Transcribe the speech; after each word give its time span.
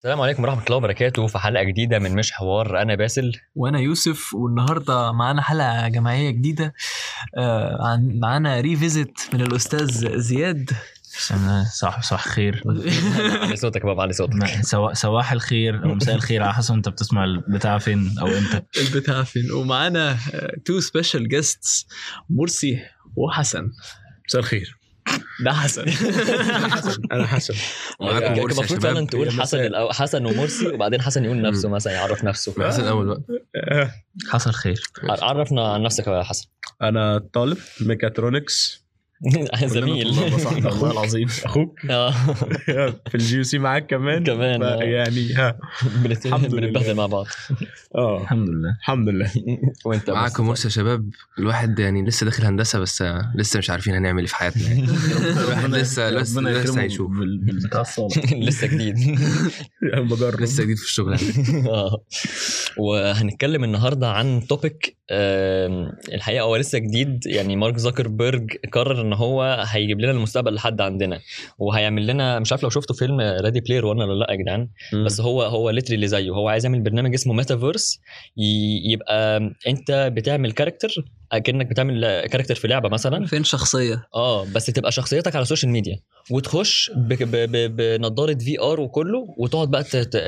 السلام 0.00 0.20
عليكم 0.20 0.42
ورحمة 0.42 0.62
الله 0.64 0.76
وبركاته. 0.76 1.26
في 1.26 1.38
حلقة 1.38 1.62
جديدة 1.62 1.98
من 1.98 2.14
مش 2.14 2.32
حوار. 2.32 2.82
أنا 2.82 2.94
باسل. 2.94 3.32
وأنا 3.54 3.78
يوسف. 3.78 4.34
والنهاردة 4.34 5.12
معانا 5.12 5.42
حلقة 5.42 5.88
جماعية 5.88 6.30
جديدة. 6.30 6.74
آه 7.38 7.78
عن 7.80 8.18
معانا 8.22 8.60
revisit 8.60 9.20
من 9.32 9.40
الأستاذ 9.40 10.18
زياد. 10.18 10.70
صح 11.74 12.02
صح 12.02 12.28
خير. 12.28 12.62
علي 13.42 13.56
صوتك 13.56 13.86
بابا 13.86 14.02
علي 14.02 14.12
صوتك. 14.12 14.60
صباح 14.92 15.32
الخير 15.32 15.84
أو 15.84 15.94
مساء 15.94 16.14
الخير. 16.14 16.42
على 16.42 16.54
حسب 16.54 16.74
أنت 16.74 16.88
بتسمع 16.88 17.24
البتاع 17.24 17.78
فين؟ 17.78 18.18
أو 18.20 18.26
إمتى 18.26 18.62
البتاع 18.80 19.22
فين؟ 19.22 19.52
ومعانا 19.52 20.16
two 20.64 20.80
special 20.80 21.28
guests 21.28 21.86
مرسي 22.30 22.78
وحسن. 23.16 23.70
مساء 24.28 24.40
الخير. 24.40 24.79
ده 25.44 25.52
حسن. 25.52 25.82
أنا 27.12 27.26
حسن. 27.26 27.54
يعني 28.00 28.12
معاكم 28.12 28.40
مرسي 28.40 28.40
يا 28.40 28.44
المفروض. 28.58 28.80
فعلا 28.82 29.06
تقول 29.06 29.30
حسن. 29.30 29.58
الأول 29.60 29.94
حسن 29.94 30.26
ومرسي 30.26 30.68
وبعدين 30.68 31.02
حسن 31.02 31.24
يقول 31.24 31.42
نفسه 31.42 31.68
مثلا 31.68 31.92
يعرف 31.92 32.24
نفسه. 32.24 32.66
حسن 32.66 32.84
أول 32.84 33.06
بقى. 33.06 33.90
حصل 34.28 34.52
خير. 34.52 34.80
عرفنا 35.02 35.72
عن 35.72 35.82
نفسك 35.82 36.06
يا 36.06 36.22
حسن. 36.22 36.46
أنا 36.82 37.18
طالب 37.32 37.58
ميكاترونكس. 37.80 38.79
زميل. 39.64 40.06
والله 40.64 40.90
العظيم. 40.96 41.28
أخوك. 41.44 41.78
آه، 41.90 42.10
في 43.10 43.14
ال 43.14 43.44
GC 43.44 43.58
معاك 43.58 43.86
كمان؟ 43.86 44.24
كمان، 44.24 44.62
يعني 44.80 45.32
ها. 45.34 45.58
بنتبهدل 46.32 46.94
مع 46.94 47.06
بعض. 47.06 47.26
آه. 47.94 48.22
الحمد 48.22 48.48
لله. 48.48 48.76
الحمد 48.80 49.08
لله. 49.08 49.30
وأنت 49.84 50.10
معاكم 50.10 50.46
مرسي 50.46 50.68
يا 50.68 50.72
شباب. 50.72 51.10
الواحد 51.38 51.78
يعني 51.78 52.04
لسه 52.06 52.24
داخل 52.24 52.44
هندسة 52.44 52.78
بس 52.78 53.04
لسه 53.34 53.58
مش 53.58 53.70
عارفين 53.70 53.94
هنعمل 53.94 54.20
إيه 54.20 54.26
في 54.26 54.36
حياتنا 54.36 54.62
يعني. 54.62 54.84
الواحد 55.44 55.70
لسه 55.70 56.10
لسه 56.10 56.40
لسه 56.40 56.80
هيشوف. 56.80 57.10
لسه 58.32 58.66
جديد. 58.66 59.18
بجرب 59.82 60.40
لسه 60.40 60.62
جديد 60.64 60.76
في 60.76 60.84
الشغل. 60.84 61.16
آه. 61.68 62.04
وهنتكلم 62.78 63.64
النهارده 63.64 64.10
عن 64.12 64.46
topic 64.48 64.96
الحقيقة 66.14 66.42
هو 66.42 66.56
لسه 66.56 66.78
جديد. 66.78 67.26
يعني 67.26 67.56
مارك 67.56 67.76
زوكربيرج 67.76 68.50
قرر 68.72 69.00
إن 69.10 69.18
هو 69.18 69.64
هيجيب 69.68 70.00
لنا 70.00 70.10
المستقبل 70.10 70.54
لحد 70.54 70.80
عندنا. 70.80 71.20
وهيعمل 71.58 72.06
لنا 72.06 72.38
مش 72.38 72.52
عارف 72.52 72.62
لو 72.62 72.70
شفتوا 72.70 72.96
فيلم 72.96 73.20
Ready 73.20 73.60
Player 73.60 73.86
1 73.86 74.00
ولا 74.00 74.12
لأ 74.24 74.30
يا 74.30 74.36
جدعان 74.36 74.68
بس 75.04 75.20
هو 75.20 75.42
هو 75.42 75.70
literally 75.70 75.94
اللي 75.94 76.06
زيه. 76.08 76.30
هو 76.30 76.48
عايز 76.48 76.64
يعمل 76.64 76.80
برنامج 76.80 77.14
اسمه 77.14 77.32
ميتافيرس 77.34 78.00
يبقى 78.92 79.36
أنت 79.68 80.12
بتعمل 80.16 80.52
character 80.52 80.88
أكنك 81.32 81.66
بتعمل 81.66 82.00
character 82.26 82.54
في 82.54 82.68
لعبة 82.68 82.88
مثلا. 82.88 83.26
فين 83.26 83.44
شخصية؟ 83.44 84.08
آه 84.14 84.44
بس 84.54 84.66
تبقى 84.66 84.92
شخصيتك 84.92 85.36
على 85.36 85.42
ال 85.42 85.46
social 85.46 85.72
media 85.72 86.00
وتخش 86.30 86.90
ب- 86.96 87.08
ب- 87.22 87.50
ب- 87.56 87.76
بنضاره 87.76 88.34
VR 88.34 88.80
وكله 88.80 89.26
وتقعد 89.38 89.70
بقى 89.70 89.84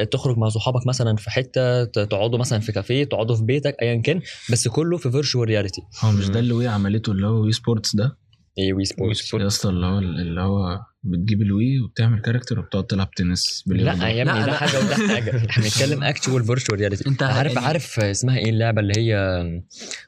تخرج 0.06 0.38
مع 0.38 0.48
صحابك 0.48 0.86
مثلا 0.86 1.16
في 1.16 1.30
حتة 1.30 1.84
تقعدوا 1.84 2.38
مثلا 2.38 2.58
في 2.60 2.72
كافيه 2.72 3.05
تقعدوا 3.05 3.36
في 3.36 3.42
بيتك 3.44 3.77
ايا 3.83 4.00
كان 4.03 4.20
بس 4.53 4.69
كله 4.69 4.97
في 4.97 5.10
virtual 5.11 5.48
reality 5.48 5.83
هو 6.05 6.10
مش 6.12 6.28
ده 6.28 6.41
اللي 6.41 6.53
Wii 6.55 6.69
عملته 6.69 7.12
اللي 7.12 7.27
هو 7.27 7.33
Wii 7.42 7.53
Sports 7.53 7.97
ده؟ 7.97 8.16
إيه 8.58 8.72
Wii 8.73 8.84
Sports 8.84 9.34
يا 9.34 9.47
اسطى 9.47 9.69
اللي 9.69 9.86
هو 9.86 9.98
اللي 9.98 10.41
هو 10.41 10.81
بتجيب 11.05 11.42
ال 11.42 11.52
Wii 11.52 11.81
وبتعمل 11.81 12.20
character 12.20 12.59
وبتقعد 12.59 12.84
تلعب 12.86 13.11
تنس 13.11 13.64
لا. 13.67 14.09
يا 14.09 14.22
ابني 14.22 14.25
لا، 14.25 14.41
ده 14.41 14.47
لا. 14.47 14.53
حاجة 14.53 14.78
وده 14.84 14.94
حاجة. 15.14 15.47
إحنا 15.50 15.64
بنتكلم 15.64 16.03
actual 16.05 16.45
virtual 16.45 16.78
reality 16.81 17.09
انت 17.09 17.22
عارف 17.22 17.55
يعني- 17.55 17.67
عارف 17.67 18.00
اسمها 18.00 18.39
إيه 18.39 18.50
اللعبة 18.50 18.81
اللي 18.81 18.92
هي 18.97 19.42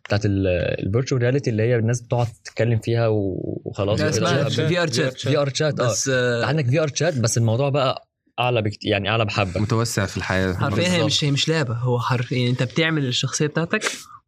بتاعت 0.05 0.20
ال 0.25 0.37
virtual 0.37 1.23
reality 1.23 1.51
اللي 1.51 1.62
هي 1.62 1.77
الناس 1.77 2.01
بتقعد 2.01 2.27
تتكلم 2.45 2.78
فيها 2.78 3.06
وخلاص؟ 3.09 4.01
لا، 4.01 4.09
اسمها 4.09 4.48
chat. 4.48 4.67
VR 4.69 4.93
Chat 4.93 5.19
VR 5.20 5.55
Chat 5.55 5.81
آه. 5.81 5.95
آه، 6.11 6.45
عندك 6.45 6.67
VR 6.67 6.91
Chat 6.95 7.19
بس 7.19 7.39
الموضوع 7.39 7.69
بقى 7.69 8.08
أعلى 8.41 8.62
بكتير 8.62 8.91
يعني 8.92 9.08
أعلى 9.08 9.25
بحبة. 9.25 9.61
متوسع 9.61 10.06
في 10.06 10.17
الحياة. 10.17 10.53
حرفيا 10.55 10.89
هي. 10.89 11.05
مش 11.05 11.25
هي 11.25 11.31
مش 11.31 11.48
لعبة 11.48 11.75
هو 11.75 11.98
حرفيا 12.01 12.51
انت 12.51 12.62
بتعمل 12.62 13.05
الشخصية 13.06 13.47
بتاعتك 13.47 13.83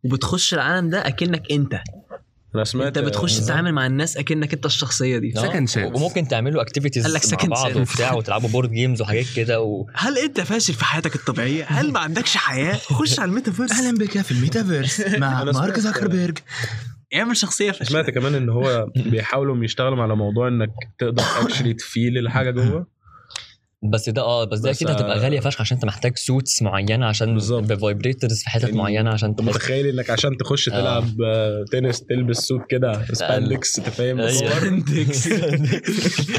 وبتخش 0.05 0.55
العالم 0.55 0.91
ده 0.91 1.07
أكنك 1.07 1.53
أنت. 1.53 1.81
أنا 2.57 2.65
سمعت 2.65 2.87
انت 2.87 2.99
بتخش 2.99 3.39
تتعامل 3.39 3.73
مع 3.73 3.87
الناس 3.87 4.17
أكنك 4.17 4.55
أنت 4.55 4.67
الشخصية 4.67 5.19
دي. 5.19 5.33
آه، 5.39 5.41
Second 5.43 5.71
chance. 5.73 5.95
وممكن 5.97 6.29
تعملوا 6.29 6.63
activities 6.63 7.07
مع 7.33 7.47
بعض. 7.49 7.77
وبتاع 7.77 8.13
وتلعبوا 8.15 8.49
board 8.49 8.71
games 8.71 9.03
وحاجات 9.03 9.27
كده 9.37 9.61
و... 9.61 9.87
هل 9.95 10.19
أنت 10.19 10.41
فاشل 10.41 10.75
في 10.75 10.85
حياتك 10.85 11.15
الطبيعية؟ 11.15 11.65
هل 11.65 11.93
ما 11.93 12.01
عندكش 12.01 12.37
حياة؟ 12.37 12.75
خش 12.77 13.21
على 13.21 13.29
الميتافيرس. 13.29 13.73
أهلا 13.73 13.99
بك 13.99 14.21
في 14.21 14.33
الميتافيرس 14.33 15.03
مع 15.19 15.45
مارك 15.45 15.81
زكربيرج. 15.81 16.39
اعمل 17.15 17.37
شخصية 17.37 17.71
فاشلة. 17.71 17.89
سمعت 17.89 18.11
كمان 18.11 18.35
إن 18.35 18.49
هو 18.49 18.87
بيحاولوا 19.11 19.65
يشتغلوا 19.65 20.03
على 20.03 20.17
موضوع 20.17 20.49
إنك 20.49 20.71
تقدر 20.99 21.23
actually 21.41 21.75
ت 21.75 21.83
feel 21.83 22.19
الحاجة 22.19 22.51
جوه. 22.51 22.87
بس 23.83 24.09
ده 24.09 24.23
آه 24.23 24.45
بس 24.45 24.59
ده 24.59 24.71
أكيد 24.71 24.91
هتبقى 24.91 25.17
آه، 25.17 25.21
غالية 25.21 25.41
فشخ 25.41 25.61
عشان 25.61 25.77
أنت 25.77 25.85
محتاج 25.87 26.17
suits 26.17 26.63
معينة 26.63 27.07
عشان. 27.07 27.37
ب 27.37 27.47
vibrators 27.47 28.43
في 28.43 28.51
حتت 28.51 28.75
معينة 28.75 29.11
عشان 29.11 29.29
أنت 29.29 29.41
متخيل 29.41 29.87
إنك 29.87 30.11
عشان 30.11 30.37
تخش 30.37 30.69
آه. 30.69 30.73
تلعب 30.73 31.23
آه، 31.25 31.65
تنس 31.73 32.01
تلبس 32.01 32.37
suit 32.37 32.61
كده 32.69 33.05
spandex 33.13 33.73
تفهم 33.73 34.21
أيوة. 34.21 34.29
الصور 34.29 34.71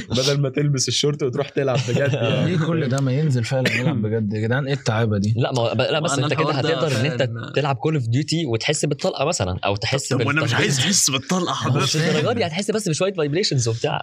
بدل 0.18 0.42
ما 0.42 0.50
تلبس 0.50 0.88
الشورت 0.88 1.24
وتروح 1.24 1.50
تلعب 1.50 1.80
بجد 1.90 2.14
يعني. 2.14 2.52
ليه 2.52 2.66
كل 2.66 2.90
ده 2.90 3.02
ما 3.02 3.12
ينزل 3.12 3.44
فعلا 3.44 3.72
يلعب 3.76 4.02
بجد 4.02 4.34
يا 4.34 4.40
جدعان 4.42 4.68
إيه 4.68 4.74
التعابه 4.74 5.18
دي 5.18 5.34
لا 5.38 5.52
ما 5.52 5.84
لا 5.84 6.00
بس 6.00 6.20
أنت 6.20 6.34
كده 6.34 6.52
هتقدر 6.52 7.00
إن 7.00 7.06
أنت 7.06 7.30
تلعب 7.56 7.76
Call 7.76 7.96
of 7.96 8.08
Duty 8.08 8.46
وتحس 8.46 8.86
بالطلقة 8.86 9.26
مثلا 9.26 9.60
أو 9.66 9.76
تحس 9.76 10.08
طب 10.14 10.26
وأنا 10.28 10.44
مش. 10.44 10.54
عايز 10.54 10.80
أحس 10.86 11.10
بالطلقة 11.10 11.52
مش 11.52 11.58
حضرتك 11.58 11.96
الدرجه 11.96 12.34
دي 12.38 12.46
هتحس 12.46 12.72
بس 12.72 12.90
بشوية 12.90 13.14
vibrations 13.14 13.68
وبتاع 13.68 14.02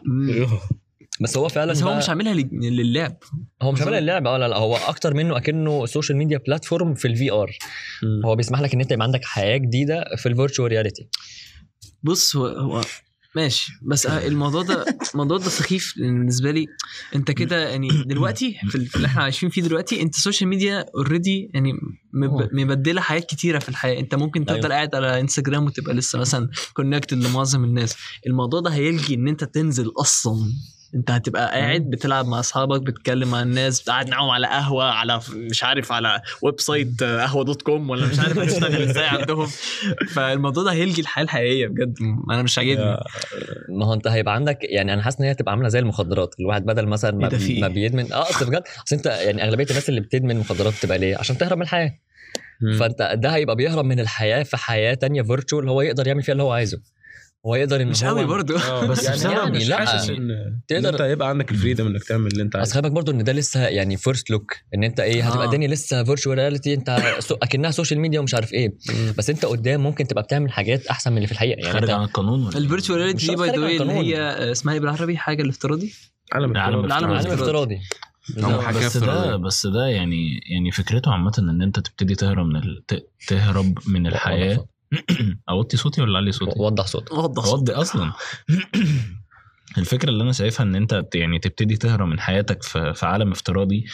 بس 1.21 1.37
هو 1.37 1.49
فعلا 1.49 1.73
بس 1.73 1.83
هو 1.83 1.97
مش 1.97 2.09
عاملها 2.09 2.35
لل- 2.35 2.77
للعب 2.77 3.17
هو 3.63 3.73
مش 3.73 3.81
عامل 3.81 3.95
اللعبه 3.95 4.31
آه 4.31 4.39
لا 4.39 4.49
لا 4.49 4.57
هو 4.57 4.77
أكتر 4.77 5.15
منه 5.15 5.37
أكنه 5.37 5.87
social 5.87 6.19
media 6.19 6.39
platform 6.47 6.95
في 6.95 7.09
ال 7.09 7.31
VR 7.33 7.59
هو 8.25 8.37
بيسمح 8.37 8.61
لك 8.61 8.75
إن 8.75 8.81
أنت 8.81 8.93
يبقى 8.93 9.05
عندك 9.07 9.25
حياة 9.25 9.57
جديدة 9.57 10.05
في 10.19 10.29
ال 10.29 10.34
virtual 10.34 10.71
reality 10.71 11.09
بص 12.03 12.37
هو, 12.37 12.47
هو 12.47 12.81
ماشي. 13.37 13.73
بس 13.83 14.07
آه، 14.07 14.27
الموضوع 14.27 14.63
ده 14.63 14.85
الموضوع 15.15 15.39
ده 15.39 15.49
سخيف 15.49 15.95
بالنسبة 15.97 16.51
لي. 16.51 16.67
أنت 17.15 17.31
كده 17.31 17.69
يعني 17.69 17.89
دلوقتي 18.07 18.57
في 18.69 18.75
ال- 18.75 18.87
في 18.87 18.97
اللي 18.97 19.07
إحنا 19.07 19.23
عايشين 19.23 19.49
فيه 19.49 19.63
دلوقتي 19.63 20.03
أنت 20.03 20.15
ال 20.15 20.19
social 20.19 20.49
media 20.51 20.85
already 20.97 21.51
يعني. 21.55 21.73
مبدلة 22.53 23.01
حاجات 23.01 23.25
كتيرة 23.31 23.59
في 23.59 23.69
الحياة. 23.69 24.01
أنت 24.01 24.15
ممكن 24.15 24.45
تفضل 24.45 24.59
أيوة. 24.63 24.75
قاعد 24.75 24.95
على 24.95 25.21
انستجرام 25.21 25.65
وتبقى 25.67 25.95
لسه 25.95 26.19
مثلا 26.19 26.49
connected 26.75 27.19
لمعظم 27.19 27.65
الناس. 27.65 27.97
الموضوع 28.27 28.61
ده 28.61 28.71
هيلغي 28.71 29.15
إن 29.15 29.29
أنت 29.29 29.45
تنزل 29.45 29.93
أصلا. 30.01 30.53
انت 30.95 31.11
هتبقى 31.11 31.47
قاعد 31.47 31.91
بتلعب 31.91 32.27
مع 32.27 32.41
اصحابك 32.41 32.83
بتتكلم 32.83 33.31
مع 33.31 33.43
الناس 33.43 33.83
قاعد 33.83 34.11
معاهم 34.11 34.31
على 34.31 34.47
قهوة 34.47 34.85
على 34.85 35.21
مش 35.33 35.65
عارف 35.65 35.93
على 35.93 36.23
website 36.43 37.03
آه، 37.03 37.21
قهوة 37.21 37.45
dot 37.45 37.63
com 37.63 37.91
ولا 37.91 38.07
مش 38.07 38.19
عارف 38.19 38.39
هتشتغل 38.39 38.83
إزاي 38.83 39.07
عندهم. 39.07 39.47
فالموضوع 40.15 40.65
ده 40.65 40.73
هيلغي 40.73 41.01
الحياة 41.01 41.25
الحقيقية 41.25 41.67
بجد. 41.67 41.95
أنا 42.31 42.43
مش 42.43 42.59
عاجبني. 42.59 42.97
ما 43.69 43.87
هو 43.87 43.95
انت 43.95 44.07
هيبقى 44.07 44.35
عندك 44.35 44.59
يعني 44.63 44.95
أنا 44.95 45.03
حاسس 45.03 45.19
ان 45.19 45.25
هي 45.25 45.33
هتبقى 45.33 45.53
عاملة 45.53 45.69
زي 45.69 45.79
المخدرات. 45.79 46.35
الواحد 46.41 46.65
بدل 46.65 46.87
مثلا 46.87 47.17
ما, 47.17 47.33
إيه؟ 47.33 47.61
ما 47.61 47.69
بيدمن 47.69 48.13
آه 48.13 48.31
أصل 48.31 48.47
بجد 48.47 48.63
أصل 48.87 48.97
انت 48.97 49.07
يعني 49.07 49.45
أغلبية 49.45 49.67
الناس 49.71 49.89
اللي 49.89 50.01
بتدمن 50.01 50.37
مخدرات 50.37 50.75
بتبقى 50.79 50.99
ليه؟ 50.99 51.17
عشان 51.17 51.39
تهرب 51.39 51.57
من 51.57 51.63
الحياة. 51.63 51.99
فانت 52.79 53.13
ده 53.15 53.35
هيبقى 53.35 53.57
بيهرب 53.57 53.85
من 53.85 54.01
الحياة 54.01 54.43
في 54.43 54.57
حياة 54.57 54.95
تانية 54.95 55.23
virtual 55.23 55.69
هو 55.69 55.81
يقدر 55.81 56.07
يعمل 56.07 56.23
فيها 56.23 56.33
اللي 56.33 56.43
هو 56.43 56.53
عايزه. 56.53 56.81
هو 57.47 57.55
يقدر 57.55 57.83
إن 57.83 57.87
مش 57.89 58.05
هو 58.05 58.17
قوي 58.17 58.25
برضه 58.27 58.61
آه 58.61 58.87
بس 58.91 59.05
يعني, 59.05 59.35
يعني 59.35 59.51
مش 59.51 59.69
لا. 59.69 59.77
حاسس 59.87 60.11
إن 60.11 60.29
تقدر- 60.69 60.89
أنت 60.89 61.01
يبقى 61.01 61.29
عندك 61.29 61.51
ال 61.51 61.55
freedom 61.55 61.87
إنك 61.87 62.05
تعمل 62.05 62.27
اللي 62.27 62.43
أنت 62.43 62.55
اصل 62.57 62.59
عايزه 62.61 62.73
خلي 62.73 62.83
بالك 62.83 62.93
برضه 62.93 63.13
إن 63.13 63.25
ده 63.25 63.33
لسه 63.33 63.61
يعني 63.69 63.97
first 63.97 64.31
look 64.31 64.57
إن 64.75 64.85
أنت 64.85 65.01
إيه 65.01 65.23
هتبقى 65.29 65.45
آه. 65.45 65.49
الدنيا 65.49 65.69
لسه 65.69 66.05
virtual 66.05 66.39
reality 66.39 66.75
أنت 66.75 67.03
سو- 67.19 67.35
أكنها 67.43 67.71
social 67.71 68.01
media 68.01 68.21
ومش 68.21 68.35
عارف 68.35 68.53
إيه 68.53 68.75
بس 69.19 69.31
أنت 69.31 69.45
قدام 69.45 69.83
ممكن 69.83 70.07
تبقى 70.07 70.23
بتعمل 70.23 70.53
حاجات 70.53 70.87
أحسن 70.87 71.11
من 71.11 71.17
اللي 71.17 71.27
في 71.27 71.33
الحقيقة 71.33 71.59
يعني 71.61 71.73
خارج 71.73 71.91
عن 71.91 72.03
القانون 72.05 72.49
إيه؟ 72.49 72.59
ال 72.59 72.64
virtual 72.64 72.99
reality 72.99 73.17
مش 73.17 73.31
دي 73.31 73.37
by 73.37 73.51
the 73.51 73.59
way 73.59 73.77
اللي. 73.83 73.93
هي 73.93 74.21
آه، 74.21 74.53
اسمها 74.53 74.75
إيه 74.75 74.81
بالعربي 74.81 75.17
حاجة 75.17 75.43
الافتراضي 75.43 75.93
عالم 76.33 76.51
العالم 76.53 76.75
افتراضي. 76.79 76.87
العالم 76.87 77.07
عالم 77.17 77.31
افتراضي. 77.33 77.81
افتراضي 78.33 78.55
هو 78.55 78.61
حاجة 78.63 78.77
بس 78.87 78.97
ده. 78.97 79.37
بس 79.37 79.67
ده 79.67 79.87
يعني 79.87 80.41
يعني 80.55 80.71
فكرته 80.71 81.13
عامة 81.13 81.33
إن 81.39 81.63
أنت 81.63 81.81
تبتدي 81.81 82.15
تهرب 82.15 82.47
من 82.47 82.57
ال... 82.57 82.85
ت- 82.87 83.09
تهرب 83.29 83.79
من 83.87 84.07
الحياة 84.07 84.67
اوطي 85.51 85.77
صوتي 85.77 86.03
ولا 86.03 86.19
علي 86.19 86.33
صوتي؟ 86.33 86.53
وضح 86.57 86.87
صوتك. 86.87 87.13
وضح 87.13 87.45
اوضي 87.45 87.73
أصلا. 87.73 88.13
الفكرة 89.79 90.11
اللي 90.11 90.23
أنا 90.23 90.33
شايفها 90.33 90.65
إن 90.67 90.75
أنت 90.75 91.05
يعني 91.15 91.39
تبتدي 91.39 91.77
تهرب 91.77 92.09
من 92.09 92.21
حياتك 92.21 92.63
في, 92.63 92.95
في 92.95 93.07
عالم 93.07 93.33
افتراضي 93.33 93.85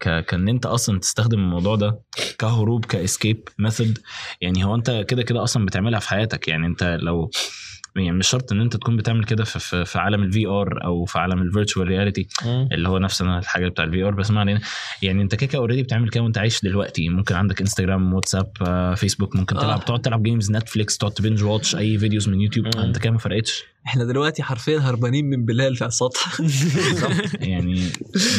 ك... 0.00 0.24
كأن 0.24 0.48
أنت 0.48 0.66
أصلا 0.66 0.98
تستخدم 0.98 1.38
الموضوع 1.38 1.76
ده 1.76 2.00
كهروب 2.38 2.84
ك 2.84 2.93
escape 2.93 3.48
method 3.58 3.98
يعني 4.40 4.64
هو 4.64 4.74
أنت 4.74 5.04
كده 5.08 5.22
كده 5.22 5.42
أصلا 5.42 5.66
بتعملها 5.66 6.00
في 6.00 6.08
حياتك. 6.08 6.48
يعني 6.48 6.66
أنت 6.66 6.98
لو 7.00 7.30
يعني 7.96 8.12
مش 8.12 8.28
شرط 8.28 8.52
إن 8.52 8.60
أنت 8.60 8.76
تكون 8.76 8.96
بتعمل 8.96 9.24
كده 9.24 9.44
في, 9.44 9.58
في, 9.58 9.84
في 9.84 9.98
عالم 9.98 10.22
ال 10.22 10.46
VR 10.46 10.84
أو 10.84 11.04
في 11.04 11.18
عالم 11.18 11.42
ال 11.42 11.48
virtual 11.48 11.88
reality. 11.88 12.28
اللي 12.72 12.88
هو 12.88 12.98
نفس 12.98 13.22
الحاجة 13.22 13.68
بتاع 13.68 13.84
ال 13.84 14.02
VR 14.02 14.14
بس 14.14 14.30
ما 14.30 14.40
علينا 14.40 14.60
يعني 15.02 15.22
أنت 15.22 15.34
كده 15.34 15.46
كده 15.46 15.58
already 15.58 15.82
بتعمل 15.82 16.08
كده 16.08 16.24
وأنت 16.24 16.38
عايش 16.38 16.60
دلوقتي. 16.62 17.08
ممكن 17.08 17.34
عندك 17.34 17.60
انستجرام 17.60 18.14
واتساب 18.14 18.50
آه، 18.66 18.94
فيسبوك 18.94 19.36
ممكن 19.36 19.56
آه. 19.56 19.60
تلعب 19.60 19.84
تقعد 19.84 20.00
تلعب 20.00 20.22
games 20.22 20.50
نتفليكس 20.50 20.98
تقعد 20.98 21.12
ت 21.12 21.17
binge 21.17 21.42
watch 21.42 21.76
أي 21.76 21.98
videos 21.98 22.28
من 22.28 22.40
يوتيوب 22.40 22.66
مم. 22.76 22.82
أنت 22.82 22.98
كده 22.98 23.12
ما 23.12 23.18
فرقتش؟ 23.18 23.64
إحنا 23.86 24.04
دلوقتي 24.04 24.42
حرفيا 24.42 24.78
هربانين 24.78 25.24
من 25.24 25.44
بلال 25.44 25.76
في 25.76 25.84
السطح. 25.86 26.40
يعني 27.40 27.82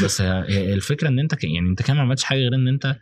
بس 0.04 0.22
الفكرة 0.22 1.08
إن 1.08 1.20
أنت 1.20 1.44
يعني 1.44 1.70
أنت 1.70 1.82
كمان 1.82 1.98
ما 1.98 2.04
عملتش 2.04 2.24
حاجة 2.24 2.40
غير 2.40 2.56
إن 2.56 2.68
أنت 2.68 2.96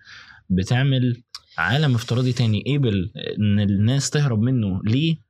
بتعمل 0.50 1.22
عالم 1.57 1.95
افتراضي 1.95 2.34
تاني. 2.34 2.63
able 2.68 3.12
إن 3.40 3.60
الناس 3.60 4.10
تهرب 4.10 4.42
منه. 4.42 4.81
ليه؟ 4.86 5.29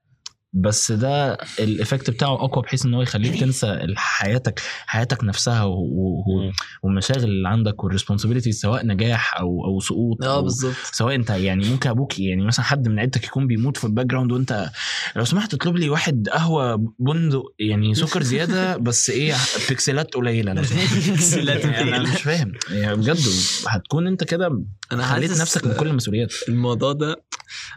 بس 0.54 0.92
ده 0.92 1.34
ال 1.60 1.67
effect 1.67 2.10
بتاعه 2.10 2.34
أقوى 2.34 2.64
بحيث 2.64 2.86
إن 2.86 2.94
هو 2.94 3.02
يخليك 3.02 3.40
تنسى 3.40 3.80
حياتك 3.96 4.62
حياتك 4.86 5.24
نفسها 5.24 5.64
و- 5.64 5.74
و-. 5.74 6.52
والمشاغل 6.84 7.24
اللي 7.24 7.50
عندك 7.50 7.84
وال 7.84 7.92
responsibility 7.92 8.52
سواء 8.52 8.86
نجاح 8.86 9.38
أو 9.40 9.66
أو 9.66 9.80
سقوط 9.80 10.24
آه 10.24 10.42
بالظبط 10.42 10.76
سواء 10.92 11.16
أنت 11.16 11.30
يعني 11.30 11.70
ممكن 11.70 11.90
أبوك 11.90 12.20
يعني 12.20 12.46
مثلا 12.46 12.66
حد 12.66 12.88
من 12.88 13.00
عيلتك 13.00 13.24
يكون 13.26 13.48
بيموت 13.48 13.78
في 13.78 13.84
ال 13.86 14.06
background 14.06 14.32
وأنت 14.32 14.70
لو 15.16 15.24
سمحت 15.26 15.54
اطلب 15.54 15.76
لي 15.78 15.90
واحد 15.90 16.30
قهوة 16.34 16.94
بندق 17.00 17.44
يعني 17.60 17.96
سكر 17.96 18.24
زيادة 18.24 18.78
بس 18.88 19.10
إيه 19.10 19.34
بيكسلات 19.70 20.14
قليلة. 20.14 20.54
بيكسلات 21.08 21.66
يعني 21.66 21.82
أنا 21.82 21.98
قليلة. 21.98 22.14
مش 22.14 22.22
فاهم 22.22 22.52
يعني 22.72 22.96
بجد 22.96 23.20
هتكون 23.68 24.08
أنت 24.08 24.24
كده 24.24 24.64
أنا 24.92 25.04
خليت 25.04 25.30
حاسس 25.30 25.42
نفسك 25.42 25.68
من 25.68 25.74
كل 25.74 25.88
المسؤوليات 25.88 26.34
الموضوع 26.50 26.92
ده 26.94 27.24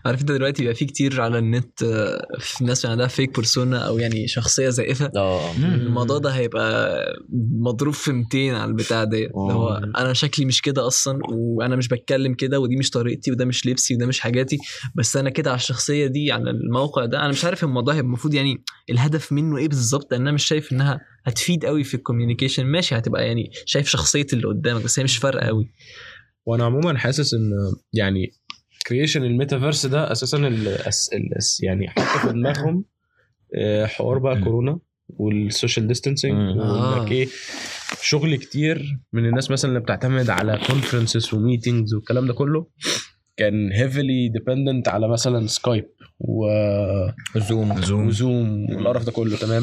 عارف 0.06 0.20
أنت 0.20 0.32
دلوقتي 0.32 0.62
بيبقى 0.62 0.74
فيه 0.74 0.86
كتير 0.86 1.20
على 1.20 1.38
النت 1.38 1.82
آه، 1.82 2.26
في 2.40 2.61
ناس 2.64 2.86
عندها 2.86 3.06
فيك 3.06 3.36
بيرسونا 3.36 3.78
أو 3.78 3.98
يعني 3.98 4.28
شخصية 4.28 4.68
زائفة 4.68 5.10
آه. 5.16 5.56
الموضوع 5.56 6.18
ده 6.18 6.30
هيبقى 6.30 7.02
مضروب 7.60 7.94
في 7.94 8.12
200 8.12 8.38
على 8.50 8.64
البتاع 8.70 9.04
ده. 9.04 9.18
اللي 9.18 9.30
هو 9.34 9.74
أنا 9.96 10.12
شكلي 10.12 10.46
مش 10.46 10.62
كده 10.62 10.86
أصلا 10.86 11.18
وأنا 11.32 11.76
مش 11.76 11.88
بتكلم 11.88 12.34
كده 12.34 12.60
ودي 12.60 12.76
مش 12.76 12.90
طريقتي 12.90 13.32
وده 13.32 13.44
مش 13.44 13.66
لبسي 13.66 13.94
وده 13.94 14.06
مش 14.06 14.20
حاجاتي. 14.20 14.58
بس 14.94 15.16
أنا 15.16 15.30
كده 15.30 15.50
على 15.50 15.58
الشخصية 15.58 16.06
دي 16.06 16.32
على 16.32 16.50
الموقع 16.50 17.04
ده 17.04 17.18
أنا 17.20 17.28
مش 17.28 17.44
عارف 17.44 17.64
الموضوع 17.64 17.94
هيبقى 17.94 18.06
المفروض 18.06 18.34
يعني 18.34 18.64
الهدف 18.90 19.32
منه 19.32 19.56
إيه 19.56 19.68
بالظبط. 19.68 20.12
لأن 20.12 20.20
أنا 20.20 20.32
مش 20.32 20.44
شايف 20.44 20.72
إنها 20.72 21.00
هتفيد 21.26 21.64
قوي 21.64 21.84
في 21.84 21.94
ال 21.94 21.99
communication 21.99 22.66
ماشي 22.66 22.94
هتبقى 22.98 23.26
يعني 23.26 23.50
شايف 23.66 23.88
شخصية 23.88 24.26
اللي 24.32 24.46
قدامك 24.48 24.84
بس 24.84 24.98
هي 24.98 25.04
مش 25.04 25.16
فارقة 25.16 25.46
قوي 25.46 25.72
وأنا 26.46 26.64
عموما 26.64 26.98
حاسس 26.98 27.34
إن 27.34 27.50
يعني 27.92 28.30
creation 28.82 29.24
الميتافيرس 29.24 29.86
ده 29.86 30.12
أساسا 30.12 30.38
ال 30.38 30.68
ال 30.68 31.28
يعني 31.62 31.88
حط 31.88 32.26
في 32.26 32.32
دماغهم 32.32 32.84
آه، 33.54 33.86
حوار 33.86 34.18
بقى. 34.18 34.40
كورونا 34.40 34.78
وال 35.08 35.28
social 35.28 35.86
distancing 35.86 36.34
مم. 36.34 36.60
آه. 36.60 36.98
وانك 36.98 37.12
إيه 37.12 37.28
شغل 38.02 38.36
كتير 38.36 38.98
من 39.12 39.26
الناس 39.26 39.50
مثلا 39.50 39.68
اللي 39.70 39.80
بتعتمد 39.80 40.30
على 40.30 40.60
conferences 40.66 41.34
و 41.34 41.41
meetings 41.41 41.94
والكلام 41.94 42.26
ده 42.26 42.34
كله 42.34 42.66
كان 43.36 43.72
heavily 43.72 44.28
dependent 44.28 44.88
على 44.88 45.08
مثلا 45.08 45.46
سكايب 45.46 45.84
و... 46.18 46.46
زوم 47.36 47.80
زوم 47.82 48.06
وزوم 48.06 48.70
والقرف 48.70 49.04
ده 49.06 49.12
كله 49.12 49.36
تمام 49.36 49.62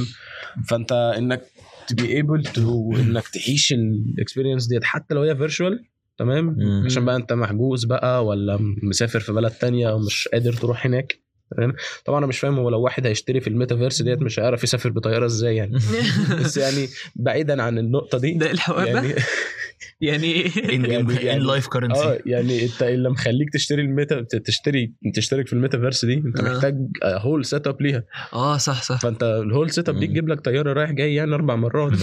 فأنت 0.69 0.91
إنك 1.17 1.41
ت 1.87 1.94
be 1.94 2.07
able 2.07 2.43
to 2.43 2.91
إنك 2.95 3.27
تعيش 3.27 3.73
ال 3.73 3.82
experience 3.82 4.67
ديت 4.67 4.83
حتى 4.83 5.13
لو 5.15 5.21
هي 5.21 5.35
virtual 5.35 5.85
تمام؟ 6.19 6.55
مم. 6.57 6.83
عشان 6.85 7.05
بقى 7.05 7.15
انت 7.15 7.33
محجوز 7.33 7.85
بقى 7.85 8.25
ولا 8.25 8.59
مسافر 8.83 9.19
في 9.19 9.31
بلد 9.31 9.51
تانية 9.51 9.93
ومش 9.93 10.27
قادر 10.33 10.53
تروح 10.53 10.85
هناك. 10.85 11.19
تمام؟ 11.57 11.73
طبعا 12.05 12.19
أنا 12.19 12.27
مش 12.27 12.39
فاهم 12.39 12.59
هو 12.59 12.69
لو 12.69 12.81
واحد 12.81 13.07
هيشتري 13.07 13.39
في 13.41 13.47
الميتافيرس 13.47 14.01
ديت 14.01 14.21
مش 14.21 14.39
هيعرف 14.39 14.63
يسافر 14.63 14.89
بطيارة 14.89 15.25
إزاي 15.25 15.55
يعني. 15.55 15.77
بس 16.43 16.57
يعني 16.57 16.87
بعيدا 17.15 17.61
عن 17.61 17.77
النقطة 17.77 18.17
دي 18.17 18.31
ده 18.31 18.51
الحوار 18.51 18.87
يعني 18.87 19.13
يعني 20.01 20.23
إيه 20.23 21.35
in 21.35 21.41
life 21.41 21.65
آه 21.65 21.69
currency 21.69 22.19
يعني 22.25 22.63
انت 22.65 22.83
اللي 22.83 23.09
مخليك 23.09 23.53
تشتري 23.53 23.81
الميتا 23.81 24.25
تشتري 24.45 24.93
تشترك 25.15 25.47
في 25.47 25.53
الميتافيرس 25.53 26.05
دي 26.05 26.13
انت 26.13 26.39
آه. 26.39 26.53
محتاج 26.53 26.75
whole 27.03 27.45
setup 27.45 27.81
ليها 27.81 28.03
آه 28.33 28.57
صح 28.57 28.83
صح 28.83 28.99
فانت 28.99 29.23
ال 29.23 29.69
whole 29.71 29.89
setup 29.89 29.99
دي. 29.99 30.07
تجيب 30.07 30.27
لك 30.29 30.41
طيارة 30.41 30.73
رايح 30.73 30.91
جاي 30.91 31.15
يعني 31.15 31.35
أربع 31.35 31.55
مرات 31.55 31.93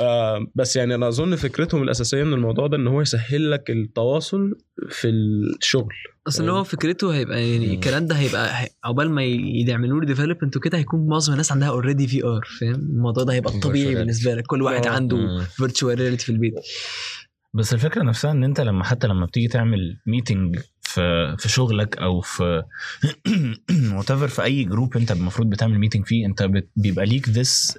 آه 0.00 0.46
بس 0.54 0.76
يعني 0.76 0.94
أنا 0.94 1.08
أظن 1.08 1.36
فكرتهم 1.36 1.82
الأساسية 1.82 2.24
من 2.24 2.32
الموضوع 2.32 2.66
ده 2.66 2.76
إن 2.76 2.86
هو 2.86 3.00
يسهل 3.00 3.50
لك 3.50 3.70
التواصل 3.70 4.54
في 4.90 5.08
الشغل 5.08 5.94
أصل 6.28 6.48
هو 6.48 6.64
فكرته 6.64 7.14
هيبقى 7.14 7.50
يعني. 7.50 7.74
الكلام 7.74 8.06
ده 8.06 8.14
هيبقى 8.14 8.62
هي- 8.62 8.68
عقبال 8.84 9.10
ما 9.10 9.22
يعملوا 9.24 10.00
له 10.00 10.06
development 10.06 10.56
وكده 10.56 10.78
هيكون 10.78 11.06
معظم 11.06 11.32
الناس 11.32 11.52
عندها 11.52 11.68
already 11.68 12.06
VR 12.06 12.46
فاهم 12.60 12.74
الموضوع 12.74 13.24
ده 13.24 13.32
هيبقى 13.32 13.52
Virtual 13.52 13.58
طبيعي 13.62 13.94
reality. 13.94 13.98
بالنسبة 13.98 14.34
لك 14.34 14.46
كل 14.46 14.62
واحد 14.62 14.86
آه. 14.86 14.90
عنده. 14.90 15.38
virtual 15.56 15.98
reality 16.00 16.24
في 16.24 16.32
البيت. 16.44 16.54
بس 17.54 17.74
الفكرة 17.74 18.02
نفسها 18.02 18.30
إن 18.30 18.44
أنت 18.44 18.60
لما 18.60 18.84
حتى 18.84 19.06
لما 19.06 19.26
بتيجي 19.26 19.48
تعمل 19.48 19.96
meeting 20.06 20.58
في 20.80 21.36
في 21.38 21.48
شغلك 21.48 21.98
أو 21.98 22.20
في 22.20 22.62
وات 23.94 24.12
في 24.12 24.42
أي 24.44 24.64
group 24.64 24.96
أنت 24.96 25.12
المفروض 25.12 25.50
بتعمل 25.50 25.78
meeting 25.78 26.06
فيه 26.06 26.26
أنت 26.26 26.42
بت- 26.42 26.70
بيبقى 26.76 27.06
ليك 27.06 27.28
this 27.28 27.78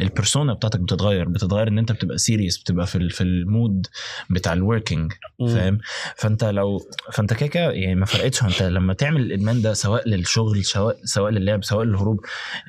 ال 0.00 0.06
persona 0.06 0.52
بتاعتك 0.54 0.80
بتتغير. 0.80 1.28
بتتغير 1.28 1.68
إن 1.68 1.78
أنت 1.78 1.92
بتبقى 1.92 2.18
serious 2.18 2.58
بتبقى 2.58 2.86
في 2.86 3.08
في 3.08 3.20
ال 3.24 3.36
mood 3.36 3.86
بتاع 4.30 4.52
ال 4.52 4.59
working 4.59 5.12
فاهم؟ 5.38 5.78
فأنت 6.16 6.44
لو 6.44 6.80
فأنت 7.12 7.32
كده 7.34 7.46
كده 7.48 7.70
يعني 7.72 7.94
ما 7.94 8.06
فرقتش. 8.06 8.42
أنت 8.42 8.62
لما 8.62 8.94
تعمل 8.94 9.20
الإدمان 9.20 9.62
ده 9.62 9.72
سواء 9.74 10.08
للشغل 10.08 10.64
سواء 10.64 10.96
سواء 11.04 11.30
للعب 11.30 11.64
سواء 11.64 11.84
للهروب 11.84 12.20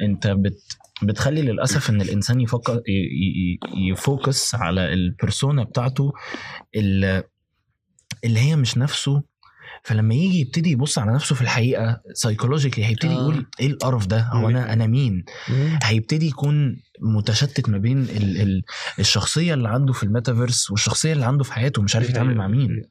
أنت 0.02 0.28
بت 0.28 0.62
بتخلي 1.04 1.42
للأسف 1.42 1.90
إن 1.90 2.02
الإنسان 2.02 2.42
يفكر 2.42 2.82
ي 3.92 4.02
focus 4.02 4.56
على 4.56 4.94
ال 4.94 5.02
persona 5.02 5.64
بتاعته 5.64 6.12
اللي, 6.76 7.24
هي 8.40 8.56
مش 8.56 8.78
نفسه. 8.78 9.24
فلما 9.84 10.14
يجي 10.16 10.40
يبتدي 10.40 10.72
يبص 10.72 10.98
على 10.98 11.14
نفسه 11.14 11.36
في 11.36 11.42
الحقيقة 11.42 12.02
psychologically 12.14 12.86
هيبتدي 12.86 13.12
آه. 13.14 13.16
يقول 13.16 13.46
إيه 13.60 13.68
القرف 13.68 14.06
ده؟ 14.08 14.22
هو 14.22 14.50
أنا 14.50 14.74
أنا 14.74 14.88
مين؟ 14.88 15.26
هيبتدي 15.84 16.28
يكون 16.28 16.82
متشتت 17.02 17.70
ما 17.70 17.78
بين 17.78 18.02
ال 18.02 18.42
ال 18.42 18.64
الشخصية 19.00 19.54
اللي 19.54 19.70
عنده 19.70 19.94
في 19.94 20.04
الميتافيرس 20.04 20.72
والشخصية 20.72 21.14
اللي 21.14 21.26
عنده 21.26 21.44
في 21.44 21.54
حياته 21.54 21.82
مش 21.82 21.96
عارف 21.96 22.10
يتعامل 22.10 22.36
مع 22.36 22.48
مين. 22.48 22.82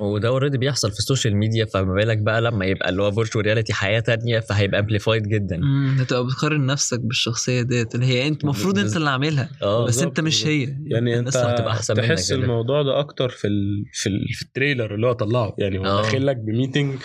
وده 0.00 0.28
already 0.28 0.58
بيحصل 0.58 0.92
في 0.92 0.98
ال 0.98 1.03
social 1.03 1.36
media 1.36 1.64
فما 1.64 1.94
بالك 1.94 2.18
بقى 2.18 2.40
لما 2.40 2.66
يبقى 2.66 2.88
اللي 2.88 3.02
هو 3.02 3.12
virtual 3.12 3.44
reality 3.46 3.72
حياة 3.72 4.00
تانية 4.00 4.40
فهيبقى 4.40 4.80
amplified 4.80 5.22
جدا 5.28 5.56
امم 5.56 5.96
هتبقى 6.00 6.26
بتقارن 6.26 6.66
نفسك 6.66 7.00
بالشخصية 7.00 7.62
ديت 7.62 7.94
اللي 7.94 8.06
هي 8.06 8.28
أنت 8.28 8.44
المفروض 8.44 8.78
أنت 8.78 8.96
اللي 8.96 9.10
عاملها 9.10 9.50
آه 9.62 9.86
بس 9.86 10.02
أنت 10.02 10.20
مش. 10.20 10.46
هي 10.46 10.62
يعني 10.86 11.18
أنت 11.18 11.18
الناس 11.18 11.36
هتبقى 11.36 11.74
منك 11.74 11.98
تحس 12.06 12.32
كده. 12.32 12.42
الموضوع 12.42 12.82
ده 12.82 12.98
أكتر 13.00 13.28
في 13.28 13.46
ال 13.46 13.84
في, 13.92 14.08
ال 14.08 14.26
في 14.34 14.42
ال 14.42 14.49
trailer 14.49 14.94
اللي 14.94 15.06
هو 15.06 15.12
طلعه 15.12 15.54
يعني 15.58 15.78
هو 15.78 15.84
آه. 15.84 16.02
داخل 16.02 16.26
لك 16.26 16.36
ب 16.36 16.44
meeting 16.44 16.98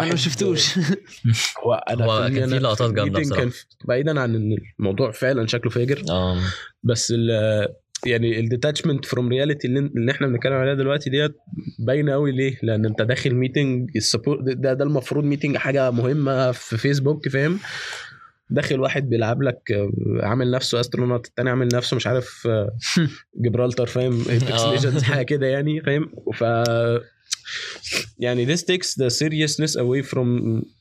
أنا 0.00 0.08
ما 0.08 0.16
شفتوش 0.16 0.78
هو 1.66 1.74
أنا 1.74 2.04
هو 2.04 2.28
كان 2.34 2.48
في 2.48 2.58
لقطات 2.58 2.90
جامدة 2.92 3.02
ال 3.02 3.05
meeting 3.05 3.24
بصراحة. 3.26 3.40
كان 3.42 3.50
في- 3.50 3.64
بعيدا 3.84 4.20
عن 4.20 4.34
إن 4.34 4.56
الموضوع 4.80 5.10
فعلا 5.10 5.46
شكله 5.46 5.70
فاجر 5.70 6.02
آه 6.10 6.38
بس 6.82 7.12
ال 7.16 7.30
يعني 8.06 8.40
ال 8.40 8.46
detachment 8.46 9.04
from 9.04 9.28
reality 9.28 9.68
اللي, 9.68 10.12
إحنا 10.12 10.26
بنتكلم 10.26 10.52
عليها 10.52 10.74
دلوقتي 10.74 11.10
ديت 11.10 11.36
باينة 11.78 12.12
قوي 12.12 12.32
ليه؟ 12.32 12.58
لأن 12.62 12.86
أنت 12.86 13.02
داخل 13.02 13.34
meeting 13.34 13.90
ده 14.40 14.72
ده 14.72 14.84
المفروض 14.84 15.24
meeting 15.24 15.56
حاجة 15.56 15.90
مهمة 15.90 16.52
في 16.52 16.76
فيسبوك 16.76 17.28
فاهم؟ 17.28 17.58
داخل 18.50 18.80
واحد 18.80 19.08
بيلعب 19.08 19.42
لك 19.42 19.72
آه، 19.72 19.90
عامل 20.22 20.50
نفسه 20.50 20.80
astronaut 20.80 21.26
التاني 21.26 21.50
عامل 21.50 21.68
نفسه 21.74 21.96
مش 21.96 22.06
عارف 22.06 22.46
آه، 22.46 22.70
Gibraltar 23.44 23.86
فاهم 23.86 24.24
Apex 24.28 24.60
آه. 24.60 24.72
Legends 24.72 25.02
حاجة 25.02 25.22
كده 25.22 25.46
يعني 25.46 25.80
فاهم 25.80 26.10
ف 26.34 26.44
يعني 28.18 28.56
this 28.56 28.60
takes 28.60 28.88
the 28.88 29.10
seriousness 29.10 29.76
away 29.76 30.02
from 30.02 30.28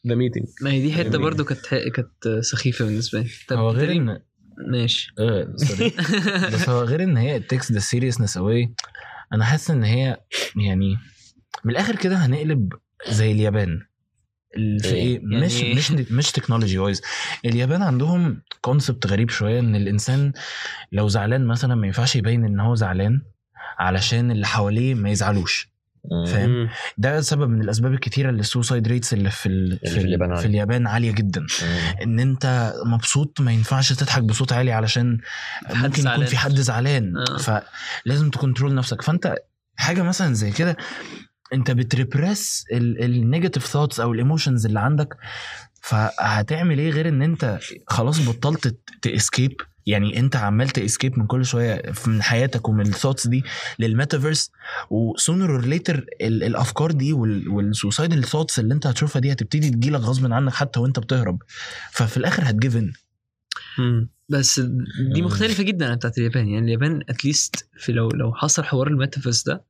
the 0.07 0.15
meeting 0.15 0.45
ما 0.61 0.71
هي 0.71 0.81
دي 0.81 0.93
حتة 0.93 1.17
برضو 1.17 1.43
كانت 1.43 1.65
كانت 1.95 2.39
سخيفة 2.43 2.85
بالنسبة 2.85 3.19
لي 3.19 3.29
طب 3.47 3.57
هو 3.57 3.69
غير 3.69 3.91
إن 3.91 4.21
ماشي 4.67 5.13
آه، 5.19 5.53
sorry. 5.55 5.89
بس 6.53 6.69
هو 6.69 6.81
غير 6.83 7.03
إن 7.03 7.17
هي 7.17 7.39
takes 7.39 7.71
the 7.71 7.79
seriousness 7.79 8.37
away 8.37 8.73
أنا 9.33 9.45
حاسس 9.45 9.71
إن 9.71 9.83
هي 9.83 10.17
يعني 10.55 10.97
من 11.65 11.71
الآخر 11.71 11.95
كده 11.95 12.15
هنقلب 12.17 12.73
زي 13.09 13.31
اليابان 13.31 13.79
ال- 14.57 14.79
في 14.79 14.87
إيه؟ 14.95 15.03
إيه 15.17 15.19
مش 15.23 15.61
يعني- 15.61 15.73
مش 15.75 15.91
مش 15.91 16.31
technology 16.37 16.77
wise 16.79 17.01
اليابان 17.45 17.81
عندهم 17.81 18.41
concept 18.61 19.07
غريب 19.07 19.29
شوية 19.29 19.59
إن 19.59 19.75
الإنسان 19.75 20.33
لو 20.91 21.07
زعلان 21.07 21.47
مثلا 21.47 21.75
ما 21.75 21.87
ينفعش 21.87 22.15
يبين 22.15 22.45
إن 22.45 22.59
هو 22.59 22.75
زعلان 22.75 23.21
علشان 23.79 24.31
اللي 24.31 24.47
حواليه 24.47 24.93
ما 24.93 25.09
يزعلوش 25.09 25.68
فاهم 26.27 26.49
مم. 26.49 26.69
ده 26.97 27.21
سبب 27.21 27.49
من 27.49 27.61
الأسباب 27.61 27.93
الكتيرة 27.93 28.29
اللي 28.29 28.39
ال 28.39 28.45
suicide 28.45 28.87
rates 28.87 29.13
اللي 29.13 29.29
في 29.31 29.49
ال 29.49 29.79
في 29.79 29.97
اليابان 29.97 30.29
في 30.29 30.35
عالية. 30.35 30.49
اليابان 30.49 30.87
عالية 30.87 31.11
جدا 31.11 31.45
إن 32.03 32.19
أنت 32.19 32.73
مبسوط 32.85 33.41
ما 33.41 33.51
ينفعش 33.51 33.93
تضحك 33.93 34.23
بصوت 34.23 34.53
عالي 34.53 34.71
علشان 34.71 35.17
في 35.69 35.77
ممكن 35.77 36.07
يكون. 36.07 36.25
في 36.25 36.37
حد 36.37 36.55
زعلان 36.55 37.13
آه. 37.17 37.37
فلازم 38.05 38.29
ت 38.29 38.35
control 38.35 38.75
نفسك 38.75 39.01
فأنت 39.01 39.35
حاجة 39.75 40.01
مثلا 40.01 40.33
زي 40.33 40.51
كده 40.51 40.77
أنت 41.53 41.71
بت 41.71 41.92
repress 41.92 42.65
ال 42.71 42.82
negative 42.82 43.65
thoughts 43.65 43.99
أو 43.99 44.11
ال 44.13 44.19
emotions 44.19 44.65
اللي 44.65 44.79
عندك 44.79 45.17
فهتعمل 45.81 46.79
إيه 46.79 46.89
غير 46.89 47.09
إن 47.09 47.21
أنت 47.21 47.59
خلاص 47.87 48.19
بطلت 48.29 48.75
ت 49.01 49.08
escape 49.08 49.51
يعني 49.85 50.19
انت 50.19 50.35
عمال 50.35 50.69
ت 50.69 50.76
escape 50.76 51.19
من 51.19 51.27
كل 51.27 51.45
شوية 51.45 51.81
من 52.07 52.21
حياتك 52.21 52.69
ومن 52.69 52.87
ال 52.87 52.92
thoughts 52.92 53.27
دي 53.27 53.43
للميتافيرس 53.79 54.51
و 54.89 54.98
sooner 54.98 55.51
or 55.55 55.65
later 55.65 56.05
الأفكار 56.21 56.91
دي 56.91 57.13
وال 57.13 57.35
suicidal 57.35 58.23
thoughts 58.23 58.59
اللي 58.59 58.73
انت 58.73 58.87
هتشوفها 58.87 59.19
دي 59.19 59.31
هتبتدي 59.31 59.69
تجيلك 59.69 59.99
غصب 59.99 60.33
عنك 60.33 60.53
حتى 60.53 60.79
وانت 60.79 60.99
بتهرب. 60.99 61.39
ففي 61.91 62.17
الآخر 62.17 62.43
هت 62.49 62.60
give 62.60 62.81
in 62.81 62.91
بس 64.29 64.59
دي. 65.13 65.21
مختلفة 65.21 65.63
جدا 65.63 65.89
عن 65.89 65.95
بتاعت 65.95 66.17
اليابان. 66.17 66.47
يعني 66.47 66.65
اليابان 66.65 67.01
at 67.09 67.26
least 67.26 67.69
في 67.77 67.91
لو 67.91 68.09
لو 68.09 68.33
حصل 68.33 68.63
حوار 68.63 68.87
الميتافيرس 68.87 69.43
ده 69.43 69.63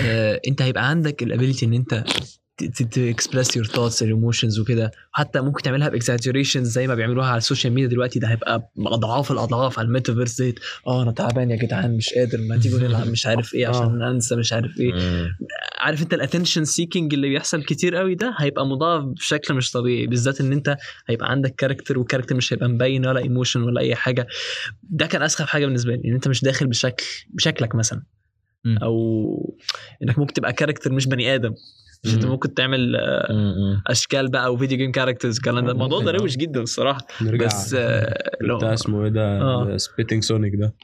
آه 0.00 0.40
انت 0.48 0.62
هيبقى 0.62 0.88
عندك 0.88 1.22
ال 1.22 1.27
ability 1.27 1.66
إن 1.66 1.72
انت 1.74 2.04
ت 2.58 2.70
express 2.70 3.56
your 3.56 3.66
thoughts 3.66 4.02
emotions 4.02 4.58
وكده. 4.58 4.90
حتى 5.12 5.40
ممكن 5.40 5.62
تعملها 5.62 5.88
ب 5.88 5.94
exaggeration 5.94 6.64
زي 6.64 6.86
ما 6.86 6.94
بيعملوها 6.94 7.26
على 7.26 7.38
ال 7.38 7.43
social 7.43 7.72
media 7.72 7.88
دلوقتي. 7.88 8.18
ده 8.18 8.28
هيبقى 8.28 8.70
أضعاف 8.78 9.32
الأضعاف 9.32 9.78
على 9.78 9.86
الميتافيرس 9.86 10.40
ديت. 10.42 10.60
آه 10.86 11.02
أنا 11.02 11.12
تعبان 11.12 11.50
يا 11.50 11.56
جدعان 11.56 11.96
مش 11.96 12.08
قادر 12.08 12.38
ما 12.38 12.56
تيجوا 12.56 12.80
نلعب 12.80 13.06
مش 13.06 13.26
عارف 13.26 13.54
إيه 13.54 13.66
عشان 13.66 14.02
أنسى 14.02 14.36
مش 14.36 14.52
عارف 14.52 14.80
إيه. 14.80 14.92
عارف 15.78 16.02
أنت 16.02 16.14
ال 16.14 16.19
attention 16.19 16.64
seeking 16.64 17.14
اللي 17.14 17.28
بيحصل 17.28 17.62
كتير 17.62 17.96
قوي 17.96 18.14
ده 18.14 18.34
هيبقى 18.38 18.66
مضاعف 18.66 19.04
بشكل 19.04 19.54
مش 19.54 19.70
طبيعي. 19.70 20.06
بالذات 20.06 20.40
إن 20.40 20.52
أنت 20.52 20.76
هيبقى 21.08 21.30
عندك 21.30 21.54
character 21.54 21.98
وال 21.98 22.04
character 22.04 22.34
مش 22.34 22.52
هيبقى 22.52 22.68
مبين 22.68 23.06
ولا 23.06 23.20
emotion 23.20 23.62
ولا 23.62 23.80
أي 23.80 23.94
حاجة. 23.94 24.26
ده 24.82 25.06
كان 25.06 25.22
أسخف 25.22 25.46
حاجة 25.46 25.66
بالنسبة 25.66 25.94
لي 25.94 26.08
إن 26.08 26.14
أنت 26.14 26.28
مش 26.28 26.42
داخل 26.42 26.66
بشكل 26.66 27.04
بشكلك 27.30 27.74
مثلا. 27.74 28.02
أو 28.82 29.56
إنك 30.02 30.18
ممكن 30.18 30.32
تبقى 30.32 30.52
character 30.52 30.92
مش 30.92 31.06
بني 31.06 31.34
آدم. 31.34 31.54
مش 32.04 32.14
انت 32.14 32.24
مم. 32.24 32.30
ممكن 32.30 32.54
تعمل 32.54 32.96
آه،. 32.96 33.82
أشكال 33.86 34.30
بقى 34.30 34.54
و 34.54 34.58
video 34.58 34.78
game 34.78 34.92
characters 34.92 35.36
الكلام 35.36 35.66
ده. 35.66 35.72
الموضوع 35.72 36.00
ده 36.00 36.10
روش 36.10 36.36
جدا 36.36 36.60
الصراحة. 36.60 37.06
نرجع 37.22 37.46
بس 37.46 37.74
آه، 37.78 38.30
لو 38.40 38.56
بتاع 38.56 38.74
اسمه 38.74 39.04
إيه 39.04 39.10
ده؟ 39.10 39.40
آه. 39.40 39.76
سبيتنج 39.76 40.22
سونيك 40.22 40.52
ده. 40.54 40.74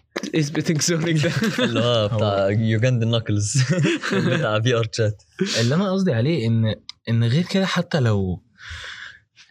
سبيتنج 0.41 0.81
سونيك 0.81 1.27
ده؟ 1.27 1.33
اللي 1.65 1.81
هو 1.81 2.09
بتاع 2.09 2.51
يوجند 2.51 3.05
Knuckles 3.05 3.63
بتاع 4.29 4.61
VR 4.61 4.89
Chat 4.93 5.23
اللي 5.61 5.75
أنا 5.75 5.93
قصدي 5.93 6.13
عليه 6.13 6.47
إن 6.47 6.75
إن 7.09 7.25
غير 7.25 7.45
كده 7.51 7.67
حتى 7.67 8.01
لو 8.01 8.43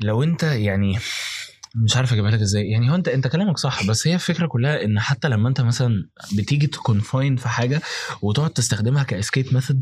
لو 0.01 0.23
أنت 0.23 0.43
يعني 0.43 0.97
مش 1.75 1.97
عارف 1.97 2.13
أجيبها 2.13 2.31
لك 2.31 2.41
إزاي. 2.41 2.67
يعني 2.69 2.91
هو 2.91 2.95
انت 2.95 3.07
أنت 3.07 3.27
كلامك 3.27 3.57
صح 3.57 3.87
بس 3.87 4.07
هي 4.07 4.13
الفكرة 4.15 4.47
كلها 4.47 4.83
إن 4.85 4.99
حتى 4.99 5.27
لما 5.29 5.49
أنت 5.49 5.61
مثلا 5.61 6.09
بتيجي 6.37 6.67
ت 6.67 6.76
confine 6.76 7.35
في 7.35 7.49
حاجة 7.49 7.81
وتقعد 8.21 8.49
تستخدمها 8.49 9.03
ك 9.03 9.11
escape 9.11 9.53
method 9.53 9.81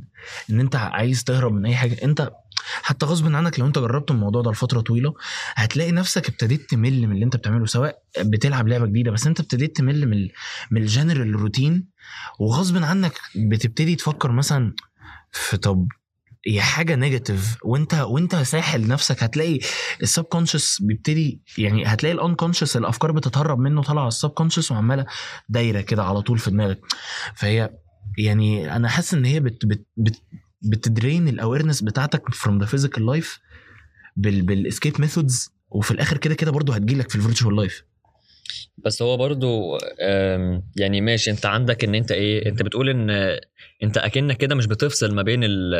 إن 0.49 0.59
أنت 0.59 0.75
عايز 0.75 1.23
تهرب 1.23 1.53
من 1.53 1.65
أي 1.65 1.75
حاجة 1.75 1.97
أنت 2.03 2.29
حتى 2.83 3.05
غصب 3.05 3.35
عنك 3.35 3.59
لو 3.59 3.67
أنت 3.67 3.79
جربت 3.79 4.11
الموضوع 4.11 4.41
ده 4.41 4.51
لفترة 4.51 4.81
طويلة 4.81 5.13
هتلاقي 5.55 5.91
نفسك 5.91 6.29
ابتديت 6.29 6.69
تمل 6.69 7.07
من 7.07 7.11
اللي 7.15 7.25
أنت 7.25 7.35
بتعمله 7.35 7.65
سواء 7.65 8.01
بتلعب 8.19 8.67
لعبة 8.67 8.85
جديدة 8.85 9.11
بس 9.11 9.27
أنت 9.27 9.39
ابتديت 9.39 9.77
تمل 9.77 10.07
من 10.09 10.27
من 10.71 10.81
ال 10.81 10.88
general 10.88 11.35
routine 11.35 11.87
وغصب 12.39 12.83
عنك 12.83 13.13
بتبتدي 13.35 13.95
تفكر 13.95 14.31
مثلا 14.31 14.73
في 15.31 15.57
طب 15.57 15.87
هي 16.47 16.61
حاجة 16.61 16.95
negative 16.95 17.57
وانت 17.63 17.93
وانت 17.93 18.35
ساحل 18.35 18.87
نفسك 18.87 19.23
هتلاقي 19.23 19.59
ال 20.01 20.23
subconscious 20.23 20.81
بيبتدي 20.81 21.41
يعني 21.57 21.85
هتلاقي 21.85 22.13
ال 22.13 22.35
unconscious 22.35 22.77
الأفكار 22.77 23.11
بتتهرب 23.11 23.59
منه 23.59 23.81
طالعة 23.81 24.01
على 24.01 24.07
ال 24.07 24.29
subconscious 24.29 24.71
وعمالة 24.71 25.05
دايرة 25.49 25.81
كده 25.81 26.03
على 26.03 26.21
طول 26.21 26.37
في 26.37 26.51
دماغك. 26.51 26.79
فهي 27.35 27.69
يعني 28.17 28.75
أنا 28.75 28.89
حاسس 28.89 29.13
إن 29.13 29.25
هي 29.25 29.39
بت 29.39 29.65
بت 29.65 29.87
بت 29.97 30.21
بت 30.61 30.80
drain 30.80 31.27
ال 31.27 31.33
awareness 31.33 31.81
بتاعتك 31.81 32.33
from 32.33 32.59
the 32.59 32.65
physical 32.65 33.05
life 33.05 33.39
بال 34.15 34.37
escape 34.37 35.01
methods 35.01 35.49
وفي 35.69 35.91
الآخر 35.91 36.17
كده 36.17 36.35
كده 36.35 36.51
برضه 36.51 36.75
هتجيلك 36.75 37.09
في 37.09 37.15
ال 37.15 37.20
virtual 37.20 37.55
life 37.55 37.83
بس 38.77 39.01
هو 39.01 39.17
برضو 39.17 39.77
يعني 40.75 41.01
ماشي 41.01 41.31
أنت 41.31 41.45
عندك 41.45 41.83
إن 41.83 41.95
أنت 41.95 42.11
إيه 42.11 42.49
أنت 42.49 42.61
بتقول 42.63 42.89
إن 42.89 43.09
أنت 43.83 43.97
أكنك 43.97 44.37
كده 44.37 44.55
مش 44.55 44.67
بتفصل 44.67 45.15
ما 45.15 45.21
بين 45.21 45.43
ال 45.43 45.73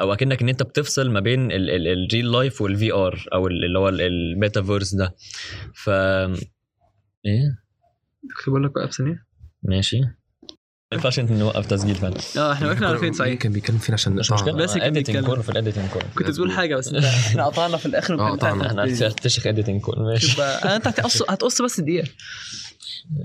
أو 0.00 0.12
أكنك 0.12 0.42
إن 0.42 0.48
أنت 0.48 0.62
بتفصل 0.62 1.10
ما 1.10 1.20
بين 1.20 1.48
ال 1.52 2.32
real 2.32 2.47
life 2.47 2.62
وال 2.62 2.92
VR 2.92 3.26
أو 3.34 3.46
ال- 3.46 3.64
اللي 3.64 3.78
هو 3.78 3.88
الميتافيرس 3.88 4.94
ده. 4.94 5.14
ف 5.74 5.90
إيه؟ 5.90 7.58
كنت 8.36 8.48
بقول 8.48 8.64
لك 8.64 8.76
وقف 8.76 8.92
ثانية. 8.92 9.24
ماشي. 9.62 10.00
ما 10.00 10.96
ينفعش 10.96 11.18
انت 11.18 11.30
نوقف 11.32 11.66
تسجيل 11.66 11.94
فعلا. 11.94 12.16
آه 12.38 12.52
إحنا 12.52 12.68
وقفنا 12.68 12.86
على 12.86 12.98
فين 12.98 13.12
صحيح؟ 13.12 13.34
كان 13.38 13.52
بيتكلم 13.52 13.78
فين 13.78 13.94
عشان 13.94 14.12
مش؟ 14.12 14.32
مشكلة 14.32 14.52
بس 14.52 14.74
كان 14.74 14.82
editing 14.82 15.06
بيتكلم. 15.16 15.26
كور 15.34 15.42
في 15.42 15.48
ال 15.48 15.53
editing 15.53 15.88
كور 15.90 16.02
كنت 16.14 16.30
تقول 16.30 16.52
حاجة 16.52 16.76
بس 16.76 16.94
إحنا 17.28 17.44
قطعنا 17.46 17.76
في 17.76 17.86
الآخر. 17.86 18.20
آه، 18.20 18.30
قطعنا. 18.30 18.66
إحنا 18.66 18.84
هنفتشخ 18.84 19.46
اديتنج 19.46 19.80
كور 19.80 20.02
ماشي. 20.02 20.42
انت 20.42 20.86
هتقص 20.88 21.22
هتقص 21.30 21.62
بس 21.62 21.80
دقيقة. 21.80 22.08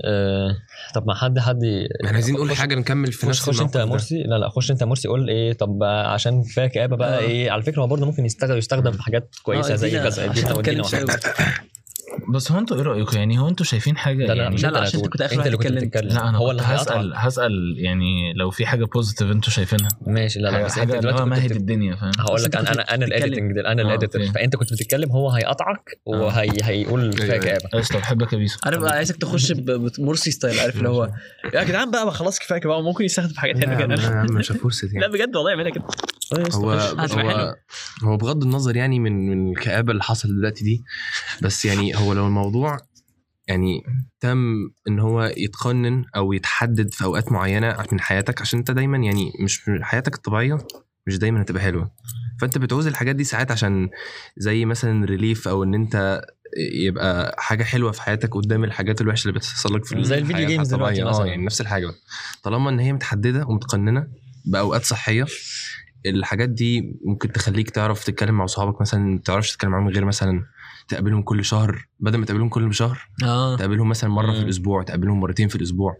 آه، 0.04 0.56
طب 0.94 1.06
ما 1.06 1.14
حد 1.14 1.38
حد 1.38 1.64
إحنا 2.04 2.14
عايزين 2.14 2.34
نقول 2.34 2.56
حاجة 2.56 2.74
نكمل 2.74 3.12
في 3.12 3.26
نفس 3.26 3.40
خش 3.40 3.60
انت 3.60 3.74
يا 3.76 3.80
ده. 3.80 3.86
مرسي 3.90 4.22
لا 4.22 4.38
لا 4.38 4.48
خش 4.48 4.70
انت 4.70 4.80
يا 4.80 4.86
مرسي 4.86 5.08
قول 5.08 5.30
إيه 5.30 5.52
طب 5.52 5.82
عشان 5.84 6.42
كفايه 6.44 6.66
كآبه 6.66 6.96
بقى 6.96 7.16
آه. 7.18 7.20
إيه 7.20 7.50
على 7.50 7.62
فكرة 7.62 7.82
هو 7.82 7.86
برضه 7.86 8.06
ممكن 8.06 8.24
يستخدم 8.26 8.56
يستخدم 8.56 8.92
في 8.92 9.02
حاجات 9.02 9.34
كويسة 9.42 9.72
آه، 9.72 9.76
زي 9.76 9.90
كذا 9.90 10.06
عشان 10.06 10.30
ادينا 10.30 10.54
ودينا. 10.54 10.82
بس 12.28 12.52
هو 12.52 12.58
أنتوا 12.58 12.76
إيه 12.76 12.82
رأيكم؟ 12.82 13.16
يعني 13.16 13.38
هو 13.38 13.48
أنتوا 13.48 13.66
شايفين 13.66 13.96
حاجة؟ 13.96 14.26
لا 14.26 14.32
لا 14.34 14.42
يعني 14.42 14.56
لا، 14.56 14.60
لا، 14.62 14.68
اللي 14.68 14.78
عشان 14.78 15.00
انت. 15.00 15.08
كنت 15.08 15.22
آخر 15.22 15.36
انت 15.38 15.46
اللي 15.46 15.56
كنت. 15.56 15.66
بتتكلم. 15.72 16.08
لا 16.08 16.28
أنا 16.28 16.38
هو 16.38 16.44
هو 16.44 16.50
اللي 16.50 16.62
هسأل 16.62 17.12
هسأل 17.16 17.74
يعني 17.76 18.32
لو 18.32 18.50
في 18.50 18.66
حاجة 18.66 18.84
بوزيتيف 18.84 19.30
أنتوا 19.30 19.52
شايفينها. 19.52 19.88
ماشي 20.06 20.38
لا 20.40 20.48
لا 20.48 20.62
بس 20.64 20.72
حاجة 20.78 20.84
اللي 20.88 21.00
دلوقتي 21.00 21.22
هو 21.22 21.26
مهد 21.26 21.50
الدنيا 21.50 21.96
فاهم؟ 21.96 22.12
هقول 22.18 22.42
لك 22.42 22.56
أنا 22.56 22.72
أنا 22.72 22.94
أنا. 22.94 23.04
الايديتنج 23.06 23.58
أنا 23.58 23.82
الاديتور 23.82 24.20
أوكي. 24.22 24.32
فأنت 24.32 24.56
كنت 24.56 24.72
بتتكلم 24.72 25.10
هو 25.12 25.30
هيقطعك 25.30 26.00
وهي 26.06 26.52
هيقول 26.62 27.12
كفايه 27.12 27.32
أيوه، 27.32 27.44
أيوه. 27.44 27.58
كآبة. 27.58 27.78
قشطة 27.78 27.98
بحبك 27.98 28.32
يا 28.32 28.38
بيسو 28.38 28.58
عارف 28.64 28.78
بقى 28.80 28.92
عايزك 28.92 29.16
تخش 29.16 29.52
بمرسي 29.52 30.30
ستايل 30.30 30.60
عارف 30.60 30.76
اللي 30.76 30.88
هو 30.88 31.10
يا 31.54 31.64
جدعان 31.64 31.90
بقى 31.90 32.04
ما 32.06 32.10
خلاص 32.10 32.38
كفاية 32.38 32.60
بقى 32.64 32.82
ممكن 32.82 33.04
يستخدم 33.04 33.28
في 33.32 33.40
حاجات 33.40 33.56
لا 33.56 33.70
عم، 33.70 33.78
كده. 33.78 33.94
لا 33.94 34.02
يا 34.02 34.08
عم 34.08 34.26
مش 34.26 34.48
فرصه 34.48 34.88
لا 34.88 35.00
يعني 35.00 35.12
بجد 35.12 35.36
والله 35.36 35.50
يعملها 35.50 35.70
كده. 35.70 35.84
هو 36.54 36.70
هتبقى 36.70 37.24
هو 37.24 37.30
حلوة. 37.30 37.56
هو 38.04 38.16
بغض 38.16 38.42
النظر 38.42 38.76
يعني 38.76 38.98
من 39.00 39.12
من 39.30 39.50
الكآبة 39.50 39.92
اللي 39.92 40.02
حصلت 40.02 40.32
دلوقتي 40.32 40.64
دي 40.64 40.84
بس 41.42 41.64
يعني 41.64 41.96
هو 41.98 42.12
لو 42.12 42.26
الموضوع 42.26 42.78
يعني 43.48 43.82
تم 44.20 44.44
إن 44.88 44.98
هو 45.00 45.32
يتقنن 45.36 46.04
أو 46.16 46.32
يتحدد 46.32 46.94
في 46.94 47.04
أوقات 47.04 47.32
معينة 47.32 47.76
من 47.92 48.00
حياتك 48.00 48.40
عشان 48.40 48.58
أنت 48.58 48.70
دايما 48.70 48.98
يعني 48.98 49.32
مش 49.44 49.62
حياتك 49.82 50.14
الطبيعية 50.14 50.58
مش 51.06 51.18
دايما 51.18 51.42
هتبقى 51.42 51.62
حلوة. 51.62 51.90
فأنت 52.40 52.58
بتعوز 52.58 52.86
الحاجات 52.86 53.16
دي 53.16 53.24
ساعات 53.24 53.50
عشان 53.50 53.88
زي 54.36 54.64
مثلا 54.64 55.06
relief 55.06 55.48
أو 55.48 55.62
إن 55.64 55.74
أنت 55.74 56.22
يبقى 56.86 57.36
حاجة 57.38 57.64
حلوة 57.64 57.92
في 57.92 58.02
حياتك 58.02 58.34
قدام 58.34 58.64
الحاجات 58.64 59.00
الوحشة 59.00 59.28
اللي 59.28 59.38
بتحصل 59.38 59.74
لك 59.74 59.84
في 59.84 60.04
زي 60.04 60.18
ال 60.18 60.23
video 60.23 60.46
games 60.46 60.74
دلوقتي. 60.74 61.02
آه 61.02 61.26
يعني 61.26 61.44
نفس 61.44 61.60
الحاجة. 61.60 61.90
طالما 62.42 62.70
إن 62.70 62.78
هي 62.78 62.92
متحددة 62.92 63.46
ومتقننة 63.46 64.06
بأوقات 64.44 64.84
صحية 64.84 65.26
الحاجات 66.06 66.48
دي 66.48 66.98
ممكن 67.04 67.32
تخليك 67.32 67.70
تعرف 67.70 68.04
تتكلم 68.04 68.34
مع 68.34 68.46
صحابك 68.46 68.80
مثلا 68.80 69.00
ما 69.00 69.18
تعرفش 69.24 69.52
تتكلم 69.52 69.70
معاهم 69.70 69.88
غير 69.88 70.04
مثلا 70.04 70.44
تقابلهم 70.88 71.22
كل 71.22 71.44
شهر 71.44 71.88
بدل 72.00 72.18
ما 72.18 72.24
تقابلهم 72.26 72.48
كل 72.48 72.74
شهر 72.74 73.08
آه 73.24 73.56
تقابلهم 73.56 73.88
مثلا 73.88 74.10
مرة 74.10 74.32
في 74.32 74.38
مم. 74.38 74.44
الأسبوع 74.44 74.82
تقابلهم 74.82 75.20
مرتين 75.20 75.48
في 75.48 75.56
الأسبوع. 75.56 75.96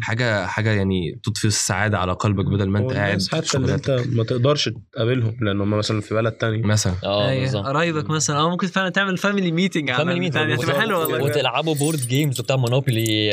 حاجة 0.00 0.46
حاجة 0.46 0.70
يعني 0.72 1.20
تضفي 1.24 1.44
السعادة 1.44 1.98
على 1.98 2.12
قلبك 2.12 2.44
بدل 2.44 2.68
ما 2.68 2.78
انت 2.78 2.92
قاعد 2.92 3.22
حتى 3.32 3.56
اللي 3.58 3.74
انت 3.74 3.90
ما 4.06 4.24
تقدرش 4.24 4.70
تقابلهم 4.92 5.36
لأن 5.40 5.60
هم 5.60 5.70
مثلا 5.70 6.00
في 6.00 6.14
بلد 6.14 6.32
تاني 6.32 6.62
مثلا. 6.62 6.94
آه 7.04 7.28
أيوة. 7.28 7.62
قرايبك 7.62 8.10
مثلا. 8.10 8.36
آه 8.38 8.50
ممكن 8.50 8.66
فعلا 8.66 8.88
تعمل 8.90 9.16
family 9.18 9.52
meeting 9.52 9.92
family 9.92 10.20
meeting 10.20 10.52
هتبقى 10.52 10.80
حلوة 10.80 10.98
والله. 11.00 11.22
وتلعبوا 11.24 11.74
board 11.74 11.98
games 12.08 12.40
وبتاع 12.40 12.56
Monopoly 12.56 13.30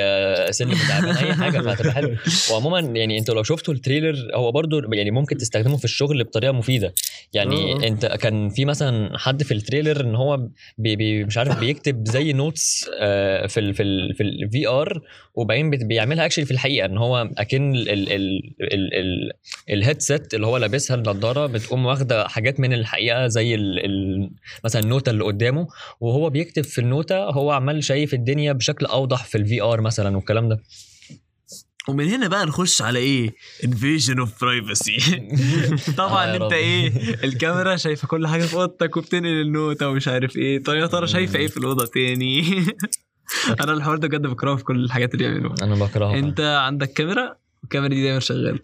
سلم 0.52 0.74
تعبان 0.90 1.16
أي 1.16 1.34
حاجة 1.34 1.60
فهتبقى 1.62 1.92
حلوة. 1.94 2.18
وعموما 2.52 2.80
يعني 2.80 3.18
أنتوا 3.20 3.36
لو 3.36 3.44
شفتوا 3.44 3.74
ال 3.74 3.79
trailer 3.79 4.16
هو 4.36 4.52
برضو 4.52 4.80
يعني 4.94 5.12
ممكن 5.12 5.38
تستخدمه 5.38 5.78
في 5.78 5.86
الشغل 5.86 6.24
بطريقة 6.24 6.52
مفيدة. 6.54 6.94
يعني 7.34 7.74
آه. 7.74 7.88
انت 7.88 8.06
كان 8.06 8.50
في 8.50 8.66
مثلا 8.66 9.18
حد 9.18 9.44
في 9.44 9.54
ال 9.54 9.60
trailer 9.60 10.02
إن 10.02 10.16
هو 10.16 10.38
بي 10.78 10.96
بي 10.96 11.24
مش 11.26 11.38
عارف 11.38 11.60
بيكتب 11.60 12.08
زي 12.08 12.34
notes 12.34 12.86
في 13.48 13.60
ال 13.60 13.74
في 13.74 13.84
ال 13.84 14.14
في 14.16 14.24
ال 14.24 14.68
VR 14.68 15.02
وبعدين 15.36 15.70
بت- 15.70 15.84
actually 16.26 16.46
في 16.46 16.52
الحقيقة 16.52 16.86
إن 16.86 16.98
هو 16.98 17.30
أكن 17.38 17.76
ال 17.76 17.90
ال 17.90 18.12
ال 18.62 18.94
ال 18.94 19.32
ال 19.70 19.78
headset 19.78 20.34
اللي 20.34 20.48
هو 20.48 20.58
لابسها 20.58 20.96
النضارة 20.96 21.46
بتقوم 21.46 21.86
واخدة 21.86 22.28
حاجات 22.28 22.60
من 22.60 22.74
الحقيقة 22.74 23.28
زي 23.28 23.56
ال 23.56 23.86
ال 23.86 24.30
مثلا 24.64 24.82
النوتة 24.84 25.10
اللي 25.10 25.24
قدامه 25.24 25.68
وهو 26.00 26.30
بيكتب 26.30 26.64
في 26.64 26.82
النوتة 26.82 27.18
هو 27.18 27.52
عمال 27.52 27.84
شايف 27.84 28.14
الدنيا 28.14 28.54
بشكل 28.54 28.86
أوضح 28.86 29.24
في 29.24 29.38
ال 29.38 29.62
VR 29.62 29.82
مثلا 29.82 30.16
والكلام 30.16 30.50
ده. 30.50 30.60
ومن 31.88 32.10
هنا 32.10 32.28
بقى 32.28 32.46
نخش 32.46 32.82
على 32.82 33.00
إيه؟ 33.00 33.36
invasion 33.64 34.20
of 34.20 34.42
privacy 34.42 34.98
طبعا 35.98 36.36
أنت. 36.36 36.54
إيه؟ 36.54 36.92
الكاميرا 37.24 37.76
شايفة 37.76 38.08
كل 38.08 38.28
حاجة 38.28 38.44
في 38.44 38.54
أوضتك 38.54 38.98
وبتنقل 38.98 39.42
النوتة 39.42 39.90
ومش 39.90 40.08
عارف 40.08 40.38
إيه. 40.38 40.64
طب 40.64 40.74
يا 40.74 40.88
ترى 40.88 41.08
شايفة 41.08 41.40
إيه 41.40 41.48
في 41.48 41.58
الأوضة 41.58 41.86
تاني؟ 41.86 42.44
أنا 43.64 43.74
الحوار 43.74 43.98
ده 43.98 44.08
بجد 44.08 44.22
بكرهه 44.28 44.56
في 44.56 44.64
كل 44.64 44.84
الحاجات 44.84 45.14
اللي 45.14 45.28
بيعملوها. 45.30 45.56
أنا 45.62 45.76
بكرهها 45.76 46.20
أنت 46.20 46.40
عندك 46.42 46.94
كاميرا 46.94 47.36
والكاميرا 47.62 47.94
دي 47.94 48.04
دايما 48.04 48.20
شغالة. 48.20 48.60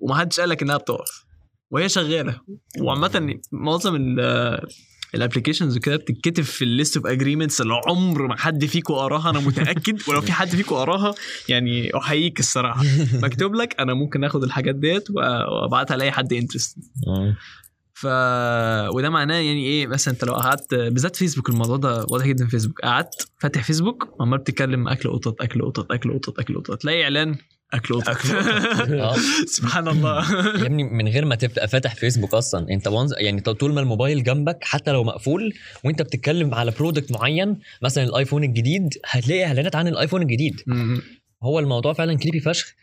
ومحدش 0.00 0.40
قال 0.40 0.48
لك 0.48 0.62
إنها 0.62 0.76
بتقف. 0.76 1.24
وهي 1.70 1.88
شغالة. 1.88 2.40
وعامة 2.80 3.34
معظم 3.52 3.96
ال- 3.96 4.66
ال 5.14 5.19
applications 5.19 5.76
وكده 5.76 5.96
بتتكتب 5.96 6.42
في 6.42 6.62
ال 6.64 6.70
list 6.70 6.96
of 6.96 7.06
agreements 7.06 7.60
اللي 7.60 7.74
عمر 7.88 8.26
ما 8.26 8.36
حد 8.36 8.64
فيكم 8.64 8.94
قراها 8.94 9.30
أنا 9.30 9.40
متأكد. 9.40 9.98
ولو 10.08 10.20
في 10.20 10.32
حد 10.32 10.48
فيكم 10.48 10.74
قراها 10.76 11.14
يعني 11.48 11.96
أحييك 11.96 12.40
الصراحة. 12.40 12.82
مكتوب 13.14 13.54
لك 13.54 13.80
أنا 13.80 13.94
ممكن 13.94 14.24
آخد 14.24 14.42
الحاجات 14.44 14.74
ديت 14.74 15.10
وأبعتها 15.10 15.96
لأي 15.96 16.10
حد 16.12 16.32
interested. 16.32 16.78
ف 18.02 18.06
وده 18.94 19.10
معناه 19.10 19.34
يعني 19.34 19.66
إيه 19.66 19.86
مثلا 19.86 20.14
أنت 20.14 20.24
لو 20.24 20.34
قعدت 20.34 20.74
بالذات 20.74 21.16
فيسبوك 21.16 21.48
الموضوع 21.48 21.76
ده 21.76 22.06
واضح 22.10 22.26
جدا 22.26 22.44
في 22.44 22.50
فيسبوك 22.50 22.80
قعدت 22.80 23.28
فاتح 23.38 23.64
فيسبوك 23.64 24.14
عمال 24.20 24.38
بتتكلم 24.38 24.88
أكل 24.88 25.08
قطط 25.10 25.42
أكل 25.42 25.62
قطط 25.62 25.92
أكل 25.92 26.18
قطط 26.18 26.38
أكل 26.40 26.58
قطط. 26.58 26.76
تلاقي 26.82 27.04
إعلان 27.04 27.36
أكل 27.72 27.94
قطط. 27.94 28.16
آه. 28.90 29.16
سبحان 29.46 29.88
الله. 29.88 30.32
يا 30.62 30.66
ابني 30.66 30.84
من 30.84 31.08
غير 31.08 31.24
ما 31.24 31.34
تبقى 31.34 31.68
فاتح 31.68 31.94
فيسبوك 31.94 32.34
أصلا. 32.34 32.66
أنت 32.70 32.88
وانز 32.88 33.14
يعني 33.18 33.40
طول 33.40 33.74
ما 33.74 33.80
الموبايل 33.80 34.22
جنبك 34.24 34.58
حتى 34.62 34.92
لو 34.92 35.04
مقفول 35.04 35.54
وأنت 35.84 36.02
بتتكلم 36.02 36.54
على 36.54 36.70
product 36.70 37.12
معين 37.12 37.58
مثلا 37.82 38.04
الآيفون 38.04 38.44
الجديد 38.44 38.88
هتلاقي 39.06 39.44
إعلانات 39.44 39.76
عن 39.76 39.88
الآيفون 39.88 40.22
الجديد. 40.22 40.60
هو 41.42 41.58
الموضوع 41.58 41.92
فعلا 41.92 42.16
creepy 42.16 42.40
فشخ. 42.40 42.74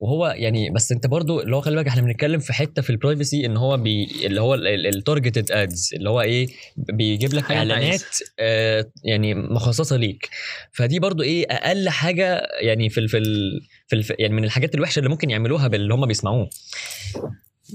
وهو 0.00 0.34
يعني 0.36 0.70
بس 0.70 0.92
انت 0.92 1.06
برضو 1.06 1.40
اللي 1.40 1.56
هو 1.56 1.60
خلي 1.60 1.76
بالك 1.76 1.88
إحنا 1.88 2.02
بنتكلم 2.02 2.40
في 2.40 2.52
حتة 2.52 2.82
في 2.82 2.90
ال 2.90 2.97
privacy 2.97 3.46
ان 3.46 3.56
هو 3.56 3.76
بي 3.76 4.08
اللي 4.26 4.40
هو 4.40 4.54
ال 4.54 4.65
targeted 4.65 5.52
ads 5.52 5.90
اللي 5.94 6.10
هو 6.10 6.20
إيه 6.20 6.48
بيجيب 6.76 7.34
لك 7.34 7.52
إعلانات 7.52 8.02
آه 8.38 8.86
يعني 9.04 9.34
مخصصة 9.34 9.96
ليك. 9.96 10.28
فدي 10.72 10.98
برضو 10.98 11.22
إيه 11.22 11.46
أقل 11.50 11.88
حاجة 11.88 12.48
يعني 12.60 12.88
في 12.88 13.00
ال 13.00 13.08
في 13.08 13.18
ال 13.18 13.60
في 13.88 13.96
الف 13.96 14.12
يعني 14.18 14.34
من 14.34 14.44
الحاجات 14.44 14.74
الوحشة 14.74 14.98
اللي 14.98 15.10
ممكن 15.10 15.30
يعملوها 15.30 15.68
باللي 15.68 15.94
هم 15.94 16.06
بيسمعوه. 16.06 16.50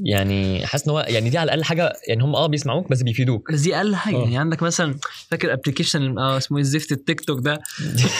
يعني 0.01 0.67
حاسس 0.67 0.85
إن 0.87 0.91
هو 0.91 1.05
يعني 1.07 1.29
دي 1.29 1.37
على 1.37 1.45
الأقل 1.45 1.63
حاجة 1.63 1.93
يعني 2.07 2.23
هم 2.23 2.35
آه 2.35 2.47
بيسمعوك 2.47 2.89
بس 2.89 3.01
بيفيدوك. 3.01 3.51
بس 3.51 3.59
دي 3.59 3.75
أقل 3.75 3.95
حاجة 3.95 4.15
آه. 4.15 4.23
يعني 4.23 4.37
عندك 4.37 4.63
مثلا 4.63 4.95
فاكر 5.31 5.53
application 5.53 6.17
آه 6.19 6.37
اسمه 6.37 6.57
إيه 6.57 6.63
زفت 6.63 6.91
التيك 6.91 7.21
توك 7.21 7.39
ده؟ 7.39 7.53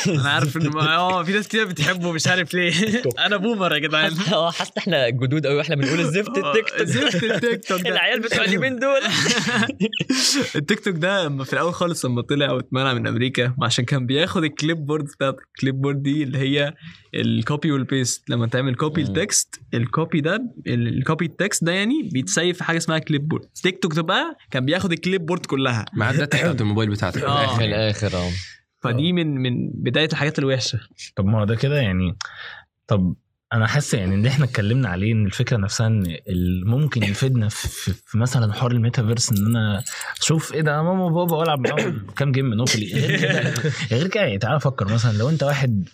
أنا 0.08 0.30
عارف 0.30 0.58
ان 0.58 0.78
آه 0.78 1.24
في 1.24 1.32
ناس 1.32 1.48
كتير 1.48 1.66
بتحبه 1.66 2.12
مش 2.12 2.28
عارف 2.28 2.54
ليه. 2.54 3.04
أنا 3.20 3.38
boomer 3.38 3.74
يا 3.74 3.80
جدعان. 3.80 4.14
آه 4.34 4.52
حاسس 4.52 4.72
إحنا 4.78 5.10
جدود 5.10 5.48
قوي 5.48 5.56
وإحنا 5.56 5.76
بنقول 5.76 6.00
الزفت 6.00 6.38
التيك 6.38 6.70
توك 6.70 6.88
زفت 6.88 7.24
التيك 7.24 7.66
توك 7.66 7.88
العيال 7.88 8.20
بتوع 8.20 8.44
اليومين 8.46 8.80
دول. 8.80 9.02
التيك 10.56 10.80
توك 10.80 10.96
ده 10.96 11.24
لما 11.26 11.44
في 11.44 11.54
الأول 11.54 11.74
خالص 11.74 12.06
لما 12.06 12.22
طلع 12.22 12.52
واتمنع 12.52 12.94
من 12.94 13.08
أمريكا 13.08 13.56
عشان 13.62 13.86
كان 13.86 14.06
بياخد 14.06 14.44
ال 14.44 14.86
clipboard 14.86 15.06
بتاعت 15.06 15.36
ال 15.56 15.82
clipboard 15.82 16.04
دي 16.04 16.24
اللي 16.24 16.38
هي 16.38 16.74
الكوبي 17.16 17.72
والبيست 17.72 18.30
لما 18.30 18.48
تعمل 18.48 18.76
كوبي. 18.76 19.02
التكست 19.02 19.62
الكوبي 19.74 20.22
ده 20.22 20.54
الكوبي 20.68 21.26
التكست 21.26 21.64
ده 21.64 21.72
يعني 21.72 22.10
بيت 22.14 22.33
save 22.33 22.58
في 22.58 22.64
حاجة 22.64 22.78
اسمها 22.78 23.00
clipboard 23.00 23.46
تيك 23.64 23.80
توك 23.84 24.00
بقى 24.00 24.38
كان 24.52 24.66
بياخد 24.66 24.92
ال 24.92 25.26
clipboard 25.26 25.46
كلها. 25.46 25.86
مع 25.94 26.10
ال 26.12 26.17
data 26.17 26.38
بتاعت 26.38 26.62
الموبايل 26.62 26.90
بتاعتك. 26.90 27.20
في 27.20 27.26
آه. 27.26 27.40
الآخر 27.44 27.56
في 27.58 27.62
يعني. 27.64 27.76
الآخر 27.76 28.18
آه. 28.18 28.30
فدي 28.80 29.14
من 29.14 29.28
من 29.38 29.70
بداية 29.74 30.10
الحاجات 30.12 30.40
الوحشة. 30.40 30.80
طب 31.16 31.26
ما 31.26 31.40
هو 31.40 31.44
ده 31.46 31.56
كده 31.56 31.82
يعني. 31.82 32.18
طب 32.88 33.16
أنا 33.54 33.68
حاسس 33.68 33.94
يعني 33.94 34.16
اللي 34.16 34.30
إحنا 34.30 34.46
اتكلمنا 34.46 34.90
عليه 34.90 35.14
إن 35.14 35.26
الفكرة 35.26 35.58
نفسها 35.58 35.88
إن 35.88 36.18
ممكن 36.66 37.04
يفيدنا 37.04 37.50
في, 37.50 37.94
مثلا 38.18 38.54
حوار 38.54 38.72
الميتافيرس 38.72 39.32
إن 39.32 39.46
أنا 39.46 39.84
أشوف 40.22 40.54
إيه 40.54 40.62
ده 40.62 40.82
ماما 40.84 41.04
وبابا 41.06 41.36
والعب 41.36 41.68
معاهم 41.68 42.08
كام 42.18 42.32
game 42.32 42.46
مونوبولي 42.50 42.94
غير 42.94 43.20
كده 43.20 43.54
غير 43.92 44.08
كده 44.08 44.24
يعني 44.24 44.38
تعالى 44.38 44.60
فكر 44.60 44.94
مثلا 44.94 45.18
لو 45.18 45.30
أنت 45.30 45.44
واحد 45.44 45.90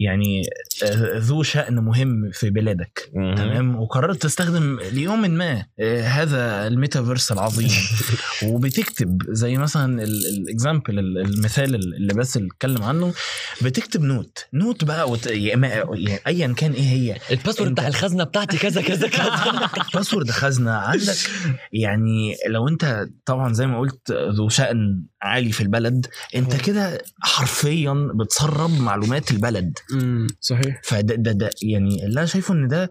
يعني 0.00 0.42
آه، 0.84 1.18
ذو 1.18 1.42
شأن 1.42 1.74
مهم 1.74 2.30
في 2.32 2.50
بلادك 2.50 3.10
تمام؟ 3.14 3.76
وقررت 3.76 4.22
تستخدم 4.22 4.78
ليوم 4.92 5.30
ما 5.30 5.64
آه، 5.80 6.02
هذا 6.02 6.66
الميتافيرس 6.66 7.32
العظيم. 7.32 7.70
وبتكتب 8.44 9.22
زي 9.28 9.56
مثلا 9.56 10.02
ال 10.02 10.14
example 10.14 10.98
المثال 10.98 11.74
اللي 11.74 12.14
بس 12.14 12.36
اتكلم 12.36 12.82
عنه 12.82 13.12
بتكتب 13.62 14.02
note 14.02 14.38
note 14.54 14.84
بقى 14.84 15.10
وت... 15.10 15.28
إما- 15.28 15.32
يعني 15.34 16.18
ايا 16.26 16.54
كان 16.56 16.72
إيه 16.72 16.82
هي؟ 16.90 17.16
ال 17.30 17.35
password 17.35 17.72
بتاع 17.72 17.86
الخزنة 17.88 18.24
بتاعتي 18.24 18.58
كذا 18.58 18.82
كذا 18.82 19.08
كذا. 19.08 19.30
password 19.94 20.30
خزنة 20.30 20.70
عندك؟ 20.70 21.16
يعني 21.72 22.36
لو 22.48 22.68
انت 22.68 23.08
طبعا 23.24 23.52
زي 23.52 23.66
ما 23.66 23.78
قلت 23.78 24.12
ذو 24.12 24.48
شأن 24.48 25.04
عالي 25.22 25.52
في 25.52 25.60
البلد 25.60 26.06
انت 26.36 26.56
كده 26.56 27.02
حرفيا 27.20 28.08
بتسرب 28.14 28.80
معلومات 28.80 29.30
البلد. 29.30 29.78
صحيح. 30.40 30.80
فده 30.84 31.14
ده, 31.14 31.32
ده 31.32 31.50
يعني 31.62 32.06
اللي 32.06 32.18
أنا 32.20 32.26
شايفه 32.26 32.54
إن 32.54 32.68
ده 32.68 32.90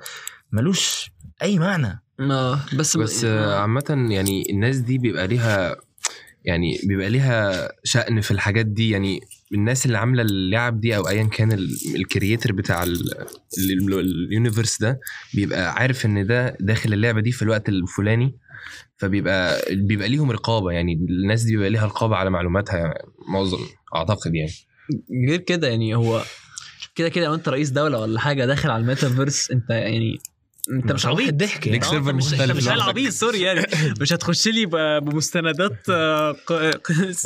ملوش 0.51 1.12
أي 1.41 1.60
معنى. 1.60 2.03
آه 2.20 2.60
بس 2.74 2.98
بس 2.98 3.24
آه، 3.24 3.60
عامة 3.60 4.08
يعني 4.10 4.44
الناس 4.50 4.77
دي 4.77 4.98
بيبقى 4.98 5.27
ليها 5.27 5.75
يعني 6.46 6.79
بيبقى 6.83 7.09
ليها 7.09 7.72
شأن 7.83 8.22
في 8.22 8.31
الحاجات 8.31 8.66
دي. 8.66 8.90
يعني 8.90 9.20
الناس 9.53 9.85
اللي 9.85 9.98
عاملة 9.98 10.22
اللعب 10.22 10.79
دي 10.79 10.96
أو 10.96 11.07
ايا 11.09 11.24
كان 11.24 11.51
ال- 11.51 11.77
ال 11.96 12.02
creator 12.02 12.51
بتاع 12.51 12.83
ال- 12.83 13.12
ال- 13.57 13.94
ال- 14.00 14.25
ال 14.27 14.33
universe 14.33 14.81
ده 14.81 15.00
بيبقى 15.33 15.74
عارف 15.74 16.05
إن 16.05 16.27
ده 16.27 16.57
داخل 16.59 16.94
اللعبة 16.94 17.22
دي 17.22 17.31
في 17.31 17.42
الوقت 17.42 17.70
الفلاني 17.70 18.35
فبيبقى 18.98 19.62
بيبقى 19.72 20.09
ليهم 20.09 20.31
رقابة 20.31 20.72
يعني 20.72 20.94
الناس 20.94 21.44
دي 21.44 21.51
بيبقى 21.51 21.70
ليها 21.70 21.85
رقابة 21.85 22.16
على 22.16 22.29
معلوماتها 22.29 22.94
معظم 23.27 23.59
أعتقد 23.96 24.35
يعني. 24.35 24.51
غير 25.29 25.40
كده 25.40 25.68
يعني 25.68 25.96
هو 25.96 26.24
كده 26.96 27.09
كده 27.09 27.25
لو 27.25 27.33
أنت 27.33 27.50
رئيس 27.50 27.70
دولة 27.70 28.00
ولا 28.00 28.20
حاجة 28.20 28.46
داخل 28.46 28.70
على 28.72 28.81
الميتافيرس 28.81 29.51
أنت 29.51 29.70
يعني 29.70 30.20
انت 30.72 30.92
مش 30.92 31.05
عبيط 31.05 31.34
ضحك 31.34 31.68
ليك 31.68 31.84
آه، 31.84 31.90
server 31.90 32.09
انت 32.10 32.18
مش 32.18 32.34
مختلف. 32.34 32.70
عبيط 32.82 33.12
sorry 33.12 33.42
يعني 33.42 33.66
مش 34.01 34.14
هتخش 34.14 34.48
لي 34.48 34.66
بمستندات 35.00 35.90
آه، 35.90 36.36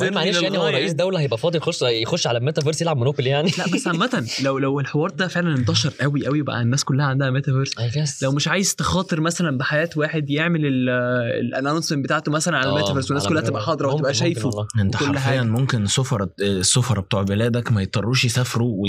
معلش 0.00 0.42
يعني 0.42 0.58
هو. 0.58 0.66
رئيس 0.66 0.92
دولة 0.92 1.20
هيبقى 1.20 1.38
فاضي 1.38 1.58
يخش 1.58 1.82
يخش 1.82 2.26
على 2.26 2.38
الميتافيرس 2.38 2.82
يلعب 2.82 2.96
مونوبولي 2.96 3.30
يعني 3.30 3.50
لا 3.58 3.64
بس 3.74 3.86
عامة 3.86 4.26
لو 4.44 4.58
لو 4.58 4.80
الحوار 4.80 5.10
ده 5.10 5.28
فعلا 5.28 5.56
انتشر 5.56 5.92
قوي 6.00 6.26
قوي 6.26 6.42
بقى 6.42 6.62
الناس 6.62 6.84
كلها 6.84 7.06
عندها 7.06 7.30
ميتافيرس. 7.30 7.78
لو 8.22 8.32
مش 8.32 8.48
عايز 8.48 8.74
تخاطر 8.74 9.20
مثلا 9.20 9.58
بحياة 9.58 9.90
واحد 9.96 10.30
يعمل 10.30 10.60
ال 10.64 10.75
announcement 10.75 12.04
بتاعته 12.04 12.32
مثلا 12.32 12.56
على 12.56 12.66
آه، 12.66 12.70
الميتافيرس 12.70 13.10
والناس 13.10 13.26
على 13.26 13.34
كلها 13.34 13.42
تبقى 13.42 13.62
حاضرة 13.62 13.94
وتبقى 13.94 14.14
شايفه. 14.14 14.50
انت 14.78 14.96
حرفيا. 14.96 15.42
ممكن 15.42 15.86
سفرة 15.86 16.30
السفرة 16.40 17.00
بتوع 17.00 17.22
بلادك 17.22 17.72
ما 17.72 17.82
يضطروش 17.82 18.24
يسافروا. 18.24 18.86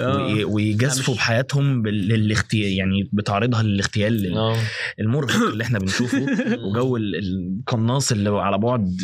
آه. 0.00 0.16
وي... 0.26 0.44
ويجازفوا 0.44 1.14
بحياتهم 1.14 1.82
يعني 2.52 3.10
بتعرضها 3.12 3.60
للاغتيال 3.80 4.36
آه. 4.38 4.56
المرهق 5.00 5.42
اللي 5.52 5.64
إحنا 5.64 5.78
بنشوفه 5.78 6.26
وجو 6.64 6.96
ال- 6.96 7.16
القناص 7.16 8.12
اللي 8.12 8.30
على 8.30 8.58
بعد 8.58 8.96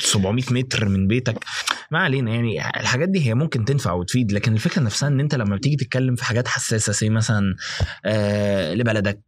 700 0.00 0.44
متر 0.50 0.88
من 0.88 1.06
بيتك 1.06 1.44
ما 1.90 1.98
علينا 1.98 2.30
يعني 2.30 2.60
الحاجات 2.80 3.08
دي 3.08 3.26
هي 3.26 3.34
ممكن 3.34 3.64
تنفع 3.64 3.92
وتفيد 3.92 4.32
لكن 4.32 4.52
الفكرة 4.52 4.82
نفسها 4.82 5.08
إن 5.08 5.20
أنت 5.20 5.34
لما 5.34 5.56
بتيجي 5.56 5.76
تتكلم 5.76 6.14
في 6.14 6.24
حاجات 6.24 6.48
حساسة 6.48 6.92
زي 6.92 7.08
مثلا 7.10 7.54
آه 8.04 8.74
لبلدك 8.74 9.20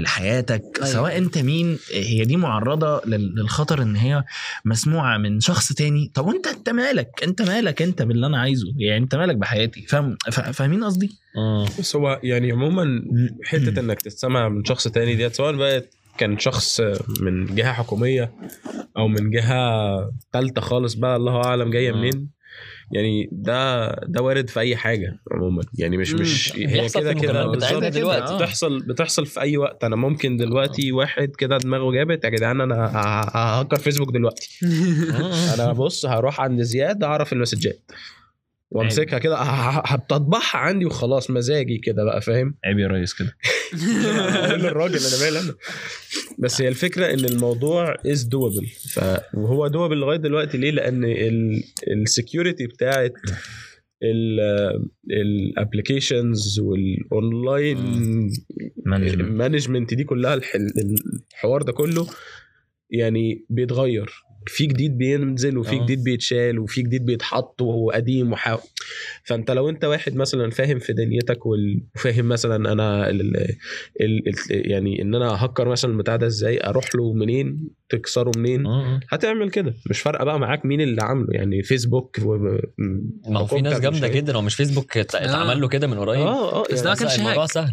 لحياتك 0.00 0.62
أيوة. 0.76 0.86
سواء 0.92 1.18
أنت 1.18 1.38
مين 1.38 1.78
هي 1.94 2.24
دي 2.24 2.36
معرضة 2.36 3.00
لل- 3.06 3.34
للخطر 3.36 3.82
إن 3.82 3.96
هي 3.96 4.24
مسموعة 4.64 5.18
من 5.18 5.40
شخص 5.40 5.72
تاني 5.72 6.10
طب 6.14 6.26
وأنت 6.26 6.46
أنت 6.46 6.68
مالك 6.70 7.08
أنت 7.24 7.42
مالك 7.42 7.82
أنت 7.82 8.02
باللي 8.02 8.26
أنا 8.26 8.38
عايزه 8.40 8.66
يعني 8.76 9.02
أنت 9.04 9.14
مالك 9.14 9.36
بحياتي 9.36 9.82
فاهم 9.88 10.16
فا- 10.32 10.52
فاهمين 10.52 10.84
قصدي. 10.84 11.10
بس 11.78 11.96
هو 11.96 12.20
يعني 12.22 12.52
عموما 12.52 13.02
حتة 13.44 13.80
إنك 13.80 14.02
تستمع 14.02 14.48
من 14.48 14.64
شخص 14.64 14.88
تاني 14.88 15.14
ديت 15.14 15.34
سواء 15.34 15.56
بقى 15.56 15.84
كان 16.18 16.38
شخص 16.38 16.80
من 17.20 17.54
جهة 17.54 17.72
حكومية 17.72 18.32
أو 18.96 19.08
من 19.08 19.30
جهة 19.30 20.12
ثالثه 20.32 20.60
خالص 20.60 20.94
بقى 20.94 21.16
الله 21.16 21.44
أعلم 21.44 21.70
جاية 21.70 21.92
مم. 21.92 21.98
منين. 21.98 22.28
يعني 22.92 23.28
ده 23.32 23.88
ده 23.94 24.22
وارد 24.22 24.48
في 24.48 24.60
أي 24.60 24.76
حاجة 24.76 25.18
عموما. 25.32 25.62
يعني 25.78 25.96
مش. 25.96 26.12
مش 26.12 26.52
هي 26.56 26.88
كده 26.88 27.14
في 27.14 27.20
كده. 27.20 27.46
بتاعتنا. 27.46 27.88
دلوقتي. 27.88 28.36
بتحصل 28.36 28.78
بتحصل 28.80 29.26
في 29.26 29.40
أي 29.40 29.56
وقت. 29.56 29.84
أنا 29.84 29.96
ممكن 29.96 30.36
دلوقتي 30.36 30.92
واحد 30.92 31.28
كده 31.38 31.58
دماغه 31.58 31.92
جابت 31.92 32.24
يا 32.24 32.30
جدعان 32.30 32.60
أنا 32.60 32.90
ههكر 33.34 33.76
فيسبوك 33.76 34.12
دلوقتي. 34.12 34.58
أنا 35.54 35.72
بص 35.72 36.06
هروح 36.06 36.40
عند 36.40 36.62
زياد 36.62 37.04
أعرف 37.04 37.32
المسجات. 37.32 37.80
وامسكها 38.70 39.18
كده 39.18 39.36
هتطبعها 39.36 40.56
عندي 40.56 40.86
وخلاص 40.86 41.30
مزاجي 41.30 41.78
كده 41.78 42.04
بقى 42.04 42.20
فاهم؟ 42.20 42.54
عيب 42.64 42.78
يا 42.78 42.86
ريس 42.88 43.14
كده. 43.14 43.36
أقول 44.46 44.60
للراجل 44.60 44.96
أنا 44.98 45.24
مالي 45.24 45.40
أنا. 45.40 45.54
بس 46.38 46.60
هي 46.60 46.68
الفكرة 46.68 47.06
إن 47.14 47.24
الموضوع 47.24 47.94
is 48.06 48.22
doable 48.22 48.66
ف 48.66 49.00
وهو 49.34 49.66
doable 49.66 49.96
لغاية 49.96 50.16
دلوقتي 50.18 50.58
ليه؟ 50.58 50.70
لأن 50.70 51.04
ال 52.02 52.09
security 52.09 52.66
بتاعت 52.66 53.12
ال 55.10 55.22
applications 55.22 56.60
وال 56.60 56.86
online. 56.86 57.78
management 59.36 59.94
دي 59.94 60.04
كلها 60.04 60.34
الح- 60.34 60.56
الحوار 61.34 61.62
ده 61.62 61.72
كله 61.72 62.06
يعني 62.90 63.44
بيتغير. 63.50 64.10
في 64.46 64.66
جديد 64.66 64.98
بينزل 64.98 65.58
وفي 65.58 65.76
آه. 65.76 65.84
جديد 65.84 66.04
بيتشال 66.04 66.58
وفي 66.58 66.82
جديد 66.82 67.06
بيتحط 67.06 67.62
وهو 67.62 67.90
قديم 67.90 68.32
وحا... 68.32 68.58
فأنت 69.24 69.50
لو 69.50 69.68
أنت 69.68 69.84
واحد 69.84 70.16
مثلا 70.16 70.50
فاهم 70.50 70.78
في 70.78 70.92
دنيتك 70.92 71.38
وفاهم 71.46 72.28
مثلا 72.28 72.72
أنا 72.72 73.10
ال... 73.10 73.20
ال... 74.00 74.28
ال... 74.28 74.34
يعني 74.70 75.02
إن 75.02 75.14
أنا 75.14 75.44
ههاك 75.44 75.68
مثلا 75.68 75.92
البتاع 75.92 76.16
ده 76.16 76.26
إزاي 76.26 76.60
أروح 76.64 76.84
له 76.94 77.12
منين 77.12 77.68
تكسره 77.88 78.30
منين؟ 78.36 78.62
مم. 78.62 79.00
هتعمل 79.10 79.50
كده. 79.50 79.74
مش 79.90 80.00
فارقة 80.00 80.24
بقى 80.24 80.38
معاك 80.40 80.66
مين 80.66 80.80
اللي 80.80 81.02
عامله. 81.02 81.26
يعني 81.30 81.62
فيسبوك 81.62 82.16
و... 82.24 82.36
ما 83.28 83.40
هو 83.40 83.46
في 83.46 83.60
ناس 83.60 83.80
جامدة 83.80 84.08
جدا 84.08 84.36
هو 84.36 84.42
مش 84.42 84.54
فيسبوك 84.54 84.96
ات- 84.96 85.14
اتعمل 85.14 85.60
له 85.60 85.68
كده 85.68 85.86
من 85.86 85.98
قريب؟ 85.98 86.20
آه 86.26 86.52
آه 86.60 86.64
بس 86.72 86.80
ده 86.80 86.90
ما 86.90 86.96
كانش 86.96 87.18
الموضوع 87.18 87.42
hack. 87.42 87.52
سهل. 87.52 87.72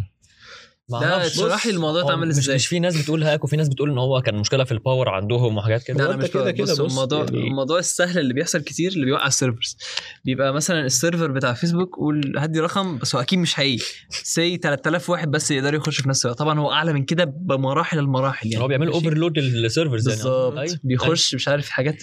ده 0.89 1.13
أعرفش. 1.13 1.31
اشرح 1.39 1.65
لي 1.67 1.71
الموضوع 1.73 2.01
اتعمل 2.01 2.27
مش, 2.27 2.37
إزاي؟ 2.37 2.55
مش 2.55 2.67
في 2.67 2.79
ناس 2.79 3.01
بتقول 3.01 3.23
hack 3.23 3.43
وفي 3.43 3.55
ناس 3.55 3.69
بتقول 3.69 3.89
ان 3.91 3.97
هو 3.97 4.21
كان 4.21 4.35
مشكلة 4.35 4.63
في 4.63 4.71
ال 4.71 4.78
power 4.78 5.09
عندهم 5.09 5.57
وحاجات 5.57 5.83
كده. 5.83 6.03
لا 6.03 6.09
أنا 6.09 6.17
مش 6.23 6.29
كده 6.29 6.51
كده 6.51 6.73
الموضوع 6.73 7.23
يعني- 7.23 7.47
الموضوع 7.47 7.79
السهل 7.79 8.19
اللي 8.19 8.33
بيحصل 8.33 8.59
كتير 8.61 8.91
اللي 8.91 9.05
بيوقع 9.05 9.27
ال 9.27 9.33
servers. 9.33 9.77
بيبقى 10.25 10.53
مثلا 10.53 10.85
ال 10.85 10.92
server 10.92 11.31
بتاع 11.31 11.53
فيسبوك 11.53 11.95
قول 11.95 12.33
هدي 12.37 12.59
رقم 12.59 12.97
بس 12.97 13.15
هو 13.15 13.21
أكيد 13.21 13.39
مش 13.39 13.53
حقيقي. 13.53 13.83
سي 14.09 14.57
3000 14.57 15.09
واحد 15.09 15.31
بس 15.31 15.51
يقدروا 15.51 15.79
يخشوا 15.79 16.03
في 16.03 16.09
نفس 16.09 16.25
الوقت. 16.25 16.39
طبعا 16.39 16.59
هو 16.59 16.71
أعلى 16.71 16.93
من 16.93 17.03
كده 17.03 17.23
بمراحل 17.25 17.99
المراحل 17.99 18.51
يعني. 18.51 18.63
هو 18.63 18.67
ماشي؟ 18.67 18.91
overload 18.93 19.39
لل 19.39 19.54
servers 19.54 20.07
يعني. 20.09 20.21
بالظبط. 20.21 20.57
أيوة. 20.57 20.77
بيخش 20.83 21.35
مش 21.35 21.47
عارف 21.47 21.69
حاجات 21.69 22.01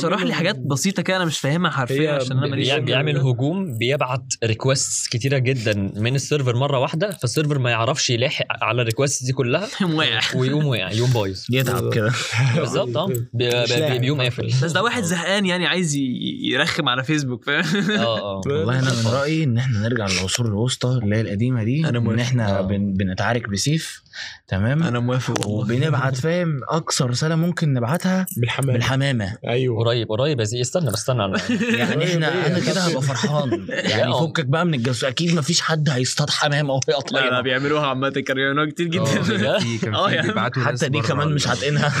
شرح 0.00 0.22
لي 0.22 0.34
حاجات 0.34 0.58
بسيطة 0.58 1.02
كده 1.02 1.16
أنا 1.16 1.24
مش 1.24 1.38
فاهمها 1.38 1.70
حرفيا 1.70 2.12
عشان 2.12 2.38
أنا 2.38 2.46
ماليش 2.46 2.72
بيعمل 2.72 3.16
هجوم 3.16 3.78
بيبعت 3.78 4.24
request 4.44 5.12
كتيرة 5.12 5.38
جدا 5.38 5.92
من 5.96 6.14
ال 6.14 6.20
server 6.20 6.56
مرة 6.56 6.78
واحدة 6.78 7.10
فال 7.10 7.22
server 7.22 7.58
ما 7.58 7.70
يعرفش 7.70 8.01
يلاحق 8.10 8.46
على 8.64 8.82
ال 8.82 8.87
request 8.87 9.24
دي 9.24 9.32
كلها. 9.32 9.68
وقع 9.94 10.20
ويقوم 10.34 10.66
وقع 10.66 10.90
يقوم 10.90 11.10
بايظ 11.10 11.44
يتعب 11.50 11.94
كده 11.94 12.12
بالظبط 12.56 12.96
آه. 12.96 13.12
بيقوم 13.98 14.20
قافل 14.20 14.46
بس 14.46 14.72
ده 14.72 14.82
واحد 14.82 15.02
زهقان 15.02 15.46
يعني 15.46 15.66
عايز 15.66 15.96
يرخم 16.40 16.88
على 16.88 17.04
فيسبوك 17.04 17.44
فاهم 17.44 17.90
آه 17.90 18.18
آه 18.18 18.40
والله 18.46 18.78
أنا 18.78 18.92
من 18.92 19.06
رأيي 19.06 19.44
إن 19.44 19.58
إحنا 19.58 19.78
نرجع 19.78 20.06
للعصور 20.06 20.46
الوسطى 20.46 21.00
اللي 21.02 21.16
هي 21.16 21.20
القديمة 21.20 21.64
دي 21.64 21.88
إن. 21.88 22.20
إحنا 22.20 22.58
آه. 22.58 22.62
بن 22.62 22.92
بنتعارك 22.92 23.48
بسيف 23.48 24.01
تمام؟ 24.48 24.82
أنا 24.82 24.98
موافق 25.00 25.46
وبنبعت 25.46 26.16
فاهم؟ 26.16 26.60
اقصى 26.70 27.04
رسالة 27.04 27.34
ممكن 27.34 27.72
نبعتها 27.72 28.26
بالحمام 28.36 28.72
بالحمامة. 28.72 29.36
أيوه. 29.48 29.78
قريب 29.84 30.08
قريب 30.08 30.40
يا 30.40 30.44
زي. 30.44 30.60
استنى 30.60 30.86
بس 30.86 30.94
استنى. 30.94 31.32
يعني 31.78 32.04
إحنا 32.04 32.28
أنا 32.46 32.58
كده 32.58 32.80
هبقى 32.80 33.02
فرحان. 33.02 33.66
يعني. 33.90 34.12
فكك 34.12 34.44
بقى 34.46 34.64
من 34.66 34.74
الجاسوس 34.74 35.04
أكيد 35.04 35.34
مفيش 35.34 35.60
حد 35.60 35.88
هيصطاد 35.88 36.30
حمامه 36.30 36.72
وهي 36.74 36.80
لا 37.12 37.30
لا 37.30 37.40
بيعملوها 37.40 37.86
عامة. 37.86 38.08
كانوا 38.10 38.42
بيعملوها 38.42 38.70
كتير 38.70 38.86
جدا. 38.86 39.58
عم. 39.98 40.22
بيبعتوا 40.22 40.62
ناس 40.62 40.80
حتى 40.84 40.88
دي 40.90 41.00
كمان 41.00 41.28
مش 41.28 41.48
هتقنها 41.48 41.92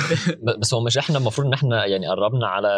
بس 0.58 0.74
هو 0.74 0.80
مش 0.84 0.98
إحنا 0.98 1.18
المفروض 1.18 1.46
إن 1.46 1.52
إحنا 1.52 1.86
يعني 1.86 2.06
قربنا 2.08 2.46
على 2.46 2.68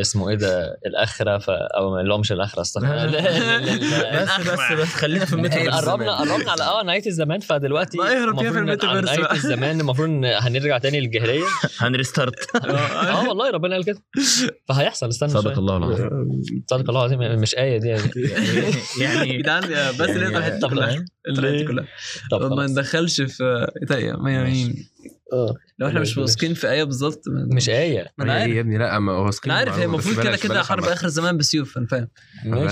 اسمه 0.00 0.28
إيه 0.28 0.34
ده 0.36 0.78
الأخرة 0.86 1.38
ف... 1.38 1.50
أو 1.50 2.00
اللي 2.00 2.14
هو 2.14 2.18
مش 2.18 2.32
الأخرة 2.32 2.60
استنى. 2.60 3.06
بس 3.06 4.48
بس 4.48 4.72
بس 4.80 4.94
خلينا 4.94 5.24
في 5.24 5.36
نهاية 5.36 5.70
قربنا 5.70 6.16
قربنا 6.16 6.50
على 6.52 6.62
آه 6.62 6.82
نهاية 6.82 7.06
الزمان 7.06 7.40
فدلوقتي 7.40 7.98
الميتافيرس 8.68 9.04
نهايه 9.04 9.20
بقى. 9.20 9.34
الزمان 9.34 9.80
المفروض 9.80 10.08
إن 10.08 10.24
هنرجع 10.24 10.78
تاني 10.78 11.00
للجاهلية. 11.00 11.44
هنريستارت. 11.78 12.56
آه 12.66 13.28
والله 13.28 13.50
ربنا 13.50 13.74
قال 13.74 13.84
كده. 13.84 14.02
فهيحصل 14.68 15.08
استنى 15.08 15.28
صدق. 15.30 15.58
الله 15.58 15.76
العظيم. 15.76 16.10
صدق 16.70 16.90
الله 16.90 17.06
العظيم 17.06 17.40
مش 17.40 17.54
آية 17.54 17.78
دي. 17.78 17.88
يعني 19.00 19.36
جدعان 19.42 19.62
بس 19.62 20.08
يعني- 20.08 20.24
نقطع 20.24 20.38
الحته 20.38 20.58
طب 20.60 20.70
كلها. 20.70 21.04
الحته 21.28 21.66
كلها. 21.66 21.86
طب 22.30 22.52
ما. 22.52 22.66
ندخلش 22.66 23.20
في 23.20 23.66
يمين 23.92 24.88
آه. 25.32 25.54
لو 25.78 25.88
إحنا 25.88 26.00
مش. 26.00 26.18
واثقين 26.18 26.54
في 26.54 26.70
آية 26.70 26.84
بالظبط 26.84 27.22
مش 27.54 27.68
آية. 27.68 28.06
ما 28.18 28.24
أنا 28.24 28.32
عارف. 28.32 28.52
يا 28.54 28.60
ابني 28.60 28.78
لا 28.78 28.98
ما 28.98 29.12
هو 29.12 29.30
أنا 29.46 29.54
عارف 29.54 29.78
هي 29.78 29.84
المفروض 29.84 30.20
كده 30.22 30.36
كده 30.36 30.62
حرب 30.62 30.84
آخر 30.84 31.06
الزمان 31.06 31.36
بالسيوف 31.36 31.78
أنا 31.78 31.86
فاهم. 31.86 32.08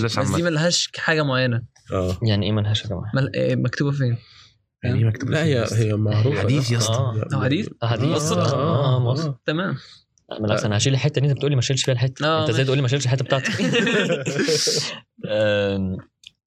بس 0.04 0.30
دي. 0.30 0.42
ملهاش 0.42 0.90
حاجة 0.96 1.22
معينة. 1.22 1.62
آه 1.92 2.18
يعني 2.22 2.46
إيه 2.46 2.52
منهاش 2.52 2.82
يا 2.84 2.88
جماعة 2.88 3.10
مل... 3.14 3.30
إيه 3.34 3.56
مكتوبة 3.56 3.90
فين؟ 3.90 4.16
يعني 4.86 5.04
مكتوب 5.04 5.30
لا 5.30 5.44
هي 5.44 5.66
هي 5.72 5.92
معروفة. 5.92 6.40
حديث 6.40 6.70
يا 6.70 6.78
اسطى. 6.78 7.12
حديث؟ 7.32 7.68
حديث. 7.82 8.08
موثق؟ 8.08 8.54
آه 8.54 8.98
موثق 9.00 9.36
تمام. 9.46 9.74
بالعكس 10.40 10.64
أنا 10.64 10.76
هشيل 10.76 10.92
الحتة 10.92 11.18
اللي 11.18 11.28
انت 11.28 11.36
بتقولي 11.36 11.56
ما 11.56 11.62
شيلش 11.62 11.84
فيها 11.84 11.94
الحتة. 11.94 12.26
آه، 12.26 12.40
انت 12.40 12.50
إزاي. 12.50 12.64
تقولي 12.64 12.82
ما 12.82 12.88
شيلش 12.88 13.04
الحتة 13.04 13.24
بتاعتك؟ 13.24 13.52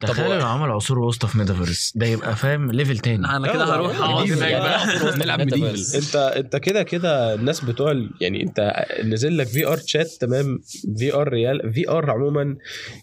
تخيل 0.07 0.39
لو 0.39 0.47
عمل 0.47 0.71
عصور 0.71 0.99
وسطى 0.99 1.27
في 1.27 1.37
ميتافيرس 1.37 1.93
ده 1.95 2.05
يبقى 2.05 2.35
فاهم 2.35 2.71
level 2.71 2.97
تاني. 2.97 3.27
أنا 3.27 3.53
كده 3.53 3.75
هروح 3.75 3.95
اقعد 3.99 4.31
هناك 4.31 5.17
نلعب 5.17 5.39
medieval 5.39 5.97
أنت 5.97 6.15
أنت 6.15 6.55
كده 6.55 6.83
كده 6.83 7.33
الناس 7.33 7.65
بتوع 7.65 7.93
يعني 8.21 8.43
أنت 8.43 8.85
نزل 9.03 9.37
لك 9.37 9.47
VRChat 9.47 10.07
تمام؟ 10.07 10.59
VR 10.97 11.27
real 11.29 11.73
VR 11.73 12.11
عموما 12.11 12.55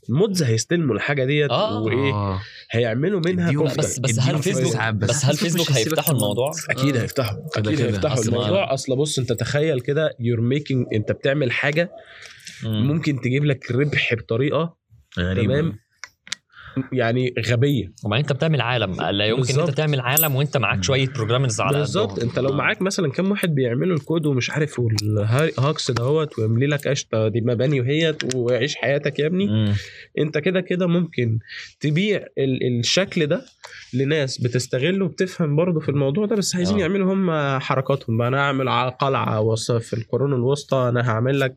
ال 0.08 0.15
mods 0.15 0.42
هيستلموا 0.42 0.94
الحاجة 0.94 1.24
ديت 1.24 1.50
آه. 1.50 1.80
وإيه؟ 1.80 2.38
هيعملوا 2.70 3.20
منها 3.26 3.52
كفته 3.52 3.76
بس 3.78 3.98
بس 3.98 4.20
هل 4.20 4.42
فيسبوك 4.42 4.76
بس. 4.76 5.08
بس 5.10 5.24
هل 5.24 5.36
فيسبوك 5.36 5.72
هيفتحوا 5.72 6.14
الموضوع؟ 6.14 6.52
أكيد. 6.70 6.96
هيفتحوا. 6.96 7.38
أكيد. 7.56 7.80
هيفتحوا 7.80 8.24
الموضوع. 8.24 8.74
أصل 8.74 8.96
بص 8.96 9.18
أنت 9.18 9.32
تخيل 9.32 9.80
كده 9.80 10.10
you're 10.20 10.40
making 10.40 10.86
أنت 10.94 11.12
بتعمل 11.12 11.52
حاجة 11.52 11.90
مم. 12.64 12.86
ممكن 12.86 13.20
تجيب 13.20 13.44
لك 13.44 13.70
ربح 13.70 14.14
بطريقة 14.14 14.76
غريب 15.18 15.44
تمام؟ 15.44 15.85
يعني 16.92 17.34
غبية 17.46 17.92
وبعدين 18.04 18.24
انت 18.24 18.32
بتعمل 18.32 18.60
عالم 18.60 18.94
لا 19.10 19.26
يمكن 19.26 19.40
بالظبط. 19.42 19.68
انت 19.68 19.76
تعمل 19.76 20.00
عالم 20.00 20.34
وانت 20.36 20.56
معاك 20.56 20.84
شوية 20.84 21.06
programmers 21.08 21.60
على 21.60 21.78
بالظبط. 21.78 22.18
انت 22.22 22.38
لو. 22.38 22.52
معاك 22.52 22.82
مثلا 22.82 23.10
كم 23.12 23.30
واحد 23.30 23.54
بيعملوا 23.54 23.96
الكود 23.96 24.26
ومش 24.26 24.50
عارف 24.50 24.78
وال 24.78 25.10
hacks 25.10 25.90
دهوت 25.90 26.38
ويملي 26.38 26.66
لك 26.66 26.88
قشطة 26.88 27.28
دي 27.28 27.40
مباني 27.40 27.80
وهيت 27.80 28.34
وعيش 28.34 28.76
حياتك 28.76 29.18
يا 29.18 29.26
ابني 29.26 29.46
مم. 29.46 29.72
انت 30.18 30.38
كده 30.38 30.60
كده 30.60 30.86
ممكن 30.86 31.38
تبيع 31.80 32.16
ال- 32.38 32.78
الشكل 32.80 33.26
ده 33.26 33.42
لناس 33.94 34.38
بتستغله 34.40 35.04
وبتفهم 35.04 35.56
برضه 35.56 35.80
في 35.80 35.88
الموضوع 35.88 36.26
ده 36.26 36.36
بس 36.36 36.56
عايزين 36.56 36.76
آه. 36.76 36.80
يعملوا 36.80 37.12
هم 37.14 37.58
حركاتهم 37.60 38.18
بقى 38.18 38.28
أنا 38.28 38.40
اعمل 38.40 38.68
ع- 38.68 38.88
قلعة 38.88 39.40
وصف 39.40 39.82
في 39.86 39.92
القرون 39.96 40.32
الوسطى 40.32 40.76
أنا 40.76 41.10
هعمل 41.10 41.40
لك 41.40 41.54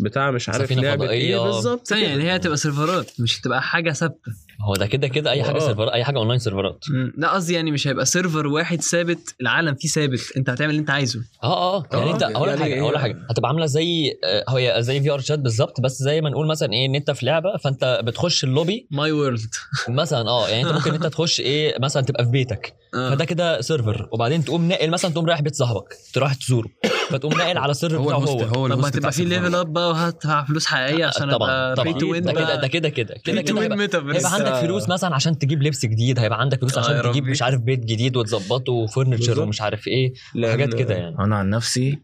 بتاع 0.00 0.30
مش 0.30 0.48
عارف 0.48 0.72
لعبة 0.72 1.10
إيه. 1.10 1.38
بالظبط. 1.44 1.92
يعني 1.92 2.22
هي 2.22 2.36
هتبقى 2.36 2.56
servers 2.56 3.10
مش 3.20 3.40
هتبقى 3.40 3.62
حاجة 3.62 3.90
ثابتة 3.90 4.32
هو 4.60 4.74
ده 4.74 4.86
كده 4.86 5.08
كده 5.08 5.30
أي 5.30 5.42
حاجة 5.44 5.56
آه. 5.56 5.58
servers 5.58 5.92
أي 5.92 6.04
حاجة 6.04 6.18
online 6.18 6.38
servers. 6.38 6.84
لا 7.16 7.28
قصدي 7.30 7.54
يعني 7.54 7.70
مش 7.70 7.88
هيبقى 7.88 8.06
server 8.06 8.46
واحد 8.46 8.80
ثابت 8.82 9.34
العالم 9.40 9.74
فيه 9.74 9.88
ثابت. 9.88 10.20
أنت 10.36 10.50
هتعمل 10.50 10.70
اللي 10.70 10.80
أنت 10.80 10.90
عايزه. 10.90 11.20
آه 11.42 11.76
آه. 11.76 11.84
يعني 11.92 12.10
آه، 12.10 12.14
انت 12.14 12.22
أقول 12.22 12.48
لك 12.48 12.58
يعني 12.60 12.62
حاجة 12.72 12.80
أقول 12.82 12.94
هي- 12.96 13.02
حاجة. 13.02 13.16
هتبقى 13.30 13.48
عاملة 13.48 13.66
زي 13.66 14.18
آه، 14.24 14.44
هي 14.58 14.82
زي 14.82 15.00
VRChat 15.00 15.38
بالظبط 15.38 15.80
بس 15.80 15.98
زي 16.02 16.20
ما 16.20 16.30
نقول 16.30 16.46
مثلا 16.46 16.72
إيه 16.72 16.86
إن 16.86 16.94
أنت 16.94 17.10
في 17.10 17.26
لعبة 17.26 17.56
فأنت 17.56 18.00
بتخش 18.04 18.44
ال 18.44 18.51
lobby 18.51 18.86
my 18.90 19.12
world 19.12 19.54
مثلا 19.88 20.28
آه 20.28 20.48
يعني 20.48 20.62
أنت 20.62 20.72
ممكن 20.72 20.94
أنت 20.94 21.06
تخش 21.06 21.40
إيه 21.40 21.78
مثلا 21.80 22.02
تبقى 22.02 22.24
في 22.24 22.30
بيتك. 22.30 22.74
فده 22.92 23.24
كده 23.24 23.60
server 23.60 24.08
وبعدين 24.12 24.44
تقوم 24.44 24.68
ناقل 24.68 24.90
مثلا 24.90 25.10
تقوم 25.10 25.26
رايح 25.26 25.40
بيت 25.40 25.54
صاحبك 25.54 25.94
تروح 26.14 26.34
تزوره. 26.34 26.68
فتقوم 27.10 27.32
ناقل 27.38 27.58
على 27.58 27.70
ال 27.70 27.74
server 27.74 27.96
هو 27.96 28.04
بتاعه 28.06 28.18
هو. 28.18 28.40
هو 28.42 28.68
طب 28.68 28.78
هتبقى 28.78 28.90
بتاع 28.90 29.10
في. 29.10 29.24
level 29.24 29.54
up 29.54 29.72
بقى 29.72 29.88
وهدفع 29.90 30.44
فلوس 30.44 30.66
حقيقية 30.66 31.06
عشان 31.06 31.30
طبعا 31.30 31.34
أبقى 31.50 31.74
طبعا. 31.76 31.84
free 31.92 32.00
to 32.00 32.10
win 32.12 32.22
ده 32.22 32.32
كده 32.32 32.54
ده 32.60 32.66
كده 32.68 32.88
كده 32.88 33.14
كده 33.14 33.32
free 33.34 33.42
to 33.42 33.52
كده. 33.52 33.60
win 33.60 33.70
هيبقى- 33.72 33.76
ميتافيرس 33.76 34.16
هيبقى 34.26 34.32
عندك 34.34 34.66
فلوس 34.66 34.88
مثلا 34.88 35.14
عشان 35.14 35.38
تجيب 35.38 35.62
لبس 35.62 35.86
جديد 35.86 36.18
هيبقى 36.18 36.40
عندك 36.40 36.60
فلوس 36.60 36.78
آه 36.78 36.80
عشان 36.80 37.02
تجيب 37.02 37.22
ربي. 37.22 37.30
مش 37.30 37.42
عارف 37.42 37.60
بيت 37.60 37.80
جديد 37.84 38.16
وتظبطه 38.16 38.86
بالظبط. 38.96 39.38
ومش 39.38 39.60
عارف 39.60 39.86
إيه 39.88 40.12
حاجات 40.50 40.74
كده 40.74 40.94
يعني. 40.94 41.16
أنا 41.18 41.36
عن 41.36 41.50
نفسي 41.50 41.98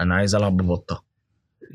أنا 0.00 0.14
عايز 0.14 0.34
ألعب 0.34 0.56
ببطة. 0.56 1.04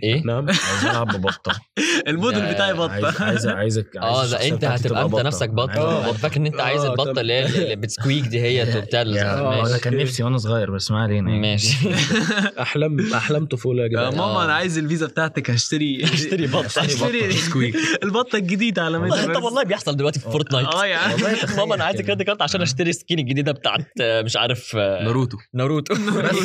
إيه؟ 0.03 0.23
نعم. 0.25 0.45
عايز 0.47 0.85
ألعب 0.85 1.07
ببطة. 1.17 1.51
الموديل 2.07 2.39
ده 2.39 2.51
بتاعي 2.53 2.73
بطة. 2.73 3.23
عايز 3.23 3.47
عايزك 3.47 3.97
آه 3.97 4.25
ده 4.25 4.47
أنت 4.47 4.65
هتبقى 4.65 4.77
تبقى 4.77 5.05
أنت 5.05 5.15
نفسك 5.27 5.49
أنا 5.49 6.13
فاكر 6.13 6.37
إن 6.37 6.45
أنت 6.45 6.59
عايز 6.59 6.81
آه، 6.85 6.91
البطة 6.91 7.21
اللي 7.21 7.33
هي 7.33 7.45
اللي 7.45 7.75
بت 7.75 7.88
squeak 7.88 8.27
دي 8.27 8.41
هي 8.41 8.61
وبتاع 8.77 9.01
آه، 9.01 9.67
أنا 9.67 9.77
كان 9.77 9.97
نفسي 9.97 10.23
وأنا 10.23 10.37
صغير 10.37 10.71
بس 10.71 10.91
ما 10.91 10.99
علينا 10.99 11.29
يعني. 11.31 11.41
ماشي. 11.41 11.77
احلام 12.61 13.13
أحلام 13.13 13.45
طفولة 13.45 13.79
يا 13.79 13.83
يا 13.83 13.91
جدعان 13.91 14.15
ماما 14.17 14.41
آه. 14.41 14.45
أنا 14.45 14.53
عايز 14.53 14.77
الفيزا 14.77 15.05
بتاعتك 15.07 15.49
هشتري 15.49 16.03
أشتري 16.13 16.47
بطة. 16.47 16.81
هشتري 16.81 17.31
squeak 17.31 17.75
البطة 18.03 18.35
الجديدة 18.35 18.81
على 18.83 18.99
ميتافيرس 18.99 19.37
طب 19.37 19.43
والله 19.43 19.63
بيحصل 19.63 19.95
دلوقتي 19.95 20.19
في 20.19 20.31
فورتنايت. 20.31 20.67
آه 20.67 20.85
يا. 20.85 20.95
عم 20.97 21.19
ماما 21.57 21.75
أنا 21.75 21.83
عايز 21.83 22.01
credit 22.01 22.21
card 22.21 22.41
عشان 22.41 22.61
أشتري 22.61 22.93
skin 22.93 23.19
الجديدة 23.19 23.51
بتاعت 23.51 23.87
آه، 24.01 24.21
مش 24.21 24.37
عارف 24.37 24.75
آه، 24.75 25.03
ناروتو. 25.03 25.37
ناروتو. 25.53 25.93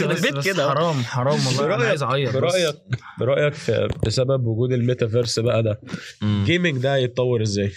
بس 0.08 0.24
البيت 0.24 0.44
كده. 0.44 0.68
حرام 0.68 0.94
حرام 1.04 1.38
والله. 1.46 1.74
أنا 1.74 1.84
عايز 1.84 2.02
أعيط. 2.02 2.36
برايك 2.36 2.74
برأيك 3.20 3.54
في 3.54 3.88
بسبب 4.06 4.46
وجود 4.46 4.72
الميتافيرس 4.72 5.38
بقى 5.44 5.62
ده. 5.62 5.80
ال 6.22 6.30
gaming 6.30 6.78
ده 6.78 6.94
هيتطور 6.94 7.42
إزاي؟ 7.42 7.72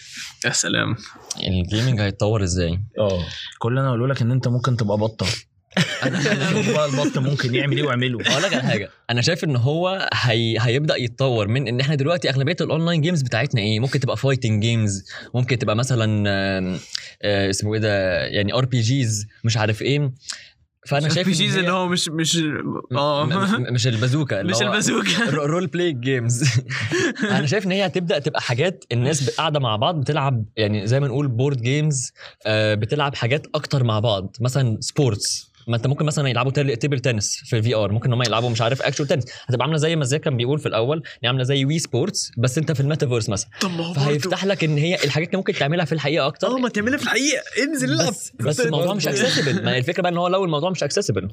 يا 0.45 0.49
سلام. 0.49 0.95
ال 1.47 1.55
gaming 1.55 2.01
هيتطور 2.01 2.43
إزاي؟ 2.43 2.79
آه. 2.99 3.25
كل 3.59 3.69
اللي 3.69 3.81
أنا 3.81 3.89
اقوله 3.89 4.07
لك 4.07 4.21
إن 4.21 4.31
أنت 4.31 4.47
ممكن 4.47 4.77
تبقى 4.77 4.97
بطه 4.97 5.25
شوف 6.51 6.73
بقى 6.73 6.85
البط 6.85 7.17
ممكن 7.17 7.55
يعمل 7.55 7.77
إيه 7.77 7.83
واعمله 7.83 8.19
أقول 8.31 8.43
لك 8.43 8.53
على 8.53 8.63
حاجة. 8.63 8.89
أنا 9.09 9.21
شايف 9.21 9.43
إن 9.43 9.55
هو 9.55 10.09
هي... 10.13 10.57
هيبدأ 10.59 10.95
يتطور 10.95 11.47
من 11.47 11.67
إن 11.67 11.79
إحنا 11.79 11.95
دلوقتي 11.95 12.29
أغلبية 12.29 12.55
ال 12.61 12.67
online 12.67 13.01
games 13.01 13.21
بتاعتنا 13.21 13.61
إيه؟ 13.61 13.79
ممكن 13.79 13.99
تبقى 13.99 14.17
fighting 14.17 14.61
games 14.61 15.05
ممكن 15.33 15.59
تبقى 15.59 15.75
مثلا 15.75 16.23
آه، 17.21 17.49
اسمه 17.49 17.73
إيه 17.73 17.79
ده؟ 17.79 18.25
يعني 18.25 18.53
RPGs 18.53 19.27
مش 19.43 19.57
عارف 19.57 19.81
إيه. 19.81 20.11
فأنا 20.87 21.09
شايف 21.09 21.27
في 21.27 21.33
إن 21.33 21.37
شيز 21.37 21.53
هي- 21.53 21.59
اللي 21.59 21.71
هو 21.71 21.87
مش 21.87 22.09
مش 22.09 22.39
آه. 22.95 23.25
مش 23.71 23.87
البازوكا 23.87 24.43
مش 24.43 24.61
البازوكا. 24.61 25.29
ro- 25.29 25.45
role 25.45 25.67
play 25.67 25.91
games 25.91 26.43
أنا 27.23 27.45
شايف 27.45 27.65
إن 27.65 27.71
هي 27.71 27.85
هتبدأ 27.85 28.19
تبقى 28.19 28.41
حاجات 28.41 28.85
الناس 28.91 29.29
قاعدة 29.29 29.59
مع 29.59 29.75
بعض 29.75 29.99
بتلعب 29.99 30.45
يعني 30.57 30.87
زي 30.87 30.99
ما 30.99 31.07
نقول 31.07 31.27
board 31.27 31.61
games 31.61 32.11
بتلعب 32.49 33.15
حاجات 33.15 33.47
أكتر 33.55 33.83
مع 33.83 33.99
بعض. 33.99 34.35
مثلا 34.41 34.77
sports 34.81 35.51
ما 35.67 35.75
انت 35.75 35.87
ممكن 35.87 36.05
مثلا 36.05 36.29
يلعبوا 36.29 36.51
table 36.51 36.99
tennis 36.99 37.41
في 37.45 37.61
VR 37.61 37.91
ممكن 37.91 38.13
هم 38.13 38.21
يلعبوا 38.23 38.49
مش 38.49 38.61
عارف 38.61 38.81
actual 38.81 39.07
tennis 39.07 39.23
هتبقى 39.47 39.63
عاملة 39.63 39.77
زي 39.77 39.95
ما 39.95 40.05
زي 40.05 40.19
كان 40.19 40.37
بيقول 40.37 40.59
في 40.59 40.65
الأول 40.65 40.97
يعني 40.97 41.27
عاملة 41.27 41.43
زي 41.43 41.65
Wii 41.65 41.79
Sports 41.79 42.31
بس 42.37 42.57
أنت 42.57 42.71
في 42.71 42.79
الميتافيرس 42.79 43.29
مثلا. 43.29 43.49
طب 43.61 43.71
ما 43.71 43.85
هو 43.85 43.93
فهيفتح 43.93 44.45
لك 44.45 44.63
إن 44.63 44.77
هي 44.77 44.95
الحاجات 44.95 45.27
اللي 45.27 45.37
ممكن 45.37 45.53
تعملها 45.53 45.85
في 45.85 45.91
الحقيقة 45.91 46.27
أكتر. 46.27 46.47
آه 46.47 46.57
ما 46.57 46.69
تعملها 46.69 46.97
في 46.97 47.03
الحقيقة. 47.03 47.41
انزل 47.63 47.93
العب 47.93 48.07
بس 48.07 48.31
بس 48.39 48.59
الموضوع 48.65 48.93
مش 48.93 49.07
accessible 49.07 49.65
ما 49.65 49.73
هي 49.73 49.77
الفكرة 49.77 50.01
بقى 50.01 50.11
إن 50.11 50.17
هو 50.17 50.27
لو 50.27 50.45
الموضوع 50.45 50.69
مش 50.69 50.83
accessible 50.83 51.31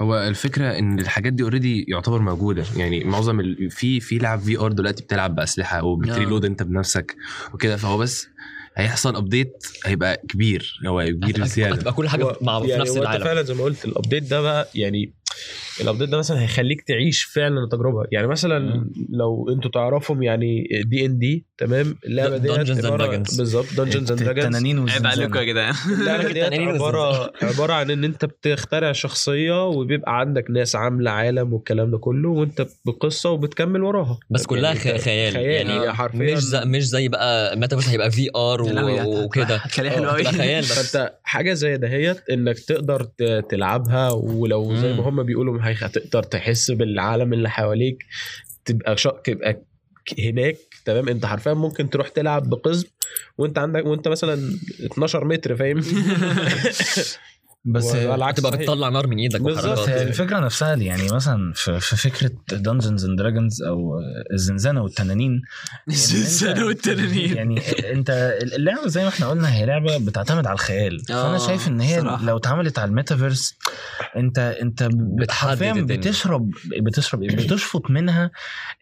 هو 0.00 0.18
الفكرة 0.18 0.78
إن 0.78 0.98
الحاجات 0.98 1.32
دي 1.32 1.42
already 1.42 1.84
يعتبر 1.88 2.18
موجودة. 2.18 2.64
يعني 2.76 3.04
معظم 3.04 3.40
ال... 3.40 3.70
في 3.70 4.00
في 4.00 4.18
لعب 4.18 4.40
VR 4.40 4.72
دلوقتي 4.72 5.02
بتلعب 5.02 5.34
بأسلحة 5.34 5.82
وبت 5.84 6.04
reload 6.04 6.44
أنت 6.44 6.62
بنفسك 6.62 7.16
وكده. 7.54 7.76
فهو 7.76 7.98
بس 7.98 8.26
هيحصل 8.80 9.16
update 9.16 9.66
هيبقى 9.86 10.22
كبير 10.28 10.80
هو 10.86 11.04
كبير 11.04 11.40
بزياده 11.42 11.74
هتبقى 11.74 11.92
كل 11.92 12.08
حاجة 12.08 12.36
مع 12.40 12.60
في 12.60 12.68
يعني 12.68 12.82
نفس 12.82 12.90
هو 12.90 12.96
انت 12.96 13.02
العالم. 13.02 13.24
فعلا 13.24 13.42
زي 13.42 13.54
ما 13.54 13.64
قلت 13.64 13.84
ال 13.84 13.89
update 13.89 14.22
ده 14.22 14.40
بقى 14.40 14.68
يعني 14.74 15.12
ال 15.82 15.86
update 15.86 16.08
ده 16.08 16.18
مثلا 16.18 16.42
هيخليك 16.42 16.82
تعيش 16.82 17.22
فعلا 17.22 17.64
التجربة. 17.64 18.04
يعني 18.12 18.26
مثلا 18.26 18.58
مم. 18.58 18.90
لو 19.10 19.48
أنتوا 19.52 19.70
تعرفهم 19.70 20.22
يعني 20.22 20.68
دي 20.84 21.06
ان 21.06 21.18
دي 21.18 21.44
تمام؟ 21.58 21.96
اللعبة 22.06 22.36
ديت 22.36 22.52
and 22.78 22.84
عباره 22.84 23.06
Dragons. 23.06 23.36
بالظبط 23.38 23.66
Dungeons 23.76 24.10
and 24.12 24.22
Dragons 24.22 24.44
التنانين 24.44 24.88
عيب. 24.90 25.06
عليكم 25.06 25.36
يا 25.38 25.44
جدعان. 25.44 25.74
اللعبة 26.00 26.72
عباره 26.72 27.32
عبارة 27.42 27.72
عن 27.72 27.90
إن 27.90 28.04
أنت 28.04 28.24
بتخترع 28.24 28.92
شخصية 28.92 29.66
وبيبقى 29.66 30.18
عندك 30.20 30.50
ناس 30.50 30.76
عاملة 30.76 31.10
عالم 31.10 31.52
والكلام 31.52 31.90
ده 31.90 31.98
كله 31.98 32.28
وأنت 32.28 32.66
بقصة 32.84 33.30
وبتكمل 33.30 33.82
وراها. 33.82 34.18
بس 34.30 34.46
كلها 34.46 34.62
يعني 34.74 34.78
خيال. 34.78 35.00
خيال 35.00 35.36
يعني 35.36 35.70
يعني 35.70 35.92
حرفيا 35.92 36.18
مش 36.36 36.38
زي 36.42 36.64
مش 36.64 36.88
زي 36.88 37.08
بقى 37.08 37.56
ميتافيرس 37.56 37.88
هيبقى 37.88 38.10
VR 38.10 38.62
وكده. 38.62 39.62
تبقى 39.76 40.24
خيال 40.32 40.60
بس. 40.60 40.90
فأنت 40.90 41.12
حاجة 41.24 41.52
زي 41.52 41.76
دهيت 41.76 42.30
إنك 42.30 42.58
تقدر 42.58 43.02
تلعبها 43.50 44.10
ولو 44.12 44.76
زي 44.76 44.92
ما. 44.92 45.08
هم 45.08 45.22
بيقولوا 45.22 45.54
هتقدر 45.78 46.22
تحس 46.22 46.70
بالعالم 46.70 47.32
اللي 47.32 47.50
حواليك 47.50 48.06
تبقى 48.64 48.96
شا... 48.96 49.10
تبقى 49.24 49.62
هناك 50.18 50.56
تمام؟ 50.84 51.08
انت 51.08 51.26
حرفيا 51.26 51.54
ممكن 51.54 51.90
تروح 51.90 52.08
تلعب 52.08 52.50
بقزم 52.50 52.88
وانت 53.38 53.58
عندك 53.58 53.86
وانت 53.86 54.08
مثلا 54.08 54.58
12 54.84 55.24
متر 55.24 55.56
فاهم؟ 55.56 55.80
بس 57.64 57.84
والعكس 57.94 58.42
تبقى. 58.42 58.58
بتطلع 58.58 58.88
نار 58.88 59.06
من 59.06 59.18
إيدك 59.18 59.40
بالظبط. 59.40 59.78
وحركات 59.78 60.06
الفكرة 60.06 60.38
نفسها 60.38 60.74
يعني 60.74 61.02
مثلا 61.12 61.52
في, 61.54 61.80
في 61.80 61.96
فكرة 61.96 62.30
Dungeons 62.52 63.04
and 63.04 63.18
Dragons 63.18 63.62
أو 63.62 64.00
الزنزانة 64.32 64.82
والتنانين 64.82 65.42
الزنزانة 65.88 66.64
والتنانين 66.66 67.36
يعني 67.36 67.60
أنت 67.92 68.38
اللعبة 68.42 68.88
زي 68.88 69.02
ما 69.02 69.08
إحنا 69.08 69.26
قلنا 69.28 69.54
هي 69.54 69.66
لعبة 69.66 69.98
بتعتمد 69.98 70.46
على 70.46 70.54
الخيال 70.54 71.00
فأنا 71.08 71.34
آه، 71.34 71.38
شايف 71.46 71.68
إن 71.68 71.80
هي 71.80 72.00
صراحة. 72.00 72.24
لو 72.24 72.36
اتعملت 72.36 72.78
على 72.78 72.88
الميتافيرس 72.88 73.54
أنت 74.16 74.38
أنت 74.38 74.88
حرفيا. 75.30 75.72
بتشرب 75.72 76.50
بتشرب؟ 76.80 77.20
بتشفط 77.20 77.90
منها 77.90 78.30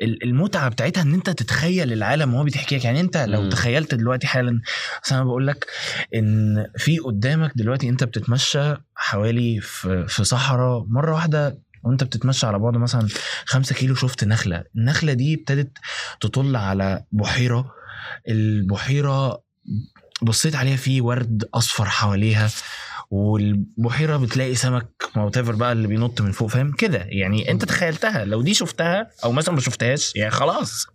ال- 0.03 0.25
المتعة 0.25 0.69
بتاعتها 0.69 1.03
إن 1.03 1.14
أنت 1.14 1.31
تتخيل 1.31 1.93
العالم 1.93 2.35
وهو 2.35 2.45
بيحكي 2.45 2.77
لك 2.77 2.85
يعني 2.85 3.01
أنت 3.01 3.17
لو. 3.17 3.49
تخيلت 3.49 3.95
دلوقتي 3.95 4.27
حالا 4.27 4.61
بس 5.05 5.12
أنا 5.12 5.25
بقول 5.25 5.47
لك 5.47 5.67
إن 6.14 6.67
في 6.77 6.99
قدامك 6.99 7.53
دلوقتي 7.57 7.88
أنت 7.88 8.05
بتتمشى 8.05 8.67
حوالي 8.94 9.61
في 9.61 10.07
في 10.09 10.24
صحراء 10.24 10.85
مرة 10.88 11.14
واحدة 11.14 11.59
وأنت 11.85 12.04
بتتمشى 12.04 12.46
على 12.46 12.59
بعد 12.59 12.76
مثلا 12.76 13.09
خمسة 13.44 13.74
كيلو 13.74 13.94
شفت 13.94 14.24
نخلة. 14.24 14.64
النخلة 14.76 15.12
دي 15.12 15.35
ابتدت 15.35 15.78
تطل 16.20 16.57
على 16.57 17.04
بحيرة. 17.12 17.70
البحيرة 18.28 19.42
بصيت 20.22 20.57
عليها 20.57 20.76
في 20.76 21.00
ورد 21.00 21.48
أصفر 21.54 21.85
حواليها 21.85 22.50
والبحيرة 23.11 24.16
بتلاقي 24.16 24.54
سمك 24.54 24.88
وات 25.16 25.38
بقى 25.38 25.72
اللي 25.72 25.88
بينط 25.88 26.20
من 26.20 26.33
فوق 26.33 26.48
فاهم؟ 26.48 26.72
كده. 26.72 26.98
يعني 27.09 27.50
أنت 27.50 27.64
تخيلتها 27.64 28.24
لو 28.24 28.42
دي 28.42 28.54
شفتها 28.54 29.11
أو 29.24 29.33
مثلا 29.33 29.54
ما 29.54 29.61
شفتهاش 29.61 30.12
يعني 30.16 30.31
خلاص. 30.31 30.87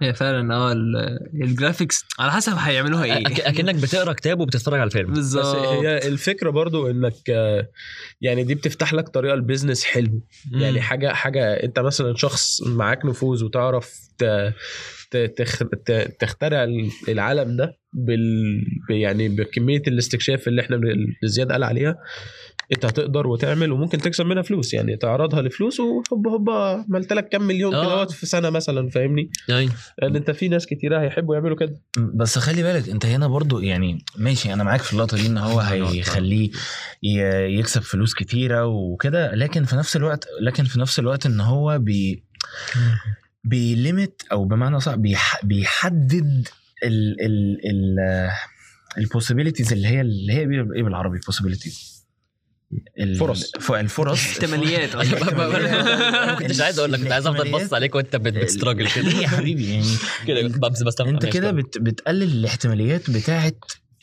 هي 0.00 0.14
فعلا 0.14 0.54
آه 0.54 0.72
ال- 0.72 1.18
ال 1.42 1.49
graphics 1.49 2.04
على 2.18 2.32
حسب 2.32 2.52
هيعملوها 2.56 3.04
إيه. 3.04 3.22
أكنك 3.26 3.74
بتقرأ 3.74 4.12
كتاب 4.12 4.40
وبتتفرج 4.40 4.80
على 4.80 4.86
الفيلم. 4.86 5.10
بس 5.10 5.16
بالظبط 5.16 5.56
هي 5.56 5.98
الفكرة 6.08 6.50
برضو 6.50 6.90
إنك 6.90 7.14
آه، 7.30 7.68
يعني 8.20 8.44
دي 8.44 8.54
بتفتح 8.54 8.94
لك 8.94 9.08
طريقة 9.08 9.34
ال 9.34 9.40
business 9.40 9.84
حلو. 9.84 10.20
يعني 10.52 10.80
حاجة 10.80 11.12
حاجة 11.12 11.52
أنت 11.54 11.78
مثلا 11.78 12.14
شخص 12.16 12.62
معاك 12.62 13.04
نفوذ 13.04 13.44
وتعرف 13.44 13.98
ت- 14.18 14.52
ت- 15.10 15.34
تخ- 15.36 15.62
ت- 15.86 16.16
تخترع 16.20 16.66
العالم 17.08 17.56
ده 17.56 17.76
بال 17.92 18.62
يعني 18.90 19.28
بكمية 19.28 19.82
الاستكشاف 19.88 20.48
اللي 20.48 20.62
إحنا 20.62 20.76
اللي 20.76 21.14
زياد 21.24 21.52
قال 21.52 21.64
عليها. 21.64 21.96
انت 22.72 22.84
هتقدر 22.84 23.26
وتعمل 23.26 23.72
وممكن 23.72 23.98
تكسب 23.98 24.26
منها 24.26 24.42
فلوس 24.42 24.74
يعني 24.74 24.96
تعرضها 24.96 25.42
لفلوس 25.42 25.80
وهوبا 25.80 26.30
هوبا 26.30 26.84
عملت 26.88 27.12
لك 27.12 27.28
كام 27.28 27.42
مليون 27.42 27.74
آه. 27.74 28.04
كده 28.04 28.12
في 28.12 28.26
سنة 28.26 28.50
مثلا 28.50 28.88
فاهمني؟ 28.90 29.30
يعني 29.48 29.68
لأن 30.02 30.16
أنت 30.16 30.30
في 30.30 30.48
ناس 30.48 30.66
كتيرة 30.66 31.00
هيحبوا 31.00 31.34
يعملوا 31.34 31.56
كده. 31.56 31.80
بس 32.14 32.38
خلي 32.38 32.62
بالك 32.62 32.88
أنت 32.88 33.06
هنا 33.06 33.26
برضو 33.28 33.60
يعني 33.60 34.04
ماشي 34.18 34.52
أنا 34.52 34.64
معاك 34.64 34.80
في 34.80 34.92
اللقطة 34.92 35.16
دي 35.16 35.26
إن 35.26 35.38
هو 35.38 35.60
هيخليه 35.70 36.50
ي- 37.02 37.58
يكسب 37.58 37.82
فلوس 37.82 38.14
كتيرة 38.14 38.66
وكده 38.66 39.34
لكن 39.34 39.64
في 39.64 39.76
نفس 39.76 39.96
الوقت 39.96 40.26
لكن 40.40 40.64
في 40.64 40.80
نفس 40.80 40.98
الوقت 40.98 41.26
إن 41.26 41.40
هو 41.40 41.78
بي 41.78 42.22
بي 43.44 43.66
limit 43.66 44.22
أو 44.32 44.44
بمعنى 44.44 44.80
صح 44.80 44.94
بيح 44.94 45.40
بيحدد 45.44 46.48
ال 46.84 47.16
ال 47.20 47.58
ال 47.70 47.96
ال 48.98 49.03
possibilities 49.03 49.72
اللي 49.72 49.88
هي 49.88 50.00
اللي 50.00 50.32
هي 50.32 50.40
إيه 50.76 50.82
بالعربي 50.82 51.18
possibilities 51.18 51.95
ال- 53.00 53.16
فرص. 53.16 53.52
ف- 53.60 53.72
الفرص. 53.72 54.18
احتماليات. 54.26 54.94
أنا 54.94 56.26
ما 56.26 56.34
كنتش 56.34 56.60
عايز 56.60 56.78
أقول 56.78 56.92
لك 56.92 57.00
كنت 57.00 57.12
عايز 57.12 57.26
أفضل 57.26 57.52
باصص 57.52 57.74
عليك 57.74 57.94
وأنت 57.94 58.16
بت- 58.16 58.32
بت 58.34 58.45
struggle 58.45 58.88
كده. 58.90 59.08
ليه 59.08 59.18
يا 59.22 59.28
حبيبي 59.28 59.70
يعني 59.70 59.86
كده 60.26 60.68
بس 60.68 60.82
بس 60.82 61.00
أنت 61.00 61.26
كده 61.26 61.50
بت 61.50 61.78
بتقلل 61.78 62.22
الاحتماليات 62.22 63.10
بتاعت 63.10 63.56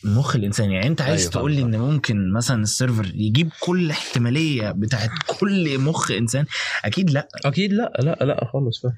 مخ 0.04 0.36
الإنسان. 0.36 0.72
يعني 0.72 0.88
أنت 0.88 1.02
عايز 1.02 1.20
أيوة، 1.22 1.32
تقول 1.32 1.52
لي 1.54 1.62
إن 1.62 1.78
ممكن 1.80 2.32
مثلا 2.34 2.64
السيرفر 2.64 3.12
يجيب 3.16 3.50
كل 3.60 3.92
احتمالية 3.92 4.72
بتاعت 4.72 5.10
كل 5.40 5.80
مخ 5.80 6.12
إنسان؟ 6.12 6.46
أكيد 6.86 7.10
لا. 7.12 7.28
أكيد 7.46 7.74
لا 7.74 7.94
لا 8.00 8.18
لا 8.22 8.50
خالص 8.54 8.82
فاهم. 8.82 8.94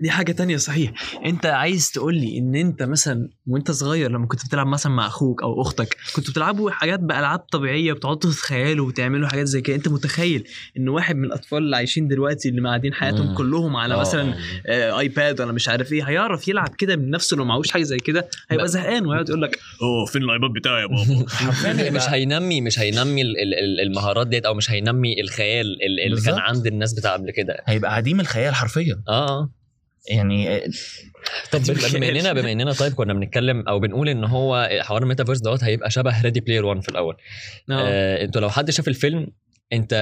دي 0.00 0.10
حاجة 0.10 0.32
تانية 0.32 0.56
صحيح. 0.56 0.92
أنت 1.24 1.46
عايز 1.46 1.90
تقول 1.90 2.14
لي 2.14 2.38
إن 2.38 2.54
أنت 2.54 2.82
مثلا 2.82 3.28
وأنت 3.46 3.70
صغير 3.70 4.10
لما 4.10 4.26
كنت 4.26 4.46
بتلعب 4.46 4.66
مثلا 4.66 4.92
مع 4.92 5.06
أخوك 5.06 5.42
أو 5.42 5.62
أختك 5.62 5.96
كنتوا 6.16 6.32
بتلعبوا 6.32 6.70
حاجات 6.70 7.00
بألعاب 7.00 7.38
طبيعية 7.38 7.92
بتقعدوا 7.92 8.30
تتخيلوا 8.30 8.86
وتعملوا 8.86 9.28
حاجات 9.28 9.46
زي 9.46 9.60
كده؟ 9.60 9.76
أنت 9.76 9.88
متخيل 9.88 10.44
إن 10.76 10.88
واحد 10.88 11.16
من 11.16 11.24
الأطفال 11.24 11.58
اللي 11.58 11.76
عايشين 11.76 12.08
دلوقتي 12.08 12.48
اللي 12.48 12.68
قاعدين 12.68 12.94
حياتهم 12.94 13.26
مم. 13.26 13.34
كلهم 13.34 13.76
على 13.76 13.96
مثلا 13.96 14.34
آه 14.66 14.98
iPad 14.98 15.40
ولا 15.40 15.52
مش 15.52 15.68
عارف 15.68 15.92
إيه 15.92 16.02
هيعرف 16.08 16.48
يلعب 16.48 16.74
كده 16.78 16.96
من 16.96 17.10
نفسه 17.10 17.36
لو 17.36 17.44
معهوش 17.44 17.70
حاجة 17.70 17.82
زي 17.82 17.96
كده؟ 17.98 18.28
هيبقى. 18.50 18.68
زهقان 18.68 19.06
ويقعد 19.06 19.28
يقول 19.28 19.42
لك 19.42 19.58
أوه 19.82 20.06
فين 20.06 20.22
ال 20.22 20.28
iPad 20.28 20.50
بتاعي 20.50 20.82
يا 20.82 20.86
بابا؟ 20.86 21.90
مش 21.96 22.08
هينمي 22.08 22.60
مش 22.60 22.78
هينمي 22.78 23.22
ال- 23.22 23.38
ال- 23.42 23.54
ال- 23.54 23.80
المهارات 23.80 24.26
ديت 24.26 24.44
أو 24.44 24.54
مش 24.54 24.70
هينمي 24.70 25.20
الخيال 25.20 25.66
ال- 25.82 26.00
اللي 26.06 26.20
كان. 26.20 26.38
عند 26.38 26.66
الناس 26.66 26.92
بتاع 26.94 27.12
قبل 27.12 27.30
كده. 27.30 27.56
هيبقى 27.66 27.94
عديم 27.94 28.20
الخيال 28.20 28.54
حرفيا. 28.54 29.02
آه. 29.08 29.50
يعني 30.08 30.60
طب 31.52 31.60
بما 31.94 32.08
اننا 32.08 32.32
بما 32.32 32.52
إننا 32.52 32.72
طيب 32.72 32.92
كنا 32.94 33.14
بنتكلم 33.14 33.68
أو 33.68 33.80
بنقول 33.80 34.08
إن 34.08 34.24
هو 34.24 34.68
حوار 34.80 35.02
الميتافيرس 35.02 35.38
دوت 35.40 35.64
هيبقى 35.64 35.90
شبه 35.90 36.22
Ready 36.22 36.40
Player 36.40 36.64
1 36.66 36.80
في 36.82 36.88
الأول 36.88 37.16
آه. 37.70 37.72
آه 37.88 38.24
أنتوا 38.24 38.40
لو 38.40 38.50
حد 38.50 38.70
شاف 38.70 38.88
الفيلم 38.88 39.26
انت 39.72 39.92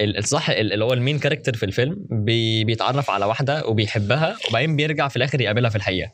ال- 0.00 0.18
الصح 0.18 0.50
ال- 0.50 0.72
اللي 0.72 0.84
هو 0.84 0.92
ال 0.92 0.97
main 0.97 1.18
character 1.18 1.56
في 1.56 1.66
الفيلم 1.66 2.06
بي 2.10 2.64
بيتعرف 2.64 3.10
على 3.10 3.24
واحدة 3.24 3.66
وبيحبها 3.66 4.36
وبعدين 4.48 4.76
بيرجع 4.76 5.08
في 5.08 5.16
الآخر 5.16 5.40
يقابلها 5.40 5.70
في 5.70 5.76
الحقيقة 5.76 6.10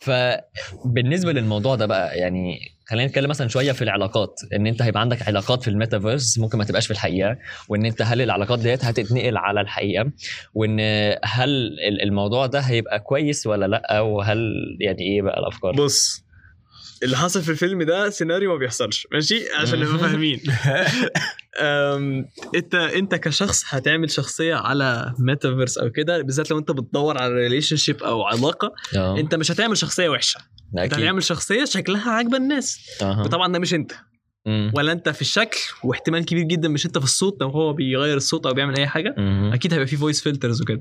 فبالنسبة 0.00 1.32
للموضوع 1.32 1.74
ده 1.74 1.86
بقى 1.86 2.18
يعني 2.18 2.71
خلينا 2.92 3.08
نتكلم 3.08 3.30
مثلا 3.30 3.48
شوية 3.48 3.72
في 3.72 3.82
العلاقات 3.82 4.40
إن 4.54 4.66
أنت 4.66 4.82
هيبقى 4.82 5.00
عندك 5.00 5.22
علاقات 5.28 5.62
في 5.62 5.68
الميتافيرس 5.68 6.38
ممكن 6.38 6.58
ما 6.58 6.64
تبقاش 6.64 6.86
في 6.86 6.92
الحقيقة 6.92 7.36
وإن 7.68 7.84
أنت 7.86 8.02
هل 8.02 8.20
العلاقات 8.22 8.58
ديت 8.58 8.84
هتتنقل 8.84 9.36
على 9.36 9.60
الحقيقة 9.60 10.10
وإن 10.54 10.80
هل 11.24 11.50
ال- 11.88 12.02
الموضوع 12.02 12.46
ده 12.46 12.60
هيبقى 12.60 13.00
كويس 13.00 13.46
ولا 13.46 13.66
لأ 13.66 14.00
وهل 14.00 14.38
يعني 14.80 15.02
إيه 15.02 15.22
بقى 15.22 15.40
الأفكار؟ 15.40 15.72
بص 15.72 16.24
اللي 17.02 17.16
حصل 17.16 17.42
في 17.42 17.48
الفيلم 17.50 17.82
ده 17.82 18.10
سيناريو 18.10 18.52
ما 18.52 18.58
بيحصلش 18.58 19.06
ماشي؟ 19.12 19.52
عشان 19.52 19.80
نبقى 19.80 19.98
فاهمين. 20.08 20.40
انت 22.56 22.74
انت 22.74 23.14
كشخص 23.14 23.64
هتعمل 23.68 24.10
شخصية 24.10 24.54
على 24.54 25.14
ميتافيرس 25.18 25.78
أو 25.78 25.90
كده 25.90 26.22
بالذات 26.22 26.50
لو 26.50 26.58
انت 26.58 26.70
بتدور 26.70 27.18
على 27.22 27.34
relationship 27.34 28.02
أو 28.02 28.22
علاقة 28.22 28.72
آه. 28.96 29.18
انت 29.18 29.34
مش 29.34 29.50
هتعمل 29.52 29.76
شخصية 29.78 30.08
وحشة. 30.08 30.40
انت 30.78 30.94
هتعمل 30.94 31.22
شخصية 31.22 31.64
شكلها 31.64 32.10
عاجبة 32.12 32.36
الناس. 32.36 32.80
أها. 33.02 33.22
وطبعا 33.22 33.52
ده 33.52 33.58
مش 33.58 33.74
انت. 33.74 33.92
مم. 34.46 34.72
ولا 34.74 34.92
انت 34.92 35.08
في 35.08 35.20
الشكل 35.20 35.58
واحتمال 35.84 36.24
كبير 36.24 36.42
جدا 36.44 36.68
مش 36.68 36.86
انت 36.86 36.98
في 36.98 37.04
الصوت 37.04 37.36
لو 37.40 37.48
هو 37.48 37.72
بيغير 37.72 38.16
الصوت 38.16 38.46
أو 38.46 38.52
بيعمل 38.54 38.76
اي 38.78 38.86
حاجة 38.86 39.14
مم. 39.18 39.50
أكيد 39.54 39.72
هيبقى 39.72 39.86
في 39.86 39.96
voice 39.96 40.22
filters 40.24 40.62
وكده 40.62 40.80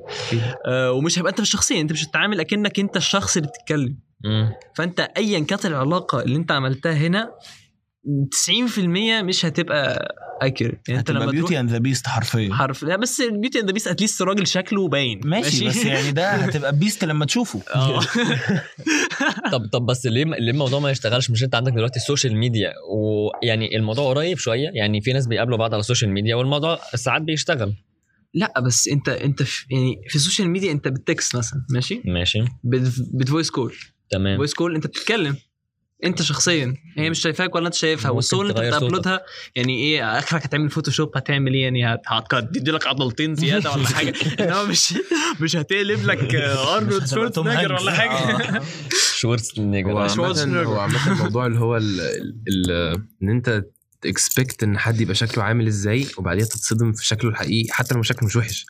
آه 0.66 0.92
ومش 0.92 1.20
هيبقى 1.20 1.30
انت 1.30 1.38
في 1.42 1.48
الشخصيه 1.48 1.82
انت 1.82 1.92
مش 1.92 2.04
هتتعامل 2.06 2.40
اكنك 2.40 2.80
انت 2.80 2.98
الشخص 2.98 3.38
اللي 3.38 3.50
بتتكلم 3.50 3.98
مم. 4.24 4.50
فانت 4.76 5.00
ايا 5.00 5.40
كانت 5.40 5.66
العلاقة 5.66 6.22
اللي 6.22 6.36
انت 6.36 6.52
عملتها 6.52 6.94
هنا 6.94 7.32
90% 8.06 8.80
مش 9.24 9.46
هتبقى 9.46 10.16
accurate 10.42 10.90
يعني 10.90 11.00
انت 11.00 11.12
لما 11.12 11.26
Beauty 11.26 11.60
and 11.60 11.70
the 11.70 11.78
Beast 11.78 12.08
حرفيا. 12.08 12.54
حرف 12.54 12.84
لا 12.84 12.96
بس 12.96 13.22
ال 13.22 13.27
Beauty 13.27 13.60
and 13.60 13.68
the 13.68 13.74
Beast 13.74 13.88
at 13.88 13.98
least 13.98 14.22
الراجل 14.22 14.48
شكله 14.48 14.88
باين. 14.88 15.22
ماشي 15.26 15.68
بس 15.68 15.86
يعني 15.86 16.12
ده 16.12 16.30
هتبقى 16.44 16.76
beast 16.76 17.04
لما 17.06 17.26
تشوفه. 17.26 17.62
آه. 17.76 18.00
طب 19.52 19.66
طب 19.74 19.86
بس 19.86 20.06
ليه 20.06 20.24
ليه 20.26 20.52
الموضوع 20.52 20.80
ما 20.80 20.92
يشتغلش؟ 20.92 21.30
مش 21.32 21.44
انت 21.44 21.56
عندك 21.56 21.72
دلوقتي 21.74 22.00
ال 22.00 22.05
social 22.05 22.36
media 22.38 22.74
ويعني 22.92 23.78
الموضوع 23.78 24.10
قريب 24.10 24.38
شوية؟ 24.38 24.70
يعني 24.74 25.02
في 25.02 25.14
ناس 25.14 25.28
بيقابلوا 25.28 25.58
بعض 25.58 25.74
على 25.74 25.80
ال 25.80 25.85
social 25.85 26.12
media 26.12 26.36
والموضوع 26.36 26.80
ساعات 26.96 27.22
بيشتغل. 27.22 27.74
لا 28.34 28.60
بس 28.62 28.88
انت 28.88 29.10
انت 29.10 29.44
في 29.44 29.66
يعني 29.72 30.02
في 30.10 30.16
ال 30.16 30.21
social 30.21 30.50
media 30.50 30.72
انت 30.72 30.88
بت 30.88 31.04
text 31.04 31.36
مثلا 31.36 31.66
ماشي؟ 31.70 32.02
ماشي. 32.06 32.40
بت- 32.64 32.94
بت 33.14 33.24
voice 33.24 33.50
call 33.52 33.74
تمام. 34.10 34.38
voice 34.38 34.54
call 34.54 34.76
انت 34.76 34.88
بتتكلم. 34.88 35.36
انت 36.04 36.22
شخصيا 36.22 36.76
هي 36.98 37.10
مش 37.10 37.20
شايفاك 37.20 37.56
ولا 37.56 37.66
انت 37.68 37.74
شايفها 37.76 38.12
والصور 38.12 38.42
اللي 38.46 38.66
انت 38.68 38.76
بتابلودها 38.76 39.22
يعني 39.56 39.80
إيه 39.84 40.20
اخرك 40.20 40.44
هتعمل 40.46 40.70
Photoshop 40.70 41.12
هتعمل 41.16 41.54
إيه؟ 41.54 41.64
يعني 41.64 41.86
هت- 41.86 42.02
هتدي 42.34 42.72
لك 42.72 42.88
عضلتين 42.88 43.36
زيادة 43.36 43.72
ولا 43.72 43.88
حاجة. 43.98 44.14
انما 44.40 44.64
مش 44.64 44.94
مش 45.42 45.56
هتقلب 45.56 46.06
لك 46.06 46.36
آه، 46.36 46.78
ارنولد 46.78 47.08
شوارزنيجر 47.08 47.72
هانكس. 47.72 47.82
ولا 47.82 47.92
حاجة. 47.92 48.12
آه. 48.12 48.62
شورتس 49.16 49.60
هو 50.68 50.80
عامة 50.80 51.12
الموضوع 51.12 51.46
اللي 51.46 51.60
هو 51.60 51.78
ال 51.78 52.02
ال 52.48 52.72
ان 53.24 53.30
انت 53.30 53.64
expect 54.06 54.64
ان 54.64 54.78
حد 54.78 55.02
يبقى 55.02 55.16
شكله 55.16 55.44
عامل 55.44 55.68
إزاي 55.68 56.08
وبعديها 56.18 56.46
تتصدم 56.46 56.94
في 56.94 57.06
شكله 57.06 57.32
الحقيقي 57.32 57.68
حتى 57.74 57.96
لو 57.96 58.02
شكله 58.04 58.28
مش 58.28 58.36
وحش. 58.36 58.66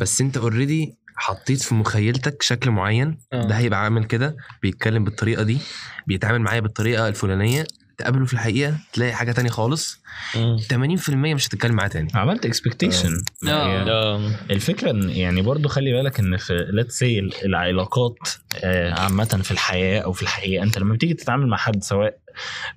بس 0.00 0.20
انت 0.20 0.36
already 0.36 0.94
حطيت 1.22 1.62
في 1.62 1.74
مخيلتك 1.74 2.42
شكل 2.42 2.70
معين 2.70 3.18
آه. 3.32 3.44
ده 3.46 3.54
هيبقى 3.54 3.84
عامل 3.84 4.04
كده 4.04 4.36
بيتكلم 4.62 5.04
بالطريقة 5.04 5.42
دي 5.42 5.58
بيتعامل 6.06 6.38
معايا 6.38 6.60
بالطريقة 6.60 7.08
الفلانية 7.08 7.64
تقابله 7.98 8.24
في 8.26 8.32
الحقيقة 8.32 8.74
تلاقي 8.92 9.12
حاجة 9.12 9.32
تانية 9.32 9.50
خالص. 9.50 10.00
80% 10.34 11.10
مش 11.14 11.48
هتتكلم 11.48 11.74
معاه 11.74 11.88
تاني. 11.88 12.08
عملت 12.14 12.46
expectation 12.46 13.22
آه. 13.48 14.30
الفكرة 14.50 14.90
إن 14.90 15.10
يعني 15.10 15.42
برضو 15.42 15.68
خلي 15.68 15.92
بالك 15.92 16.20
إن 16.20 16.36
في 16.36 16.66
let's 16.72 16.98
say 16.98 17.18
العلاقات 17.44 18.18
آه، 18.64 19.00
عامة 19.00 19.24
في 19.24 19.50
الحياة 19.50 20.00
أو 20.00 20.12
في 20.12 20.22
الحقيقة 20.22 20.62
أنت 20.62 20.78
لما 20.78 20.94
بتيجي 20.94 21.14
تتعامل 21.14 21.46
مع 21.46 21.56
حد 21.56 21.82
سواء 21.84 22.18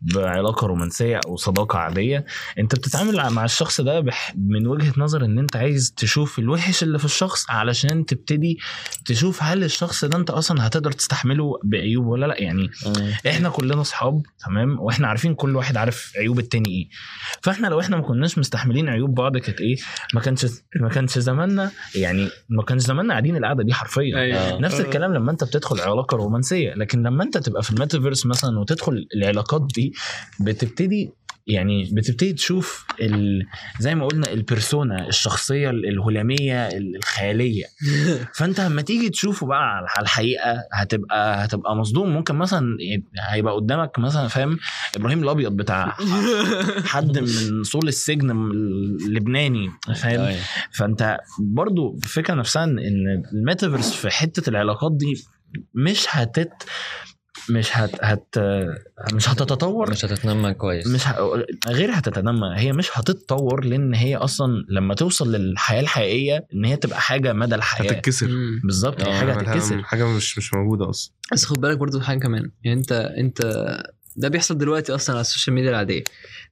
بعلاقة 0.02 0.68
رومانسية 0.68 1.20
أو 1.28 1.36
صداقة 1.36 1.80
عادية 1.80 2.26
أنت 2.60 2.76
بتتعامل 2.76 3.30
مع 3.34 3.46
الشخص 3.46 3.82
ده 3.82 4.00
بح- 4.00 4.34
من 4.38 4.68
وجهة 4.68 4.94
نظر 4.98 5.26
إن 5.26 5.40
أنت 5.40 5.56
عايز 5.56 5.94
تشوف 5.98 6.40
الوحش 6.40 6.84
اللي 6.84 7.00
في 7.00 7.06
الشخص 7.06 7.50
علشان 7.50 8.06
تبتدي 8.06 8.58
تشوف 9.06 9.44
هل 9.44 9.64
الشخص 9.64 10.06
ده 10.06 10.18
أنت 10.18 10.30
أصلا 10.30 10.68
هتقدر 10.68 10.92
تستحمله 10.92 11.60
بعيوب 11.64 12.06
ولا 12.06 12.26
لأ. 12.26 12.42
يعني 12.42 12.70
إحنا 13.28 13.50
كلنا 13.50 13.82
أصحاب 13.82 14.22
تمام؟ 14.46 14.80
وإحنا 14.80 15.08
عارفين 15.08 15.36
كل 15.36 15.56
واحد 15.56 15.78
عارف 15.78 16.12
عيوب 16.18 16.40
التاني 16.40 16.70
إيه. 16.70 16.88
فإحنا 17.42 17.68
لو 17.68 17.80
إحنا 17.80 17.98
ما 17.98 18.04
كناش 18.04 18.38
مستحملين 18.38 18.90
عيوب 18.90 19.16
بعض 19.16 19.38
كانت 19.38 19.62
إيه؟ 19.62 19.76
ما 20.14 20.22
كانش 20.22 20.46
ما 20.82 20.90
كانش 20.90 21.20
زماننا 21.20 21.72
يعني 21.96 22.30
ما 22.50 22.64
كانش 22.64 22.82
زماننا 22.82 23.14
قاعدين 23.14 23.36
القعدة 23.38 23.64
دي 23.64 23.74
حرفيا. 23.74 24.18
أيوه. 24.18 24.60
نفس 24.60 24.80
الكلام 24.80 25.14
لما 25.14 25.32
أنت 25.32 25.44
بتدخل 25.44 25.80
علاقة 25.80 26.18
رومانسية 26.18 26.74
لكن 26.74 27.04
لما 27.04 27.24
أنت 27.24 27.38
تبقى 27.38 27.64
في 27.64 27.72
الميتافيرس 27.72 28.26
مثلا 28.26 28.60
وتدخل 28.60 29.08
العلاقات 29.46 29.68
دي 29.76 29.94
بتبتدي 30.40 31.12
يعني 31.48 31.90
بتبتدي 31.94 32.34
تشوف 32.34 32.86
ال... 33.02 33.44
زي 33.80 33.96
ما 33.96 34.06
قلنا 34.08 34.32
البرسونا 34.34 35.08
الشخصية 35.08 35.70
الهلامية 35.70 36.68
الخيالية. 36.68 37.66
فأنت 38.38 38.62
لما 38.62 38.82
تيجي 38.82 39.10
تشوفه 39.10 39.48
بقى 39.48 39.86
على 39.98 40.04
الحقيقة 40.04 40.64
هتبقى 40.74 41.46
هتبقى 41.46 41.76
مصدوم. 41.76 42.10
ممكن 42.10 42.36
مثلا 42.36 42.78
هيبقى 43.30 43.54
قدامك 43.54 44.00
مثلا 44.00 44.28
فاهم؟ 44.28 44.58
إبراهيم 44.96 45.24
الأبيض 45.24 45.52
بتاع 45.52 45.98
حد 46.94 47.18
من 47.18 47.64
صول 47.64 47.88
السجن 47.88 48.32
اللبناني 48.32 49.70
فاهم؟ 49.96 50.22
أيوة. 50.22 50.40
فأنت 50.72 51.18
برضو 51.40 51.96
الفكرة 52.04 52.34
نفسها 52.34 52.64
إن 52.64 52.80
الميتافيرس 53.34 53.94
في 53.94 54.10
حتة 54.10 54.50
العلاقات 54.50 54.92
دي 54.92 55.14
مش 55.74 56.06
هتت 56.10 56.54
مش 57.50 57.78
هت, 57.78 57.92
هت 58.04 58.36
مش 59.14 59.30
هتتطور؟ 59.30 59.92
مش 59.92 60.06
هتتنمى 60.06 60.54
كويس. 60.54 60.88
مش 60.88 61.08
ه... 61.08 61.44
غير 61.68 61.90
هتتنمى. 61.94 62.54
هي 62.56 62.74
مش 62.74 62.90
هتتطور 62.94 63.66
لأن 63.66 63.94
هي 63.94 64.16
أصلا 64.16 64.66
لما 64.70 64.94
توصل 64.96 65.32
للحياة 65.32 65.82
الحقيقية 65.82 66.48
إن 66.54 66.66
هي 66.66 66.76
تبقى 66.76 67.02
حاجة 67.02 67.34
مدى 67.34 67.56
الحياة. 67.56 67.92
هتتكسر. 67.92 68.30
بالظبط 68.64 69.04
آه، 69.04 69.20
حاجة 69.20 69.34
حاجة- 69.34 69.38
هتتكسر. 69.48 69.84
حاجة 69.84 70.08
مش 70.08 70.38
مش 70.38 70.54
موجودة 70.54 70.90
أصلا. 70.90 71.14
بس 71.34 71.46
خد 71.46 71.62
بالك 71.62 71.78
برضو 71.78 72.00
حاجة 72.00 72.20
كمان. 72.20 72.52
يعني 72.64 72.80
أنت 72.80 72.92
أنت 72.92 73.42
ده 74.18 74.28
بيحصل 74.30 74.58
دلوقتي 74.58 74.96
أصلا 74.96 75.16
على 75.16 75.22
ال 75.22 75.26
social 75.26 75.54
media 75.56 75.70
العادية. 75.70 76.04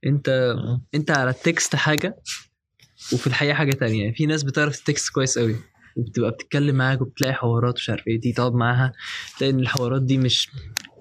أنت 0.06 0.54
أنت 0.94 1.10
على 1.10 1.30
ال 1.30 1.39
text 1.39 1.76
حاجة 1.76 2.16
وفي 3.12 3.26
الحقيقة 3.26 3.54
حاجة 3.54 3.72
تانية. 3.74 4.02
يعني 4.02 4.14
في 4.14 4.26
ناس 4.26 4.42
بتعرف 4.42 4.78
ال 4.78 4.84
text 4.84 5.08
كويس 5.12 5.38
قوي 5.38 5.56
وبتبقى 5.96 6.30
بتتكلم 6.30 6.74
معاك 6.76 7.00
وبتلاقي 7.00 7.34
حوارات 7.34 7.74
مش 7.74 7.90
عارف 7.90 8.06
إيه 8.08 8.20
تيجي 8.20 8.34
تقعد 8.34 8.52
معاها 8.54 8.92
تلاقي 9.38 9.50
إن 9.52 9.60
الحوارات 9.60 10.02
دي 10.02 10.18
مش 10.18 10.50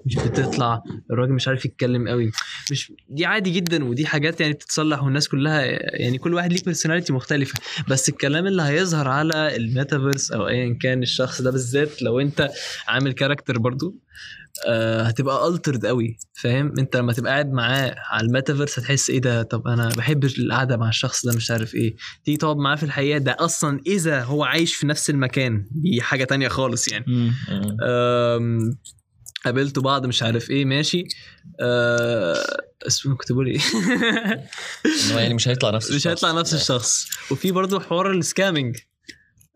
مش 0.06 0.16
بتطلع 0.16 0.84
الراجل 1.12 1.34
مش 1.34 1.48
عارف 1.48 1.66
يتكلم 1.66 2.08
قوي. 2.08 2.32
مش 2.72 2.94
دي 3.10 3.26
عادي 3.26 3.52
جدا 3.52 3.84
ودي 3.86 4.06
حاجات 4.06 4.42
يعني 4.42 4.54
بتتصلح 4.54 5.04
والناس 5.04 5.28
كلها 5.28 5.62
يعني 6.02 6.18
كل 6.18 6.34
واحد 6.34 6.54
ليه 6.54 6.64
personality 6.66 7.14
مختلفة. 7.14 7.60
بس 7.88 8.10
الكلام 8.10 8.48
اللي 8.48 8.62
هيظهر 8.62 9.08
على 9.08 9.56
الميتافيرس 9.56 10.32
أو 10.32 10.48
ايا 10.48 10.78
كان 10.82 11.04
الشخص 11.04 11.42
ده 11.42 11.52
بالذات 11.52 12.02
لو 12.02 12.20
أنت 12.20 12.50
عامل 12.88 13.12
character 13.12 13.58
برضو 13.60 13.96
آه 14.68 15.02
هتبقى 15.02 15.48
altered 15.48 15.86
قوي 15.86 16.18
فاهم؟ 16.34 16.74
أنت 16.80 16.96
لما 16.96 17.14
تبقى 17.14 17.32
قاعد 17.32 17.52
معاه 17.52 17.96
على 18.10 18.28
الميتافيرس 18.28 18.80
هتحس 18.80 19.10
إيه 19.10 19.20
ده؟ 19.22 19.44
طب 19.44 19.68
أنا 19.68 19.90
بحب 19.98 20.24
القعدة 20.26 20.78
مع 20.78 20.90
الشخص 20.90 21.26
ده 21.26 21.36
مش 21.36 21.52
عارف 21.52 21.76
إيه. 21.76 21.96
تيجي 22.24 22.38
تقعد 22.38 22.58
معاه 22.58 22.76
في 22.76 22.84
الحقيقة 22.84 23.18
ده 23.18 23.36
أصلا 23.40 23.80
إذا 23.88 24.24
هو 24.24 24.44
عايش 24.44 24.76
في 24.76 24.88
نفس 24.88 25.10
المكان 25.10 25.66
دي 25.72 26.02
حاجة 26.02 26.24
تانية 26.24 26.48
خالص 26.48 26.88
يعني. 26.92 27.06
قابلتوا 29.46 29.84
بعض 29.84 30.06
مش 30.06 30.24
عارف 30.24 30.50
إيه 30.50 30.66
ماشي. 30.66 31.08
أه 31.62 32.36
اسمه 32.88 33.16
إيه 33.48 33.60
إن 34.86 35.12
هو 35.12 35.20
يعني 35.20 35.34
مش 35.34 35.48
هيطلع 35.48 35.70
نفس 35.70 35.92
مش 35.92 36.08
هيطلع 36.08 36.32
نفس 36.32 36.54
الشخص. 36.54 37.08
وفي 37.32 37.52
برضه 37.52 37.80
حوار 37.80 38.12
ال 38.12 38.18
scamming. 38.18 38.78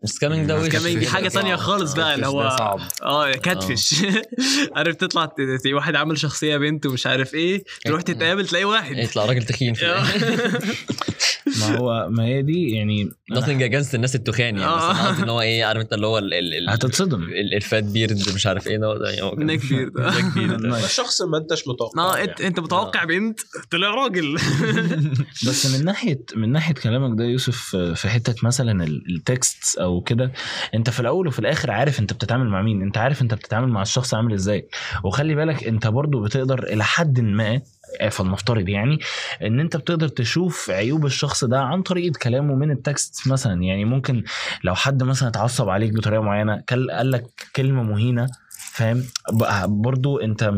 ال 0.04 0.09
scamming 0.09 0.46
ده 0.48 0.54
وش؟ 0.56 0.66
ال 0.66 0.70
scamming 0.70 0.98
دي 0.98 1.08
حاجة 1.08 1.28
تانية 1.28 1.56
خالص 1.56 1.92
بقى 1.94 2.14
اللي 2.14 2.26
هو 2.26 2.56
صعب. 2.58 2.80
آه 3.02 3.32
catfish. 3.32 3.94
عارف 4.76 4.94
تطلع 4.96 5.32
واحد 5.66 5.96
عامل 5.96 6.18
شخصية 6.18 6.56
بنت 6.56 6.86
ومش 6.86 7.06
عارف 7.06 7.34
إيه 7.34 7.64
تروح 7.84 8.02
تتقابل 8.02 8.46
تلاقي 8.46 8.64
واحد. 8.64 8.98
يطلع 8.98 9.24
راجل 9.24 9.42
تخين 9.42 9.74
الآخر. 9.82 10.58
ما 11.60 11.76
هو 11.78 12.08
ما 12.10 12.24
هي 12.24 12.42
دي 12.42 12.70
يعني 12.70 13.10
nothing 13.34 13.60
against 13.70 13.94
الناس 13.94 14.14
التخان 14.14 14.58
يعني 14.58 14.76
بس 14.76 14.82
آه. 14.82 15.08
قصدي 15.08 15.22
إن 15.22 15.28
هو 15.28 15.40
إيه 15.40 15.64
عارف 15.64 15.80
أنت 15.80 15.92
اللي 15.92 16.06
هو 16.06 16.18
ال- 16.18 16.34
ال- 16.34 16.54
ال- 16.54 16.70
هتصدم 16.70 17.22
ال- 17.22 17.54
ال 17.54 17.61
fat 17.61 17.84
beard 17.84 18.28
مش 18.34 18.46
عارف 18.46 18.66
إيه 18.66 18.78
ده 18.78 19.10
يعني. 19.10 19.44
neckbeard 19.44 20.00
neckbeard. 20.00 20.64
الشخص 20.64 21.22
ما 21.22 21.38
أنتش 21.38 21.68
متوقع 21.68 22.02
آه 22.02 22.16
يعني. 22.16 22.30
انت 22.30 22.40
أنت 22.40 22.60
متوقع 22.60 23.04
بنت 23.04 23.40
طلع 23.70 23.90
راجل. 23.90 24.34
بس 25.48 25.66
من 25.66 25.84
ناحية 25.84 26.20
من 26.36 26.52
ناحية 26.52 26.74
كلامك 26.74 27.18
ده 27.18 27.24
يوسف 27.24 27.76
في 27.76 28.08
حتة 28.08 28.34
مثلا 28.42 28.84
ال 28.84 29.03
text 29.03 29.78
أو 29.88 30.00
كده 30.00 30.32
أنت 30.74 30.90
في 30.90 31.00
الأول 31.00 31.26
وفي 31.26 31.38
الآخر 31.38 31.70
عارف 31.70 32.00
أنت 32.00 32.12
بتتعامل 32.12 32.48
مع 32.48 32.62
مين 32.62 32.82
أنت 32.82 32.98
عارف 32.98 33.22
أنت 33.22 33.34
بتتعامل 33.34 33.68
مع 33.68 33.82
الشخص 33.82 34.14
عامل 34.14 34.32
إزاي. 34.32 34.68
وخلي 35.04 35.34
بالك 35.34 35.64
أنت 35.64 35.86
برضو 35.86 36.22
بتقدر 36.22 36.62
إلى 36.62 36.84
حد 36.84 37.20
ما 37.20 37.60
آه، 38.00 38.08
فلنفترض 38.08 38.68
يعني 38.68 38.98
إن 39.42 39.60
أنت 39.60 39.76
بتقدر 39.76 40.08
تشوف 40.08 40.70
عيوب 40.70 41.06
الشخص 41.06 41.44
ده 41.44 41.60
عن 41.60 41.82
طريقة 41.82 42.18
كلامه 42.22 42.54
من 42.54 42.70
ال 42.70 42.82
text 42.82 43.28
مثلا. 43.28 43.62
يعني 43.62 43.84
ممكن 43.84 44.24
لو 44.64 44.74
حد 44.74 45.02
مثلا 45.02 45.28
اتعصب 45.28 45.68
عليك 45.68 45.92
بطريقة 45.92 46.22
معينة 46.22 46.62
قال 46.68 47.10
لك 47.10 47.24
كلمة 47.56 47.82
مهينة 47.82 48.26
فاهم؟ 48.78 49.04
بقى 49.32 49.66
برضو 49.68 50.18
انت 50.18 50.52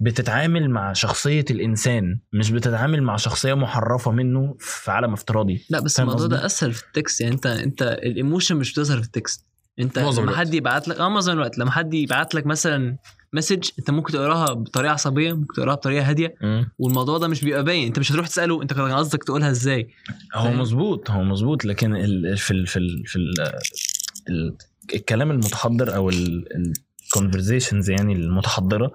بتتعامل 0.00 0.70
مع 0.70 0.92
شخصية 0.92 1.44
الإنسان 1.50 2.18
مش 2.32 2.50
بتتعامل 2.50 3.02
مع 3.02 3.16
شخصية 3.16 3.54
محرفة 3.54 4.10
منه 4.10 4.56
في 4.58 4.90
عالم 4.90 5.12
افتراضي. 5.12 5.64
لا 5.70 5.80
بس 5.80 6.00
الموضوع؟ 6.00 6.26
ده 6.26 6.46
اسهل 6.46 6.72
في 6.72 6.82
ال 6.82 6.88
text. 6.88 7.20
يعني 7.20 7.34
انت 7.34 7.46
انت 7.46 7.82
ال 7.82 7.91
emotion 7.91 8.56
مش 8.56 8.72
بتظهر 8.72 8.98
في 9.00 9.06
ال 9.06 9.13
text. 9.13 9.46
انت 9.78 9.98
لما. 9.98 10.36
حد 10.36 10.54
يبعت 10.54 10.88
لك 10.88 10.96
آه 11.00 11.08
معظم 11.08 11.32
الوقت 11.32 11.58
لما 11.58 11.70
حد 11.70 11.94
يبعت 11.94 12.34
لك 12.34 12.46
مثلا 12.46 12.96
message 13.32 13.68
انت 13.78 13.90
ممكن 13.90 14.12
تقراها 14.12 14.52
بطريقة 14.52 14.92
عصبية 14.92 15.32
ممكن 15.32 15.54
تقراها 15.54 15.74
بطريقة 15.74 16.08
هادية 16.08 16.34
والموضوع 16.78 17.18
ده 17.18 17.28
مش 17.28 17.44
بيبقى 17.44 17.64
باين. 17.64 17.86
انت 17.86 17.98
مش 17.98 18.12
هتروح 18.12 18.26
تسأله 18.26 18.62
انت 18.62 18.72
كان 18.72 18.92
قصدك 18.92 19.24
تقولها 19.24 19.50
إزاي. 19.50 19.88
هو؟ 20.34 20.50
مظبوط 20.52 21.10
هو 21.10 21.22
مظبوط. 21.22 21.64
لكن 21.64 21.96
ال 21.96 22.36
في 22.36 22.50
ال 22.50 22.66
في 22.66 22.78
ال 22.78 23.06
في 23.06 23.16
ال 23.16 23.32
ال 24.28 24.56
الكلام 24.94 25.30
المتحضر 25.30 25.94
أو 25.96 26.10
ال 27.16 27.21
conversations 27.21 27.90
يعني 27.90 28.12
المتحضرة. 28.12 28.92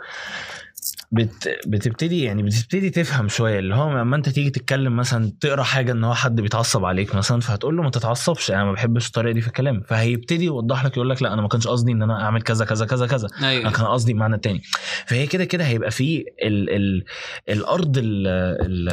بت 1.14 1.60
بتبتدي 1.68 2.24
يعني 2.24 2.44
بتبتدي 2.44 2.90
تفهم 2.90 3.28
شوية 3.28 3.60
اللي 3.60 3.76
هو 3.76 3.98
لما 4.00 4.16
انت 4.16 4.30
تيجي 4.30 4.50
تتكلم 4.50 4.96
مثلا 4.96 5.32
تقرأ 5.40 5.64
حاجة 5.64 5.92
إن 5.92 6.04
هو 6.04 6.14
حد 6.14 6.42
بيتعصب 6.42 6.86
عليك 6.86 7.16
مثلا 7.16 7.40
فهتقول 7.42 7.78
له 7.78 7.84
ما 7.84 7.90
تتعصبش 7.90 8.52
أنا 8.52 8.64
ما 8.66 8.72
بحبش 8.72 9.08
الطريقة 9.08 9.34
دي 9.34 9.42
في 9.42 9.48
الكلام. 9.48 9.82
فهيبتدي 9.88 10.46
يوضح 10.46 10.86
لك 10.86 10.98
يقول 10.98 11.10
لك 11.10 11.22
لا 11.22 11.34
أنا 11.34 11.42
ما 11.42 11.48
كانش 11.48 11.68
قصدي 11.68 11.92
إن 11.92 12.02
أنا 12.02 12.22
أعمل 12.24 12.42
كذا 12.42 12.66
كذا 12.66 12.86
كذا 12.86 13.08
كذا. 13.08 13.28
أنا 13.40 13.50
أيوه 13.50 13.72
كان 13.72 13.86
قصدي 13.86 14.14
بمعنى 14.14 14.38
تاني. 14.38 14.62
فهي 15.08 15.28
كده 15.28 15.46
كده 15.46 15.64
هيبقى 15.66 15.92
في 15.92 16.26
ال 16.44 16.70
ال 16.70 17.04
الأرض 17.50 17.98
ال 17.98 18.28
ال 18.28 18.90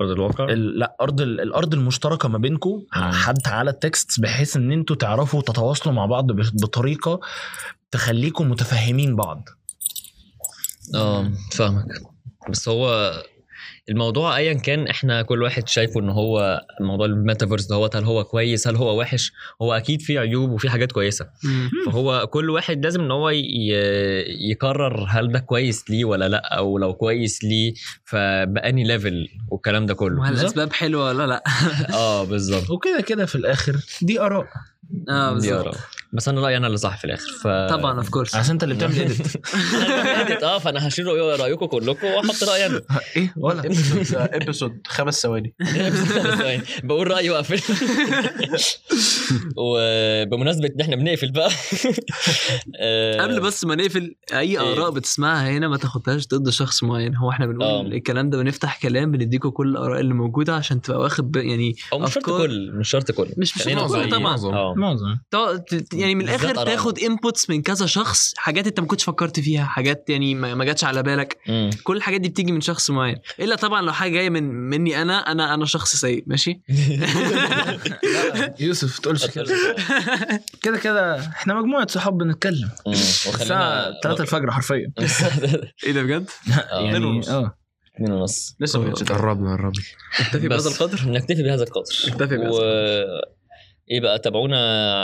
أرض 0.00 0.10
الواقع؟ 0.10 0.44
ال- 0.44 0.78
لا 0.78 0.96
أرض 1.00 1.20
ال- 1.20 1.40
الأرض 1.40 1.74
المشتركة 1.74 2.28
ما 2.28 2.38
بينكم 2.38 2.82
مم. 2.96 3.10
حتى 3.12 3.50
على 3.50 3.70
ال 3.70 3.80
text 3.80 4.20
بحيث 4.20 4.56
إن 4.56 4.72
أنتوا 4.72 4.96
تعرفوا 4.96 5.42
تتواصلوا 5.42 5.94
مع 5.94 6.06
بعض 6.06 6.32
ب- 6.32 6.36
بطريقة 6.62 7.20
تخليكم 7.90 8.50
متفهمين 8.50 9.16
بعض. 9.16 9.48
آه 10.94 11.32
فاهمك. 11.52 11.84
بس 12.50 12.68
هو 12.68 13.12
الموضوع 13.88 14.36
ايا 14.36 14.52
كان 14.52 14.88
إحنا 14.88 15.22
كل 15.22 15.42
واحد 15.42 15.68
شايفه 15.68 16.00
إن 16.00 16.08
هو 16.10 16.60
موضوع 16.80 17.06
الميتافيرس 17.06 17.66
دوت 17.66 17.96
هل 17.96 18.04
هو 18.04 18.24
كويس 18.24 18.68
هل 18.68 18.76
هو 18.76 19.00
وحش؟ 19.00 19.32
هو 19.62 19.72
أكيد 19.72 20.02
فيه 20.02 20.20
عيوب 20.20 20.50
وفيه 20.50 20.68
حاجات 20.68 20.92
كويسة. 20.92 21.26
فهو 21.86 22.26
كل 22.26 22.50
واحد 22.50 22.84
لازم 22.84 23.00
إن 23.00 23.10
هو 23.10 23.30
يقرر 24.50 25.06
هل 25.08 25.32
ده 25.32 25.38
كويس 25.38 25.90
ليه 25.90 26.04
ولا 26.04 26.28
لأ 26.28 26.56
أو 26.58 26.78
لو 26.78 26.94
كويس 26.94 27.44
ليه 27.44 27.74
فبأنهي 28.04 28.84
level 28.84 29.28
والكلام 29.50 29.86
ده 29.86 29.94
كله. 29.94 30.20
وهل 30.20 30.32
الأسباب 30.40 30.72
حلوة 30.72 31.04
ولا 31.04 31.26
لأ؟ 31.26 31.42
آه 31.94 32.24
بالظبط. 32.24 32.70
وكده 32.70 33.00
كده 33.00 33.26
في 33.26 33.34
الآخر 33.34 33.76
دي 34.02 34.20
آراء. 34.20 34.46
آه. 35.08 35.72
بس 36.12 36.28
أنا 36.28 36.40
رأيي 36.40 36.56
أنا 36.56 36.66
اللي 36.66 36.78
صح 36.78 36.98
في 36.98 37.04
الآخر 37.04 37.30
ف 37.42 37.46
طبعا 37.74 37.98
of 37.98 38.08
course 38.08 38.34
عشان 38.36 38.50
أنت 38.50 38.62
اللي 38.62 38.74
بتعمل 38.74 39.00
edit، 39.00 40.44
آه 40.44 40.58
فأنا 40.58 40.88
هشيل 40.88 41.04
رأي- 41.06 41.40
رأيكم 41.40 41.66
كلكم 41.66 42.06
وأحط 42.06 42.44
رأيي 42.48 42.66
أنا. 42.66 42.80
إيه 43.16 43.34
ولا. 43.36 43.62
episode 44.14 44.80
خمس 44.86 45.22
ثواني. 45.22 45.54
بقول 46.84 47.10
رأيي 47.10 47.30
واقفل 47.30 47.60
وبمناسبه 49.56 50.66
إن 50.68 50.80
إحنا 50.80 50.96
بنقفل 50.96 51.30
بقى. 51.32 51.50
آه، 52.80 53.22
قبل 53.22 53.40
بس 53.40 53.64
ما 53.64 53.74
نقفل 53.74 54.14
أي 54.32 54.58
آراء 54.58 54.90
بتسمعها 54.90 55.50
هنا 55.50 55.68
ما 55.68 55.76
تاخدهاش 55.76 56.26
ضد 56.26 56.50
شخص 56.50 56.82
معين. 56.82 57.16
هو 57.16 57.30
إحنا 57.30 57.46
بنقول 57.46 57.62
آه. 57.64 57.80
الكلام 57.82 58.30
ده 58.30 58.38
بنفتح 58.38 58.80
كلام 58.82 59.12
بنديكوا 59.12 59.50
كل 59.50 59.68
الآراء 59.68 60.00
اللي 60.00 60.14
موجودة 60.14 60.54
عشان 60.54 60.80
تبقى 60.82 61.00
واخد 61.00 61.36
يعني 61.36 61.74
أو 61.92 61.98
مش 61.98 62.14
شرط. 62.14 62.24
كل 62.24 62.72
مش 62.74 62.88
شرط 62.90 63.10
كل. 63.10 63.28
مش 63.36 63.56
مش 63.56 63.62
خلينا 63.62 63.86
كل. 63.86 64.10
طبعا. 64.10 64.36
معظم. 64.76 65.16
يعني 65.92 66.14
من 66.14 66.20
الآخر. 66.20 66.54
تاخد 66.54 66.98
انبوتس 66.98 67.50
من 67.50 67.62
كذا 67.62 67.86
شخص 67.86 68.34
حاجات 68.36 68.66
انت 68.66 68.80
ما 68.80 68.86
كنتش 68.86 69.04
فكرت 69.04 69.40
فيها 69.40 69.64
حاجات 69.64 70.04
يعني 70.08 70.34
ما 70.34 70.54
ما 70.54 70.64
جاتش 70.64 70.84
على 70.84 71.02
بالك. 71.02 71.38
مم. 71.48 71.70
كل 71.84 71.96
الحاجات 71.96 72.20
دي 72.20 72.28
بتيجي 72.28 72.52
من 72.52 72.60
شخص 72.60 72.90
معين. 72.90 73.16
إلا 73.40 73.56
طبعا 73.56 73.82
لو 73.82 73.92
حاجة 73.92 74.10
جاية 74.10 74.30
من 74.30 74.42
مني 74.44 75.02
أنا 75.02 75.32
أنا 75.32 75.54
أنا 75.54 75.66
شخص 75.66 75.96
سيء 75.96 76.24
ماشي؟ 76.26 76.60
يوسف 78.60 78.98
تقولش 78.98 79.26
كده. 79.26 79.44
كده 80.62 80.78
كده 80.78 81.18
إحنا 81.18 81.54
مجموعة 81.54 81.86
صحاب 81.86 82.18
بنتكلم. 82.18 82.70
الساعة 82.86 83.34
وخلينا 83.34 83.92
3 84.02 84.22
الفجر 84.22 84.50
حرفيا. 84.50 84.92
إيه 85.86 85.92
ده 85.92 86.02
بجد؟ 86.02 86.30
يعني 86.72 87.04
ونص. 87.04 87.28
آه. 87.28 87.58
اتنين 87.94 88.12
ونص. 88.12 88.56
لسه 88.60 88.92
قربنا 88.92 89.52
قربنا. 89.52 89.72
نكتفي 90.20 90.48
بهذا 90.48 90.68
القدر. 90.68 91.00
نكتفي 91.06 91.42
بهذا 91.42 91.62
القدر. 91.62 91.94
نكتفي 92.06 92.36
بهذا 92.36 92.50
و... 92.50 92.60
إيه 93.90 94.00
بقى 94.00 94.18
تابعونا 94.18 94.56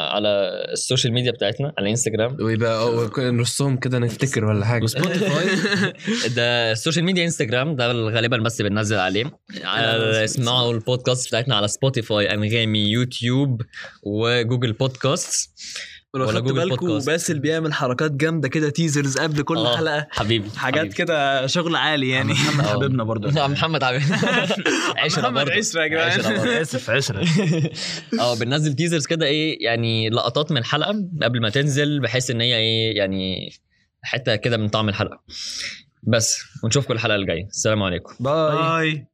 على 0.06 0.28
ال 0.72 0.78
social 0.78 1.12
media 1.12 1.30
بتاعتنا 1.30 1.72
على 1.78 1.90
إنستجرام. 1.90 2.36
ويبقى 2.40 3.30
نصهم 3.30 3.76
كده 3.76 3.98
نفتكر 3.98 4.44
ولا 4.44 4.64
حاجة. 4.64 4.86
ده 6.36 6.72
ال 6.72 6.77
social 6.77 7.04
media 7.04 7.24
Instagram 7.24 7.76
ده 7.76 7.92
غالبا 7.92 8.36
بس 8.36 8.62
بننزل 8.62 8.96
عليه. 8.96 9.24
على 9.64 10.24
اسمعوا 10.24 10.72
البودكاست 10.72 11.28
بتاعتنا 11.28 11.56
على 11.56 11.68
سبوتيفاي 11.68 12.34
أنغامي 12.34 12.90
يوتيوب 12.90 13.62
و 14.02 14.12
Google 14.12 14.72
Podcasts. 14.72 15.50
ولو 16.14 16.28
ولا 16.28 16.40
جوجل 16.40 16.68
بالكم. 16.68 16.98
باسل 16.98 17.38
بيعمل 17.38 17.72
حركات 17.74 18.10
جامدة 18.12 18.48
كده 18.48 18.70
teasers 18.70 19.18
قبل 19.18 19.42
كل 19.42 19.56
آه، 19.56 19.76
حلقة. 19.76 20.06
حبيبي 20.10 20.50
حاجات. 20.56 20.92
كده 20.92 21.46
شغل 21.46 21.76
عالي 21.76 22.08
يعني. 22.10 22.32
محمد 22.32 22.64
آه. 22.64 22.68
حبيبنا 22.72 23.04
برضه 23.04 23.30
نعم 23.30 23.52
محمد 23.52 23.84
عشرة 23.84 25.20
محمد 25.22 25.34
برضه 25.34 25.52
عشرة 25.52 25.82
يا 25.82 25.86
جدعان. 25.88 26.36
برضه. 26.38 26.60
آسف 26.60 26.90
عشرة. 26.90 27.24
آه 28.20 28.34
بننزل 28.38 28.74
teasers 28.74 29.06
كده 29.06 29.26
إيه 29.26 29.64
يعني 29.64 30.10
لقطات 30.10 30.52
من 30.52 30.58
الحلقة 30.58 30.94
قبل 31.22 31.40
ما 31.40 31.50
تنزل 31.50 32.00
بحيث 32.00 32.30
إن 32.30 32.40
هي 32.40 32.56
إيه 32.56 32.96
يعني 32.96 33.50
حتة 34.02 34.36
كده 34.36 34.56
من 34.56 34.68
طعم 34.68 34.88
الحلقة. 34.88 35.22
بس 36.02 36.38
ونشوفكم 36.64 36.94
الحلقة 36.94 37.16
الجاية. 37.16 37.46
السلام 37.46 37.82
عليكم. 37.82 38.14
باي 38.20 38.56
باي 38.56 39.06